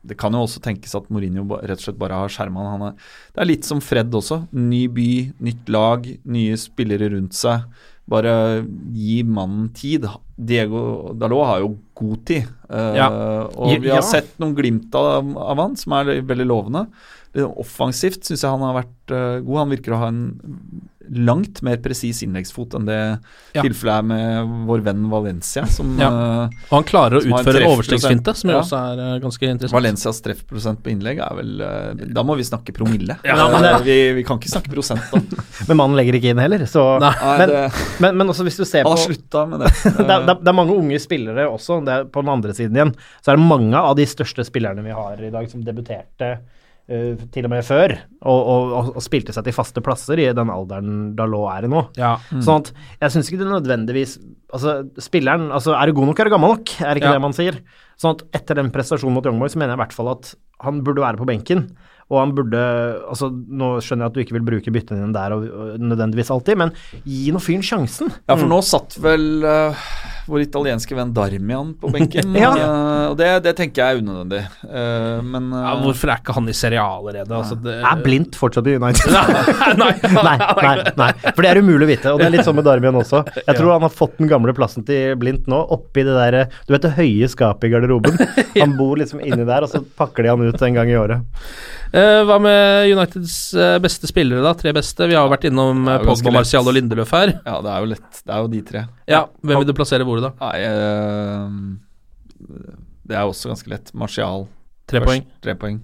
det 0.07 0.17
kan 0.21 0.33
jo 0.37 0.43
også 0.45 0.61
tenkes 0.63 0.95
at 0.99 1.09
Mourinho 1.11 1.45
rett 1.63 1.79
og 1.79 1.85
slett 1.87 1.99
bare 1.99 2.19
har 2.21 2.29
skjerma 2.29 2.65
han. 2.73 2.83
Er- 2.83 2.95
Det 3.35 3.41
er 3.43 3.51
litt 3.51 3.65
som 3.65 3.81
Fred 3.81 4.11
også. 4.13 4.47
Ny 4.53 4.87
by, 4.89 5.33
nytt 5.41 5.69
lag, 5.69 6.07
nye 6.25 6.57
spillere 6.57 7.11
rundt 7.15 7.33
seg. 7.35 7.65
Bare 8.07 8.67
gi 8.93 9.23
mannen 9.25 9.71
tid. 9.73 10.05
Diego 10.37 11.15
Dalot 11.17 11.47
har 11.47 11.61
jo 11.61 11.79
god 11.97 12.25
tid. 12.27 12.45
Uh, 12.69 12.95
Ja. 12.95 13.09
Og 13.57 13.81
vi 13.81 13.89
Ja. 13.89 13.95
har 13.97 14.03
sett 14.03 14.39
noen 14.39 14.55
glimt 14.55 14.95
av, 14.95 15.25
av 15.39 15.57
han 15.57 15.75
som 15.77 15.93
er 15.95 16.21
veldig 16.21 16.47
lovende. 16.47 16.87
Offensivt 17.43 18.23
syns 18.29 18.45
jeg 18.45 18.51
han 18.51 18.63
har 18.63 18.77
vært 18.83 19.11
eh, 19.15 19.39
god. 19.43 19.57
Han 19.65 19.73
virker 19.75 19.95
å 19.97 20.03
ha 20.05 20.09
en 20.13 20.21
langt 21.13 21.59
mer 21.61 21.77
presis 21.85 22.23
innleggsfot 22.25 22.73
enn 22.79 22.87
det 22.89 22.97
Ja. 23.53 23.61
tilfellet 23.61 23.99
er 23.99 24.05
med 24.09 24.53
vår 24.69 24.81
venn 24.87 25.03
Valencia, 25.13 25.67
som 25.69 25.99
Ja. 26.01 26.07
eh, 26.09 26.49
Og 26.71 26.77
han 26.79 26.85
klarer 26.89 27.19
å 27.19 27.27
utføre 27.27 27.67
overstegsfinte, 27.69 28.33
som 28.35 28.49
Ja. 28.51 28.61
også 28.63 28.79
er 28.79 29.03
eh, 29.17 29.19
ganske 29.21 29.43
interessant. 29.51 29.73
Valencias 29.77 30.21
treffprosent 30.25 30.81
på 30.81 30.91
innlegg 30.95 31.19
er 31.21 31.35
vel 31.37 31.59
Da 32.15 32.23
må 32.23 32.37
vi 32.39 32.43
snakke 32.47 32.73
promille. 32.73 33.19
Ja, 33.23 33.37
men 33.51 33.85
vi, 33.85 34.13
vi 34.15 34.23
kan 34.25 34.39
ikke 34.39 34.49
snakke 34.55 34.73
prosent, 34.73 35.03
da. 35.13 35.21
Men 35.69 35.77
mannen 35.77 35.97
legger 35.99 36.15
ikke 36.17 36.31
inn 36.33 36.39
heller, 36.41 36.65
så 36.71 36.99
Nei. 37.01 37.13
Men, 37.39 37.49
det, 37.49 37.73
men, 38.01 38.17
men 38.17 38.29
også 38.33 38.45
hvis 38.49 38.57
du 38.57 38.65
ser 38.65 38.85
han 38.85 38.89
på 38.89 38.97
har 38.97 39.05
slutta 39.05 39.45
med 39.49 39.61
det. 39.67 39.73
det 39.85 39.93
er, 40.01 40.25
det, 40.25 40.29
er, 40.31 40.41
det 40.41 40.49
er 40.49 40.57
mange 40.57 40.73
unge 40.79 40.99
spillere 41.03 41.47
også. 41.51 41.83
Det 41.85 41.93
er, 41.99 42.05
på 42.09 42.23
den 42.25 42.33
andre 42.33 42.55
siden 42.57 42.77
igjen 42.81 42.95
så 43.21 43.33
er 43.33 43.37
det 43.37 43.45
mange 43.45 43.77
av 43.77 43.95
de 43.97 44.07
største 44.09 44.45
spillerne 44.49 44.83
vi 44.83 44.91
har 44.97 45.21
i 45.21 45.31
dag, 45.31 45.51
som 45.51 45.61
debuterte 45.63 46.39
eh, 46.89 47.15
til 47.35 47.47
og 47.49 47.53
med 47.55 47.65
før, 47.67 47.95
og, 48.23 48.41
og, 48.55 48.73
og, 48.79 48.91
og 48.99 49.05
spilte 49.05 49.33
seg 49.37 49.47
til 49.47 49.57
faste 49.57 49.83
plasser 49.85 50.21
i 50.21 50.29
den 50.37 50.51
alderen 50.53 51.15
Dalot 51.19 51.51
er 51.57 51.69
i 51.69 51.73
nå. 51.73 51.85
Ja. 52.01 52.17
Sånn 52.35 52.63
at 52.65 52.73
jeg 53.01 53.15
syns 53.17 53.31
ikke 53.33 53.43
det 53.45 53.53
nødvendigvis 53.53 54.19
Altså, 54.55 54.85
spilleren 55.03 55.49
altså, 55.51 55.73
Er 55.75 55.91
du 55.91 55.97
god 55.97 56.07
nok, 56.13 56.21
er 56.23 56.29
du 56.29 56.31
gammel 56.37 56.53
nok, 56.55 56.75
er 56.85 57.01
ikke 57.01 57.09
Ja. 57.11 57.17
det 57.17 57.25
man 57.25 57.33
sier. 57.35 57.57
Sånn 57.99 58.15
at 58.15 58.23
etter 58.39 58.61
den 58.61 58.69
prestasjonen 58.71 59.17
mot 59.17 59.27
Young 59.27 59.41
Boys, 59.43 59.57
så 59.57 59.59
mener 59.59 59.73
jeg 59.75 59.81
i 59.81 59.83
hvert 59.83 59.97
fall 59.97 60.13
at 60.13 60.29
han 60.63 60.79
burde 60.87 61.03
være 61.03 61.19
på 61.19 61.27
benken. 61.27 61.65
Og 62.13 62.21
han 62.21 62.35
burde 62.37 62.61
Altså, 63.09 63.31
nå 63.33 63.73
skjønner 63.83 64.05
jeg 64.05 64.13
at 64.13 64.15
du 64.15 64.21
ikke 64.23 64.37
vil 64.37 64.47
bruke 64.47 64.71
byttene 64.77 65.01
dine 65.01 65.17
der 65.17 65.35
og, 65.35 65.47
og 65.49 65.83
nødvendigvis 65.83 66.31
alltid, 66.31 66.61
men 66.61 66.71
gi 67.03 67.33
nå 67.35 67.41
fyren 67.43 67.65
sjansen. 67.67 68.13
Ja, 68.29 68.37
for 68.37 68.47
nå 68.51 68.61
satt 68.63 68.95
vel 69.03 69.43
eh, 69.43 69.83
vår 70.27 70.45
italienske 70.47 70.97
venn 70.97 71.13
Darmian 71.15 71.75
på 71.81 71.91
benken. 71.93 72.33
Ja. 72.45 72.51
eh, 72.59 73.07
og 73.11 73.17
det, 73.19 73.29
det 73.45 73.53
tenker 73.59 73.83
jeg 73.83 73.97
er 73.97 74.01
unødvendig. 74.03 74.41
Uh, 74.65 75.21
men 75.25 75.51
uh, 75.53 75.61
Ja, 75.63 75.73
hvorfor 75.83 76.11
er 76.13 76.21
ikke 76.21 76.35
han 76.37 76.49
i 76.51 76.55
Serie 76.57 76.83
A 76.83 76.99
allerede? 76.99 77.31
Altså, 77.37 77.57
det, 77.61 77.77
Er 77.85 78.03
Blindt 78.05 78.37
fortsatt 78.39 78.69
i 78.69 78.75
United? 78.81 79.13
nei, 79.83 79.93
nei, 80.29 80.35
nei, 80.39 80.75
nei. 80.99 81.11
For 81.31 81.45
det 81.45 81.53
er 81.53 81.61
umulig 81.63 81.87
å 81.87 81.91
vite, 81.91 82.15
og 82.15 82.21
det 82.21 82.29
er 82.29 82.35
litt 82.35 82.49
sånn 82.49 82.59
med 82.59 82.67
Darmian 82.67 82.99
også. 83.01 83.23
Jeg 83.39 83.59
tror 83.59 83.75
han 83.77 83.87
har 83.87 83.95
fått 83.95 84.19
den 84.21 84.31
gamle 84.31 84.55
plassen 84.57 84.87
til 84.89 85.15
Blindt 85.21 85.49
nå, 85.51 85.61
oppi 85.75 86.05
det 86.07 86.17
derre 86.17 86.45
Du 86.67 86.75
vet 86.75 86.85
det 86.85 86.95
høye 86.99 87.31
skapet 87.33 87.69
i 87.69 87.73
garderoben? 87.75 88.19
Han 88.59 88.77
bor 88.79 88.99
liksom 89.01 89.23
inni 89.25 89.47
der, 89.47 89.65
og 89.67 89.73
så 89.73 89.81
pakker 89.99 90.27
de 90.27 90.35
han 90.35 90.45
ut 90.45 90.69
en 90.69 90.79
gang 90.81 90.91
i 90.91 90.99
året. 90.99 91.25
Eh, 91.95 92.21
hva 92.27 92.41
med 92.43 92.91
Uniteds 92.91 93.37
eh, 93.55 93.77
beste 93.83 94.09
spillere, 94.11 94.43
da? 94.43 94.51
Tre 94.59 94.73
beste? 94.75 95.07
Vi 95.07 95.15
har 95.15 95.29
jo 95.29 95.31
vært 95.31 95.47
innom 95.47 95.85
Pogba, 96.03 96.33
Marcial 96.41 96.67
og 96.67 96.75
Lindeløf 96.75 97.13
her. 97.15 97.37
ja, 97.45 97.61
det 97.63 97.71
er 97.71 97.85
jo 97.85 97.91
lett. 97.93 98.09
Det 98.25 98.35
er 98.35 98.43
jo 98.43 98.51
de 98.51 98.63
tre. 98.67 98.83
Ja, 99.11 99.21
Hvem 99.45 99.61
vil 99.63 99.69
du 99.69 99.75
plassere 99.77 100.07
hvor, 100.09 100.14
da? 100.23 100.31
Nei, 100.41 100.57
eh, 100.69 101.49
det 103.05 103.19
er 103.19 103.25
også 103.27 103.51
ganske 103.53 103.71
lett. 103.73 103.93
Martial 103.97 104.47
Tre 104.91 105.01
først, 105.01 105.09
poeng. 105.11 105.27
Tre 105.45 105.55
poeng. 105.59 105.83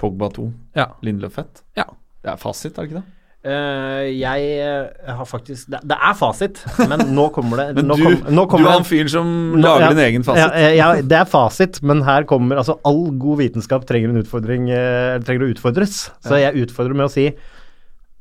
Pogba 0.00 0.30
to. 0.32 0.50
Ja. 0.76 0.90
Lindeløf 1.04 1.38
ett. 1.42 1.64
Ja. 1.78 1.86
Det 2.20 2.34
er 2.34 2.40
fasit, 2.40 2.76
er 2.76 2.82
det 2.82 2.90
ikke 2.90 3.00
det? 3.00 3.08
Uh, 3.40 4.04
jeg 4.04 4.48
eh, 4.60 5.12
har 5.16 5.24
faktisk 5.24 5.70
det, 5.72 5.78
det 5.88 5.96
er 5.96 6.12
fasit, 6.12 6.58
men 6.90 7.06
nå 7.16 7.30
kommer 7.32 7.56
det 7.56 7.64
Men 7.78 7.86
nå 7.88 7.96
du, 7.96 8.02
kom, 8.04 8.26
nå 8.36 8.42
du 8.50 8.66
er 8.66 8.74
han 8.74 8.84
fyren 8.84 9.08
som 9.08 9.30
Nå- 9.54 9.62
lager 9.64 9.86
ja, 9.86 9.94
din 9.94 10.02
egen 10.04 10.26
fasit. 10.26 10.58
Ja, 10.60 10.66
ja, 10.76 10.88
det 11.00 11.16
er 11.16 11.24
fasit, 11.24 11.80
men 11.80 12.02
her 12.04 12.28
kommer 12.28 12.60
Altså, 12.60 12.76
all 12.84 13.00
god 13.16 13.40
vitenskap 13.40 13.86
trenger 13.88 14.12
en 14.12 14.20
utfordring 14.20 14.68
eh, 14.68 15.14
Trenger 15.24 15.46
å 15.46 15.50
utfordres. 15.54 16.02
Så 16.20 16.42
jeg 16.42 16.66
utfordrer 16.66 17.00
med 17.00 17.08
å 17.08 17.14
si 17.14 17.30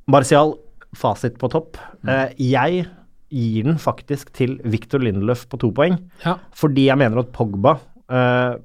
Martial, 0.10 0.56
fasit 0.98 1.36
på 1.38 1.52
topp. 1.52 1.76
Mm. 2.00 2.14
Eh, 2.16 2.40
jeg 2.56 2.88
gir 3.30 3.64
den 3.70 3.78
faktisk 3.82 4.32
til 4.34 4.58
Victor 4.66 5.00
Lindelöf 5.00 5.46
på 5.50 5.60
to 5.62 5.72
poeng, 5.72 6.00
Ja. 6.26 6.38
fordi 6.56 6.88
jeg 6.90 6.98
mener 6.98 7.20
at 7.20 7.32
Pogba 7.36 7.78
uh, 8.10 8.58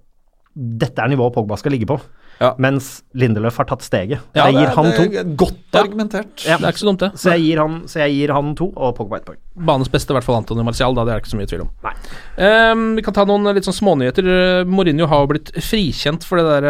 Dette 0.54 1.02
er 1.02 1.08
nivået 1.10 1.34
Pogba 1.34 1.56
skal 1.58 1.72
ligge 1.74 1.86
på, 1.90 1.96
Ja. 2.40 2.52
mens 2.58 3.02
Lindelöf 3.14 3.56
har 3.58 3.64
tatt 3.66 3.82
steget. 3.82 4.20
Ja, 4.34 4.46
jeg 4.46 4.54
gir 4.54 4.70
han 4.74 4.84
to. 4.94 5.02
det 5.10 5.18
er 5.20 5.36
godt 5.36 5.74
argumentert. 5.78 6.44
Ja. 6.46 6.56
Det 6.58 6.64
er 6.66 6.72
ikke 6.72 6.82
så 6.82 6.86
dumt, 6.86 7.00
det. 7.02 7.10
Så 7.18 7.30
jeg 7.34 7.42
gir 7.42 7.58
han, 7.62 7.76
så 7.90 8.00
jeg 8.04 8.14
gir 8.14 8.32
han 8.34 8.54
to, 8.58 8.72
og 8.76 8.94
Pogba 8.96 9.16
ett 9.18 9.24
poeng. 9.26 9.38
Banens 9.54 9.90
beste, 9.90 10.10
i 10.10 10.14
hvert 10.14 10.26
fall 10.26 10.36
Antonio 10.40 10.62
Martial. 10.66 10.94
Da, 10.94 11.04
det 11.04 11.12
er 11.12 11.18
det 11.18 11.24
ikke 11.24 11.32
så 11.34 11.38
mye 11.40 11.50
tvil 11.50 11.62
om. 11.62 11.70
Nei. 11.82 11.92
Ehm, 12.38 12.84
vi 12.96 13.02
kan 13.06 13.14
ta 13.14 13.24
noen 13.24 13.50
litt 13.54 13.66
sånn 13.66 13.78
smånyheter. 13.78 14.26
Eh, 14.34 14.64
Mourinho 14.66 15.06
har 15.10 15.22
jo 15.22 15.30
blitt 15.34 15.50
frikjent 15.62 16.26
for 16.26 16.38
det 16.38 16.46
der 16.46 16.66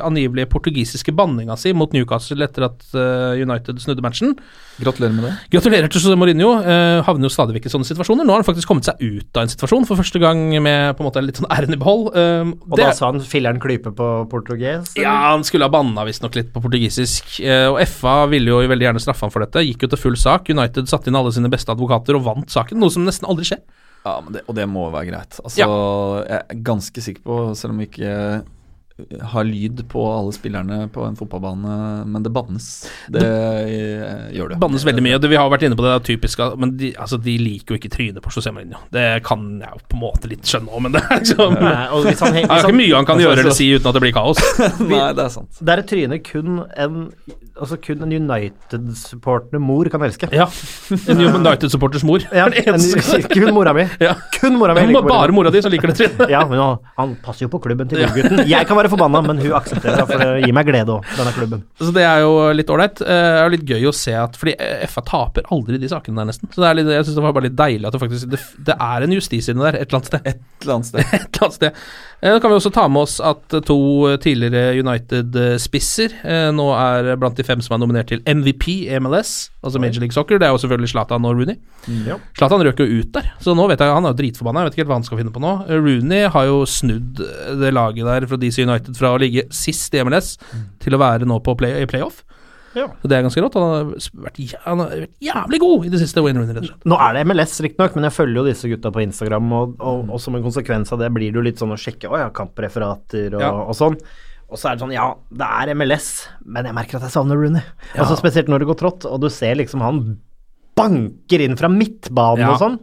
uh, 0.00 0.06
angivelige 0.06 0.50
portugisiske 0.50 1.14
banninga 1.14 1.56
si 1.58 1.72
mot 1.72 1.92
Newcastle 1.94 2.42
etter 2.46 2.66
at 2.70 2.86
uh, 2.94 3.34
United 3.38 3.78
snudde 3.82 4.02
matchen. 4.02 4.36
Gratulerer 4.76 5.14
med 5.16 5.24
det. 5.24 5.32
Gratulerer 5.54 5.88
til 5.88 6.02
José 6.02 6.16
Mourinho. 6.20 6.50
Uh, 6.60 7.00
havner 7.06 7.30
jo 7.30 7.32
stadig 7.32 7.54
vekk 7.56 7.68
i 7.68 7.72
sånne 7.72 7.88
situasjoner. 7.88 8.26
Nå 8.28 8.34
har 8.34 8.42
han 8.42 8.46
faktisk 8.48 8.68
kommet 8.68 8.84
seg 8.88 9.00
ut 9.00 9.38
av 9.40 9.46
en 9.46 9.52
situasjon 9.54 9.86
for 9.88 9.96
første 9.96 10.20
gang 10.20 10.42
med 10.60 10.96
på 10.98 11.04
en 11.04 11.08
måte 11.08 11.22
litt 11.24 11.40
sånn 11.40 11.48
æren 11.52 11.72
i 11.72 11.78
behold. 11.80 12.10
Um, 12.12 12.52
Og 12.68 12.76
da 12.80 12.90
sa 12.96 13.08
han 13.08 13.22
filleren 13.24 13.60
klype 13.62 13.94
på 13.96 14.08
portugis? 14.32 14.92
eller? 14.92 15.06
ja, 15.06 15.14
han 15.32 15.46
skulle 15.48 15.64
ha 15.68 15.72
banna 15.72 16.04
visstnok 16.08 16.36
litt 16.36 16.52
på 16.52 16.60
portugisisk. 16.66 17.38
Uh, 17.40 17.72
og 17.72 17.80
FA 17.88 18.18
ville 18.32 18.52
jo 18.52 18.60
veldig 18.68 18.88
gjerne 18.90 19.02
straffe 19.02 19.24
han 19.24 19.32
for 19.32 19.46
dette. 19.46 19.64
Gikk 19.64 19.86
jo 19.86 19.92
til 19.94 20.02
full 20.04 20.20
sak. 20.20 20.52
United 20.52 20.92
satte 20.92 21.08
inn 21.12 21.16
alle 21.16 21.32
sine 21.32 21.48
beste 21.52 21.72
advokater 21.72 22.18
og 22.20 22.26
vant 22.28 22.52
saken, 22.52 22.76
noe 22.82 22.92
som 22.92 23.06
nesten 23.08 23.28
aldri 23.32 23.48
skjer. 23.48 23.64
Ja, 24.06 24.20
men 24.22 24.36
det, 24.36 24.44
Og 24.46 24.54
det 24.54 24.68
må 24.70 24.84
være 24.92 25.08
greit. 25.08 25.40
Altså, 25.42 25.56
Jeg 25.58 26.36
er 26.36 26.60
ganske 26.62 27.02
sikker 27.02 27.24
på, 27.26 27.38
selv 27.58 27.72
om 27.74 27.80
ikke 27.82 28.12
har 29.22 29.44
lyd 29.44 29.82
på 29.92 30.02
alle 30.08 30.32
spillerne 30.32 30.88
på 30.92 31.04
en 31.04 31.16
fotballbane, 31.16 32.04
men 32.08 32.22
det 32.24 32.30
bannes. 32.32 32.68
Det, 33.12 33.20
det 33.20 34.36
gjør 34.36 34.54
det. 34.54 34.58
Bannes 34.62 34.86
veldig 34.88 35.04
mye. 35.04 35.18
Det, 35.20 35.30
vi 35.30 35.36
har 35.36 35.50
vært 35.52 35.66
inne 35.68 35.76
på 35.76 35.84
det, 35.84 35.92
det 35.98 36.08
typisk, 36.08 36.40
men 36.56 36.72
de, 36.80 36.92
altså, 36.96 37.18
de 37.20 37.36
liker 37.40 37.76
jo 37.76 37.80
ikke 37.80 37.92
trynet 37.92 38.24
på 38.24 38.32
José 38.32 38.54
Mourinho. 38.56 38.80
Det 38.94 39.06
kan 39.26 39.44
jeg 39.60 39.68
jo 39.68 39.82
på 39.84 39.98
en 39.98 40.04
måte 40.06 40.30
litt 40.32 40.48
skjønne 40.48 40.72
òg, 40.72 40.86
men 40.86 40.96
det 40.96 41.04
er 41.04 41.20
liksom 41.20 41.58
Nei, 41.60 41.82
og 41.92 42.06
hvis 42.08 42.22
han, 42.24 42.36
Det 42.36 42.46
er 42.46 42.64
ikke 42.64 42.78
mye 42.80 42.94
han 42.96 43.08
kan 43.08 43.16
Altså, 43.16 43.28
gjøre 43.28 43.44
eller 43.44 43.58
si 43.58 43.68
uten 43.74 43.90
at 43.90 43.98
det 43.98 44.04
blir 44.06 44.16
kaos. 44.16 44.40
Nei, 44.92 45.04
det 45.18 45.26
er 45.26 45.34
sant. 45.34 45.60
Der 45.60 45.82
er 45.82 45.88
trynet 45.92 46.24
kun 46.30 46.62
en 46.76 46.96
altså 47.60 47.76
kun 47.82 48.02
en 48.04 48.12
United-supportende 48.12 49.60
mor 49.62 49.88
kan 49.92 50.02
elske. 50.06 50.28
Ja. 50.34 50.46
En 51.08 51.20
United-supporters 51.22 52.04
mor. 52.06 52.24
Ja, 52.34 52.46
en, 52.50 52.80
kun 53.34 53.48
mora 53.54 53.72
mi. 53.76 53.86
Ja. 54.02 54.14
Kun 54.40 54.58
mora 54.60 54.74
mi. 54.76 54.84
Det 54.86 54.94
hun 54.96 55.08
bare 55.08 55.32
mora 55.34 55.50
di 55.54 55.62
som 55.64 55.72
liker 55.72 55.92
det 55.92 55.96
trynet. 56.00 56.28
Ja, 56.36 56.42
men 56.48 56.60
han, 56.98 57.14
passer 57.24 57.46
jo 57.46 57.50
på 57.52 57.60
klubben 57.64 57.88
til 57.90 58.02
gullgutten. 58.02 58.42
Jeg 58.50 58.66
kan 58.68 58.76
være 58.78 58.90
forbanna, 58.92 59.22
men 59.24 59.40
hun 59.42 59.54
aksepterer 59.56 60.02
det, 60.02 60.06
for 60.10 60.22
det 60.24 60.44
gir 60.46 60.54
meg 60.56 60.68
glede 60.68 60.96
òg, 60.98 61.06
denne 61.16 61.32
klubben. 61.36 61.62
Så 61.80 61.92
det 61.96 62.04
er 62.06 62.24
jo 62.24 62.32
litt 62.56 62.72
ålreit. 62.74 63.00
Eh, 63.04 63.14
Det 63.26 63.40
er 63.40 63.44
jo 63.46 63.54
litt 63.56 63.66
gøy 63.68 63.86
å 63.88 63.92
se 63.96 64.12
at 64.16 64.36
Fordi 64.38 64.52
eh, 64.62 64.84
FA 64.90 65.02
taper 65.06 65.46
aldri 65.54 65.78
de 65.82 65.88
sakene 65.90 66.20
der, 66.22 66.28
nesten. 66.32 66.50
Så 66.52 66.62
det 66.62 66.68
er 66.70 66.78
litt, 66.80 66.90
jeg 66.92 67.06
synes 67.08 67.18
det 67.20 67.24
var 67.26 67.34
bare 67.36 67.48
litt 67.48 67.56
deilig 67.58 67.88
at 67.88 67.96
det 67.96 68.02
faktisk 68.02 68.30
Det, 68.34 68.40
det 68.68 68.76
er 68.88 69.06
en 69.06 69.14
justis 69.16 69.48
inni 69.52 69.64
der 69.64 69.78
et 69.80 69.86
eller 69.88 70.00
annet 70.00 70.10
sted. 70.12 70.28
Et 70.32 70.66
eller 70.66 70.74
annet 70.76 70.90
sted. 70.90 71.00
et 71.06 71.26
eller 71.26 71.46
annet 71.46 71.58
sted. 71.60 71.80
Eh, 72.20 72.32
Da 72.36 72.40
kan 72.42 72.52
vi 72.52 72.58
også 72.60 72.72
ta 72.74 72.86
med 72.90 73.02
oss 73.06 73.16
at 73.32 73.56
to 73.68 73.78
tidligere 74.22 74.76
United-spisser 74.82 76.14
eh, 76.26 76.48
nå 76.56 76.66
er 76.76 77.12
blant 77.20 77.36
de 77.38 77.45
fem 77.46 77.62
som 77.64 77.76
er 77.76 77.80
nominert 77.82 78.10
til 78.10 78.20
MVP 78.26 78.66
i 78.90 78.98
MLS, 79.02 79.32
altså 79.64 79.80
Major 79.82 80.02
League 80.04 80.14
Soccer. 80.16 80.38
Det 80.42 80.46
er 80.48 80.52
jo 80.54 80.60
selvfølgelig 80.64 80.92
Zlatan 80.92 81.24
og 81.30 81.38
Rooney. 81.38 81.56
Ja. 82.06 82.18
Zlatan 82.38 82.64
røk 82.66 82.82
jo 82.84 82.88
ut 83.00 83.10
der, 83.16 83.30
så 83.42 83.54
nå 83.56 83.66
vet 83.70 83.80
jeg 83.82 83.94
han 83.96 84.04
er 84.04 84.14
jo 84.14 84.20
dritforbanna. 84.20 84.64
Jeg 84.66 84.70
vet 84.70 84.76
ikke 84.76 84.84
helt 84.84 84.92
hva 84.92 85.00
han 85.00 85.08
skal 85.08 85.22
finne 85.22 85.34
på 85.34 85.42
nå. 85.46 85.54
Eh, 85.70 85.80
Rooney 85.80 86.26
har 86.34 86.46
jo 86.50 86.60
snudd 86.68 87.22
eh, 87.24 87.52
det 87.62 87.72
laget 87.76 88.04
der 88.10 88.28
fra 88.30 88.40
DC 88.42 88.62
United 88.66 88.96
fra 88.98 89.14
å 89.16 89.20
ligge 89.22 89.46
sist 89.54 89.94
i 89.96 90.02
MLS 90.04 90.34
til 90.82 90.94
å 90.98 91.02
være 91.02 91.24
nå 91.30 91.40
på 91.46 91.56
play, 91.58 91.78
i 91.82 91.86
playoff. 91.90 92.22
Ja. 92.76 92.90
Så 93.00 93.08
det 93.08 93.16
er 93.16 93.22
ganske 93.24 93.40
rått. 93.40 93.54
Han 93.56 93.70
har 93.72 93.86
vært, 94.26 94.36
jæ- 94.36 94.58
han 94.66 94.82
har 94.82 94.90
vært 94.92 95.14
jævlig 95.24 95.60
god 95.62 95.86
i 95.88 95.92
det 95.94 96.00
siste, 96.02 96.20
Wayne 96.20 96.42
Rooney. 96.42 96.68
Nå 96.84 96.98
er 97.00 97.14
det 97.16 97.22
MLS, 97.30 97.54
riktignok, 97.64 97.94
men 97.96 98.04
jeg 98.04 98.12
følger 98.18 98.36
jo 98.42 98.44
disse 98.50 98.68
gutta 98.68 98.90
på 98.92 99.00
Instagram, 99.00 99.46
og, 99.56 99.78
og, 99.80 100.02
og 100.12 100.20
som 100.20 100.36
en 100.36 100.44
konsekvens 100.44 100.92
av 100.92 101.00
det 101.00 101.08
blir 101.16 101.32
det 101.32 101.40
jo 101.40 101.44
litt 101.46 101.62
sånn 101.62 101.72
å 101.72 101.78
sjekke 101.80 102.10
å 102.12 102.20
ja, 102.20 102.28
kampreferater 102.36 103.32
og, 103.38 103.40
Ja. 103.40 103.52
og 103.64 103.72
sånn. 103.78 103.96
Og 104.46 104.60
så 104.60 104.70
er 104.70 104.76
det 104.76 104.84
sånn, 104.84 104.94
ja, 104.94 105.08
det 105.34 105.48
er 105.48 105.72
MLS, 105.74 106.10
men 106.46 106.68
jeg 106.68 106.76
merker 106.76 107.00
at 107.00 107.08
jeg 107.08 107.16
savner 107.16 107.40
Rooney. 107.40 107.64
Altså 107.98 108.14
Spesielt 108.20 108.48
når 108.52 108.62
det 108.62 108.68
går 108.70 108.78
trått, 108.84 109.08
og 109.10 109.18
du 109.24 109.28
ser 109.32 109.58
liksom 109.58 109.82
han 109.82 110.04
banker 110.76 111.42
inn 111.42 111.56
fra 111.58 111.70
midtbanen 111.72 112.44
Ja. 112.44 112.52
og 112.54 112.60
sånn. 112.62 112.78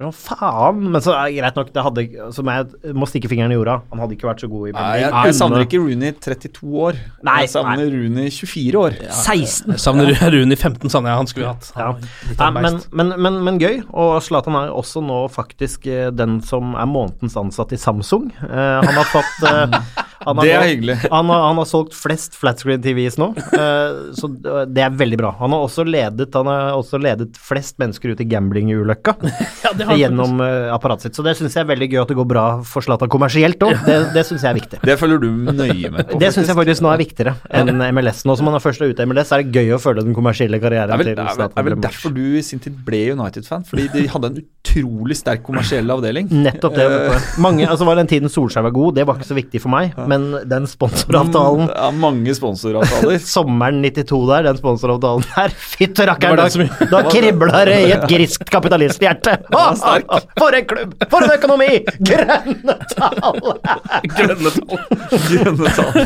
Er 0.00 0.06
sånn, 0.08 0.14
faen, 0.16 0.78
men 0.94 1.02
så 1.04 1.12
er 1.12 1.32
greit 1.34 1.56
nok, 1.58 1.72
det 1.74 1.82
hadde 1.84 2.04
som 2.32 2.48
jeg 2.48 2.94
må 2.96 3.04
stikke 3.08 3.28
fingeren 3.28 3.52
i 3.52 3.56
jorda. 3.58 3.74
Han 3.90 4.00
hadde 4.00 4.14
ikke 4.16 4.28
vært 4.30 4.40
så 4.40 4.48
god 4.48 4.68
i 4.68 4.72
Nei, 4.72 4.78
Premier 4.80 5.00
jeg, 5.02 5.10
League. 5.10 5.26
jeg 5.28 5.36
savner 5.36 5.64
ikke 5.66 5.80
Rooney 5.82 6.12
32 6.24 6.70
år. 6.86 7.00
Nei, 7.28 7.34
jeg 7.42 7.50
savner 7.52 7.90
Rooney 7.96 8.30
24 8.32 8.80
år. 8.80 8.96
16. 9.10 9.74
Jeg 9.74 9.82
savner 9.84 10.14
Rooney 10.36 10.56
15, 10.56 10.88
savner 10.94 11.12
jeg 11.12 11.20
han 11.20 11.28
skulle 11.32 11.50
hatt. 11.52 11.68
Ja. 11.76 11.90
Nei, 12.30 12.38
av 12.46 12.56
men, 12.56 12.80
men, 12.96 13.12
men, 13.26 13.40
men 13.50 13.60
gøy, 13.60 13.82
og 13.92 14.14
Zlatan 14.24 14.56
er 14.62 14.72
også 14.72 15.02
nå 15.04 15.18
faktisk 15.34 15.84
eh, 15.90 16.08
den 16.16 16.38
som 16.48 16.72
er 16.80 16.88
månedens 16.88 17.36
ansatt 17.36 17.74
i 17.76 17.80
Samsung. 17.82 18.30
Uh, 18.40 18.80
han 18.80 18.94
har 18.96 19.10
fått 19.12 19.44
eh, 19.52 19.76
han 20.20 20.36
har 20.36 20.44
Det 20.46 20.52
er 20.54 20.66
hyggelig. 20.68 20.96
Han 21.10 21.30
har, 21.32 21.42
han 21.48 21.58
har 21.60 21.66
solgt 21.68 21.94
flest 21.96 22.34
flatscreen 22.38 22.82
TVs 22.84 23.16
nå, 23.20 23.30
eh, 23.56 24.00
så 24.16 24.28
det 24.68 24.82
er 24.84 24.92
veldig 24.94 25.18
bra. 25.20 25.30
Han 25.40 25.54
har 25.54 25.64
også 25.64 25.84
ledet, 25.88 26.28
han 26.36 26.48
har 26.50 26.76
også 26.76 27.00
ledet 27.00 27.38
flest 27.40 27.78
mennesker 27.80 28.12
ut 28.12 28.20
i 28.20 28.26
gamblingulykker 28.28 29.16
Ja, 29.64 29.72
det 29.76 29.86
gjennom 30.00 30.40
eh, 30.44 30.68
apparatet 30.74 31.08
sitt. 31.08 31.16
Så 31.18 31.24
det 31.26 31.34
syns 31.38 31.56
jeg 31.56 31.64
er 31.64 31.70
veldig 31.70 31.88
gøy 31.92 32.02
at 32.02 32.12
det 32.12 32.18
går 32.20 32.28
bra 32.30 32.44
for 32.66 32.84
Zlatan 32.84 33.10
kommersielt 33.12 33.62
òg. 33.66 33.74
Det, 33.86 33.96
det 34.14 34.24
syns 34.28 34.44
jeg 34.44 34.50
er 34.52 34.58
viktig. 34.60 34.80
Det 34.86 34.96
følger 35.00 35.22
du 35.24 35.28
nøye 35.56 35.90
med 35.94 36.10
på. 36.12 36.18
Det 36.22 36.30
syns 36.36 36.50
jeg 36.52 36.56
faktisk 36.58 36.84
nå 36.84 36.90
er 36.92 37.00
viktigere 37.00 37.34
enn 37.56 37.80
MLS. 37.96 38.22
Nå 38.28 38.36
som 38.38 38.50
han 38.50 38.58
er 38.58 38.62
først 38.64 38.82
ute 38.84 39.02
i 39.04 39.08
MLS, 39.08 39.32
er 39.34 39.44
det 39.44 39.56
gøy 39.56 39.74
å 39.76 39.80
følge 39.82 40.04
den 40.06 40.16
kommersielle 40.16 40.58
Det 40.60 40.64
karrieren 40.66 40.92
er 40.94 41.00
vel, 41.00 41.10
til 41.10 41.16
det 41.16 41.24
er 41.24 41.30
vel, 41.30 41.38
Zlatan. 41.40 41.72
er 41.72 41.82
derfor 41.88 42.14
du 42.16 42.22
i 42.38 42.42
sin 42.44 42.60
tid 42.62 42.76
ble 42.86 43.02
United-fan, 43.16 43.64
fordi 43.68 43.88
de 43.94 44.04
hadde 44.12 44.30
en 44.34 44.40
utrolig 44.42 45.16
sterk 45.18 45.42
kommersiell 45.46 45.90
avdeling. 45.96 46.28
Nettopp 46.44 46.76
det. 46.76 46.86
vet. 46.92 47.30
Mange, 47.42 47.66
altså 47.68 47.88
var 47.88 47.98
Den 48.00 48.10
tiden 48.10 48.30
Solskjær 48.32 48.64
var 48.68 48.74
god, 48.76 48.94
det 48.98 49.06
var 49.08 49.18
ikke 49.18 49.30
så 49.30 49.36
viktig 49.38 49.62
for 49.64 49.72
meg, 49.72 49.94
men 50.10 50.26
den 50.50 50.66
sponsoravtalen 50.70 51.68
Ja, 51.70 51.88
mange 51.94 52.34
sponsoravtaler. 52.36 53.18
Sommeren 53.34 53.80
92 53.84 54.20
der, 54.30 54.48
den 54.48 54.58
sponsoravtalen 54.60 55.24
der, 55.30 55.54
Fytti 55.74 56.06
rakkeren, 56.08 56.42
som- 56.52 56.66
da, 56.66 56.88
da 56.96 57.02
kribla 57.10 57.64
det 57.68 57.78
i 57.86 57.90
et 57.96 58.06
griskt 58.10 58.50
kapitalisthjerte! 58.52 59.36
For 60.40 60.56
en 60.58 60.68
klubb! 60.70 60.94
For 61.12 61.26
en 61.26 61.34
økonomi! 61.36 61.70
Grønne 62.10 62.76
tall! 62.94 63.50
Grønne 64.16 64.54
tall. 64.56 64.86
Grønne 65.30 65.74
tall. 65.78 66.00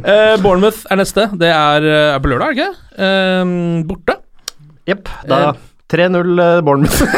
uh, 0.00 0.34
Bournemouth 0.44 0.84
er 0.90 1.00
neste. 1.00 1.28
Det 1.40 1.50
er, 1.52 1.86
eh, 1.86 2.10
er 2.14 2.20
på 2.22 2.30
lørdag, 2.32 2.52
er 2.52 2.54
det 2.54 2.66
ikke? 2.66 2.72
Uh, 2.96 3.86
borte. 3.88 4.18
Jepp. 4.86 5.10
Da 5.26 5.40
3-0 5.92 6.40
eh, 6.42 6.60
Bournemouth. 6.66 7.02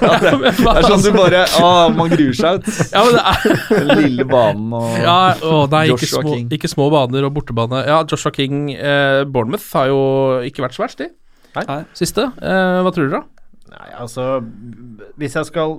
Ja, 0.00 0.16
det, 0.20 0.30
det 0.40 0.64
er 0.66 0.84
sånn 0.86 1.02
du 1.04 1.10
bare 1.14 1.42
Å, 1.60 1.68
man 1.94 2.10
gruer 2.10 2.34
seg 2.36 2.58
ut. 2.60 2.68
Ja, 2.90 3.02
men 3.06 3.16
det 3.16 3.22
er 3.30 3.84
Den 3.86 4.00
lille 4.00 4.26
banen 4.28 4.72
og 4.76 4.96
ja, 4.98 5.16
å, 5.46 5.60
nei, 5.70 5.84
ikke 5.90 6.06
Joshua 6.06 6.22
små, 6.24 6.34
King. 6.34 6.48
ikke 6.56 6.70
små 6.72 6.86
baner 6.92 7.26
og 7.28 7.34
bortebane. 7.36 7.82
Ja, 7.86 8.00
Joshua 8.10 8.32
King 8.34 8.72
eh, 8.74 9.22
Bournemouth 9.30 9.66
har 9.76 9.90
jo 9.92 10.00
ikke 10.48 10.64
vært 10.64 10.76
så 10.76 10.84
verst, 10.84 11.02
de. 11.02 11.10
Nei. 11.58 11.80
Siste. 11.98 12.26
Eh, 12.38 12.80
hva 12.84 12.92
tror 12.94 13.06
dere, 13.10 13.20
da? 13.20 13.39
Nei, 13.70 13.88
altså 14.02 14.24
Hvis 15.20 15.36
jeg 15.38 15.46
skal 15.46 15.76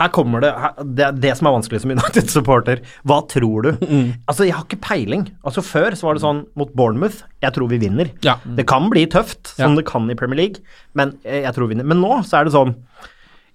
Her 0.00 0.08
kommer 0.14 0.42
det 0.42 0.50
her, 0.58 0.72
Det 0.82 1.04
er 1.06 1.18
det 1.24 1.32
som 1.38 1.46
er 1.46 1.54
vanskelig 1.54 1.80
som 1.84 1.92
United-supporter. 1.94 2.82
Hva 3.06 3.20
tror 3.30 3.68
du? 3.68 3.70
Altså, 4.26 4.46
jeg 4.48 4.56
har 4.56 4.64
ikke 4.66 4.80
peiling. 4.82 5.28
Altså 5.46 5.62
Før 5.62 5.94
så 5.98 6.08
var 6.08 6.18
det 6.18 6.24
sånn 6.24 6.42
mot 6.58 6.72
Bournemouth 6.74 7.22
Jeg 7.44 7.54
tror 7.54 7.70
vi 7.70 7.78
vinner. 7.84 8.10
Ja. 8.26 8.38
Det 8.44 8.66
kan 8.70 8.90
bli 8.90 9.06
tøft, 9.06 9.54
som 9.54 9.72
Ja. 9.76 9.80
det 9.82 9.86
kan 9.90 10.10
i 10.10 10.18
Premier 10.18 10.40
League, 10.42 10.62
men 10.98 11.14
eh, 11.24 11.42
jeg 11.46 11.54
tror 11.54 11.68
vi 11.68 11.76
vinner. 11.76 11.86
Men 11.92 12.02
nå 12.02 12.18
så 12.26 12.40
er 12.40 12.44
det 12.50 12.56
sånn 12.56 12.74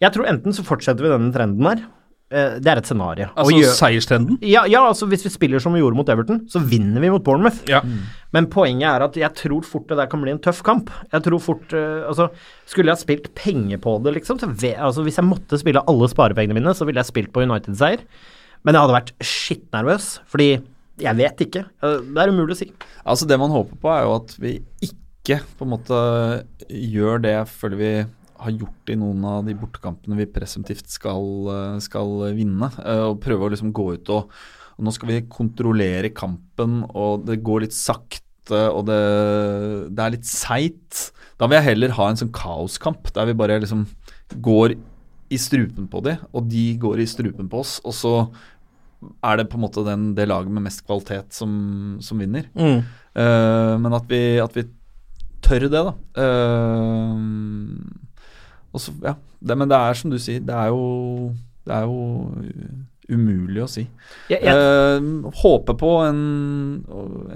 Jeg 0.04 0.14
tror 0.16 0.28
enten 0.30 0.54
så 0.56 0.64
fortsetter 0.64 1.04
vi 1.04 1.12
denne 1.12 1.34
trenden 1.36 1.66
her. 1.68 1.84
Eh, 2.30 2.58
Det 2.60 2.68
er 2.68 2.78
et 2.82 2.86
scenario. 2.90 3.30
Altså 3.38 3.54
gjør- 3.56 3.76
seierstrenden? 3.78 4.38
ja, 4.42 4.66
ja, 4.68 4.82
altså 4.84 5.08
hvis 5.08 5.24
vi 5.24 5.30
spiller 5.32 5.60
som 5.64 5.72
vi 5.74 5.80
gjorde 5.80 5.96
mot 5.96 6.10
Everton, 6.10 6.42
så 6.52 6.60
vinner 6.60 7.00
vi 7.00 7.10
mot 7.10 7.24
Bournemouth. 7.24 7.62
Ja. 7.70 7.80
Men 8.34 8.48
poenget 8.52 8.84
er 8.90 9.02
at 9.06 9.14
jeg 9.16 9.34
tror 9.34 9.64
fort 9.64 9.88
det 9.88 9.96
der 9.98 10.08
kan 10.12 10.20
bli 10.22 10.32
en 10.32 10.40
tøff 10.40 10.62
kamp. 10.62 10.90
Jeg 11.14 11.24
tror 11.24 11.40
fort 11.40 11.72
uh, 11.74 12.04
Altså, 12.10 12.30
skulle 12.66 12.88
jeg 12.92 12.98
ha 12.98 13.02
spilt 13.02 13.30
penger 13.34 13.78
på 13.80 14.04
det, 14.04 14.14
liksom, 14.16 14.38
så 14.40 14.48
ve 14.52 14.74
altså, 14.76 15.04
hvis 15.08 15.16
jeg 15.16 15.24
måtte 15.26 15.58
spille 15.58 15.80
alle 15.88 16.10
sparepengene 16.12 16.54
mine, 16.60 16.74
så 16.76 16.86
ville 16.86 17.00
jeg 17.00 17.06
spilt 17.14 17.32
på 17.32 17.44
United-seier. 17.48 18.04
Men 18.66 18.74
jeg 18.76 18.82
hadde 18.84 18.98
vært 19.00 19.14
skittnervøs, 19.24 20.20
fordi 20.28 20.50
jeg 21.00 21.16
vet 21.16 21.38
ikke. 21.48 21.64
Eh, 21.84 22.00
Det 22.12 22.18
er 22.18 22.34
umulig 22.34 22.56
å 22.58 22.60
si. 22.60 22.72
Altså 23.06 23.26
Det 23.26 23.40
man 23.40 23.52
håper 23.52 23.78
på, 23.80 23.88
er 23.96 24.04
jo 24.04 24.16
at 24.20 24.36
vi 24.38 24.60
ikke 24.84 25.40
på 25.58 25.64
en 25.64 25.72
måte 25.78 26.44
gjør 26.68 27.22
det 27.22 27.32
jeg 27.38 27.48
føler 27.48 27.78
vi 27.78 27.92
har 28.40 28.54
gjort 28.54 28.92
i 28.94 28.98
noen 29.00 29.26
av 29.28 29.46
de 29.48 29.56
bortekampene 29.58 30.18
vi 30.20 30.30
presumptivt 30.30 30.90
skal, 30.92 31.26
eh, 31.54 31.80
skal 31.84 32.34
vinne. 32.38 32.72
eh, 32.84 33.04
Og 33.08 33.22
prøve 33.24 33.48
å 33.48 33.52
liksom 33.54 33.74
gå 33.74 33.94
ut 33.98 34.10
og, 34.10 34.32
og 34.78 34.86
Nå 34.86 34.94
skal 34.94 35.10
vi 35.10 35.22
kontrollere 35.28 36.14
kampen, 36.14 36.84
og 36.94 37.26
det 37.26 37.44
går 37.44 37.66
litt 37.66 37.74
sakte, 37.74 38.70
og 38.72 38.86
det, 38.86 39.00
det 39.90 40.04
er 40.04 40.14
litt 40.14 40.28
seigt. 40.30 41.12
Da 41.40 41.48
vil 41.48 41.58
jeg 41.58 41.70
heller 41.72 41.96
ha 41.98 42.10
en 42.10 42.20
sånn 42.20 42.32
kaoskamp, 42.32 43.10
der 43.14 43.26
vi 43.26 43.34
bare 43.34 43.60
liksom 43.60 43.88
går 44.38 44.78
i 45.34 45.38
strupen 45.42 45.90
på 45.92 46.04
de, 46.06 46.14
og 46.32 46.48
de 46.48 46.78
går 46.80 47.02
i 47.02 47.10
strupen 47.10 47.50
på 47.50 47.60
oss. 47.64 47.82
Og 47.84 47.94
så 47.98 48.14
er 49.26 49.38
det 49.38 49.50
på 49.50 49.58
en 49.58 49.66
måte 49.66 49.84
den, 49.86 50.14
det 50.18 50.30
laget 50.30 50.54
med 50.54 50.66
mest 50.70 50.86
kvalitet 50.86 51.34
som, 51.36 51.98
som 52.02 52.22
vinner. 52.22 52.48
Mm. 52.58 52.86
Uh, 53.18 53.76
men 53.82 53.94
at 53.98 54.08
vi, 54.10 54.22
at 54.42 54.56
vi 54.58 54.64
tør 55.46 55.68
det, 55.68 55.74
da. 55.74 55.94
Og 56.22 58.07
så, 58.76 58.94
ja. 59.04 59.16
Det, 59.40 59.56
men 59.58 59.70
det 59.70 59.78
er 59.78 59.98
som 59.98 60.12
du 60.12 60.18
sier, 60.20 60.44
det 60.44 60.54
er 60.54 60.72
jo, 60.74 61.32
det 61.68 61.76
er 61.78 61.88
jo 61.88 61.98
umulig 63.08 63.64
å 63.64 63.70
si. 63.72 63.86
Jeg, 64.32 64.44
jeg, 64.44 65.00
uh, 65.00 65.32
håper 65.42 65.78
på 65.80 65.94
en, 66.04 66.22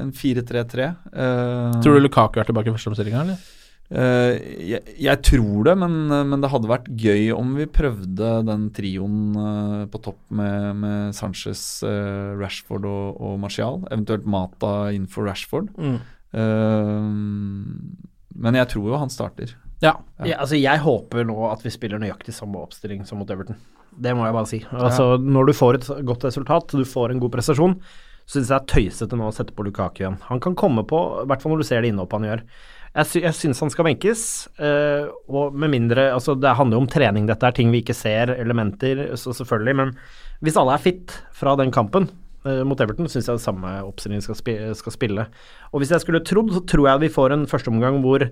en 0.02 0.12
4-3-3. 0.16 0.92
Uh, 1.14 1.80
Tror 1.84 1.98
du 1.98 2.04
Lukaku 2.04 2.42
er 2.42 2.50
tilbake 2.50 2.72
i 2.72 2.76
førsteomstillinga, 2.76 3.24
eller? 3.24 3.50
Uh, 3.92 4.38
jeg, 4.64 4.96
jeg 5.04 5.20
tror 5.28 5.66
det, 5.68 5.76
men, 5.82 5.96
men 6.32 6.44
det 6.44 6.52
hadde 6.54 6.72
vært 6.72 6.88
gøy 6.96 7.32
om 7.36 7.56
vi 7.60 7.68
prøvde 7.68 8.30
den 8.48 8.70
trioen 8.76 9.36
eh, 9.36 9.82
på 9.92 10.00
topp 10.04 10.20
med, 10.32 10.78
med 10.80 11.18
Sanchez, 11.18 11.82
eh, 11.88 12.32
Rashford 12.40 12.88
og, 12.88 13.20
og 13.20 13.36
Martial. 13.44 13.82
Eventuelt 13.92 14.28
Mata 14.28 14.76
innenfor 14.96 15.28
Rashford. 15.28 15.74
Mm. 15.76 15.98
Eh, 16.40 17.10
men 18.42 18.60
jeg 18.62 18.72
tror 18.72 18.88
jo 18.94 19.02
han 19.02 19.12
starter. 19.12 19.56
Ja. 19.82 19.96
ja. 20.22 20.38
altså, 20.38 20.58
jeg 20.60 20.84
håper 20.84 21.26
nå 21.28 21.36
at 21.50 21.64
vi 21.66 21.74
spiller 21.74 22.02
nøyaktig 22.02 22.36
samme 22.36 22.62
oppstilling 22.62 23.06
som 23.08 23.22
mot 23.22 23.30
Everton. 23.34 23.58
Det 23.92 24.14
må 24.16 24.28
jeg 24.28 24.36
bare 24.36 24.50
si. 24.50 24.62
Altså, 24.72 25.16
Når 25.20 25.50
du 25.50 25.54
får 25.58 25.80
et 25.80 25.88
godt 26.08 26.26
resultat, 26.30 26.76
du 26.78 26.88
får 26.88 27.12
en 27.12 27.22
god 27.22 27.34
prestasjon, 27.34 27.74
så 28.24 28.38
syns 28.38 28.52
jeg 28.52 28.52
det 28.52 28.60
er 28.60 28.70
tøysete 28.76 29.18
nå 29.20 29.28
å 29.28 29.34
sette 29.36 29.56
på 29.56 29.66
Lukaku 29.66 30.04
igjen. 30.04 30.20
Han 30.30 30.40
kan 30.44 30.56
komme 30.56 30.86
på, 30.88 31.00
i 31.24 31.26
hvert 31.28 31.44
fall 31.44 31.56
når 31.56 31.64
du 31.64 31.68
ser 31.68 31.84
det 31.84 31.92
innhoppet 31.92 32.22
han 32.22 32.30
gjør. 32.30 32.46
Jeg, 32.92 33.08
sy 33.08 33.22
jeg 33.24 33.36
syns 33.36 33.62
han 33.64 33.72
skal 33.72 33.88
benkes, 33.88 34.24
eh, 34.60 35.06
og 35.32 35.56
med 35.56 35.72
mindre 35.72 36.10
Altså, 36.12 36.36
det 36.36 36.58
handler 36.60 36.76
jo 36.76 36.82
om 36.84 36.90
trening, 36.92 37.28
dette 37.30 37.48
er 37.48 37.56
ting 37.56 37.72
vi 37.72 37.80
ikke 37.84 37.96
ser, 37.96 38.34
elementer, 38.36 39.06
så 39.20 39.32
selvfølgelig, 39.36 39.78
men 39.80 39.94
hvis 40.44 40.58
alle 40.60 40.76
er 40.76 40.84
fit 40.84 41.16
fra 41.38 41.56
den 41.60 41.72
kampen 41.72 42.10
eh, 42.44 42.64
mot 42.68 42.80
Everton, 42.84 43.08
syns 43.12 43.30
jeg 43.30 43.40
det 43.40 43.46
samme 43.46 43.78
oppstillingen 43.88 44.26
skal, 44.26 44.40
spi 44.40 44.58
skal 44.76 44.96
spille. 44.96 45.28
Og 45.72 45.82
hvis 45.82 45.94
jeg 45.96 46.04
skulle 46.04 46.24
trodd, 46.28 46.52
så 46.56 46.64
tror 46.68 46.90
jeg 46.90 47.06
vi 47.06 47.14
får 47.16 47.36
en 47.36 47.48
førsteomgang 47.48 48.02
hvor 48.04 48.28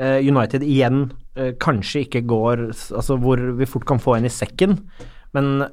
United 0.00 0.62
igjen 0.64 1.12
eh, 1.36 1.52
kanskje 1.60 2.06
ikke 2.06 2.22
går 2.26 2.62
Altså 2.72 3.16
hvor 3.20 3.36
vi 3.58 3.66
fort 3.68 3.84
kan 3.88 3.98
få 4.00 4.14
en 4.16 4.24
i 4.24 4.32
sekken, 4.32 4.78
men 5.36 5.66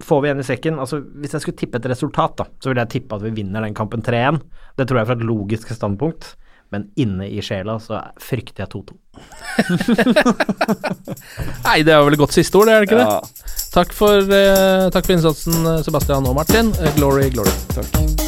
får 0.00 0.20
vi 0.22 0.28
en 0.30 0.40
i 0.40 0.46
sekken. 0.46 0.78
Altså, 0.78 1.00
hvis 1.02 1.32
jeg 1.34 1.42
skulle 1.42 1.58
tippe 1.58 1.76
et 1.80 1.88
resultat, 1.90 2.36
da, 2.38 2.44
så 2.62 2.70
ville 2.70 2.84
jeg 2.86 2.92
tippe 3.00 3.16
at 3.18 3.22
vi 3.26 3.32
vinner 3.42 3.64
den 3.66 3.74
kampen 3.74 4.00
3-1. 4.06 4.38
Det 4.78 4.86
tror 4.86 5.00
jeg 5.00 5.08
fra 5.10 5.16
et 5.18 5.24
logisk 5.26 5.72
standpunkt. 5.74 6.36
Men 6.70 6.90
inne 7.00 7.24
i 7.32 7.40
sjela 7.40 7.78
så 7.80 7.96
frykter 8.20 8.66
jeg 8.66 8.70
2-2. 8.76 8.94
Nei, 11.64 11.78
det 11.82 11.94
er 11.96 12.04
vel 12.04 12.12
et 12.18 12.20
godt 12.20 12.36
siste 12.36 12.60
ord, 12.60 12.68
det 12.68 12.74
er 12.76 12.84
det 12.84 12.90
ikke 12.90 13.00
Ja. 13.00 13.18
det? 13.24 13.54
Takk 13.72 13.92
for, 13.96 14.20
eh, 14.20 14.88
takk 14.92 15.06
for 15.06 15.16
innsatsen, 15.16 15.58
eh, 15.66 15.82
Sebastian 15.82 16.26
og 16.28 16.34
Martin. 16.36 16.72
Eh, 16.78 16.94
glory, 16.96 17.30
glory. 17.32 17.56
Takk. 17.74 18.27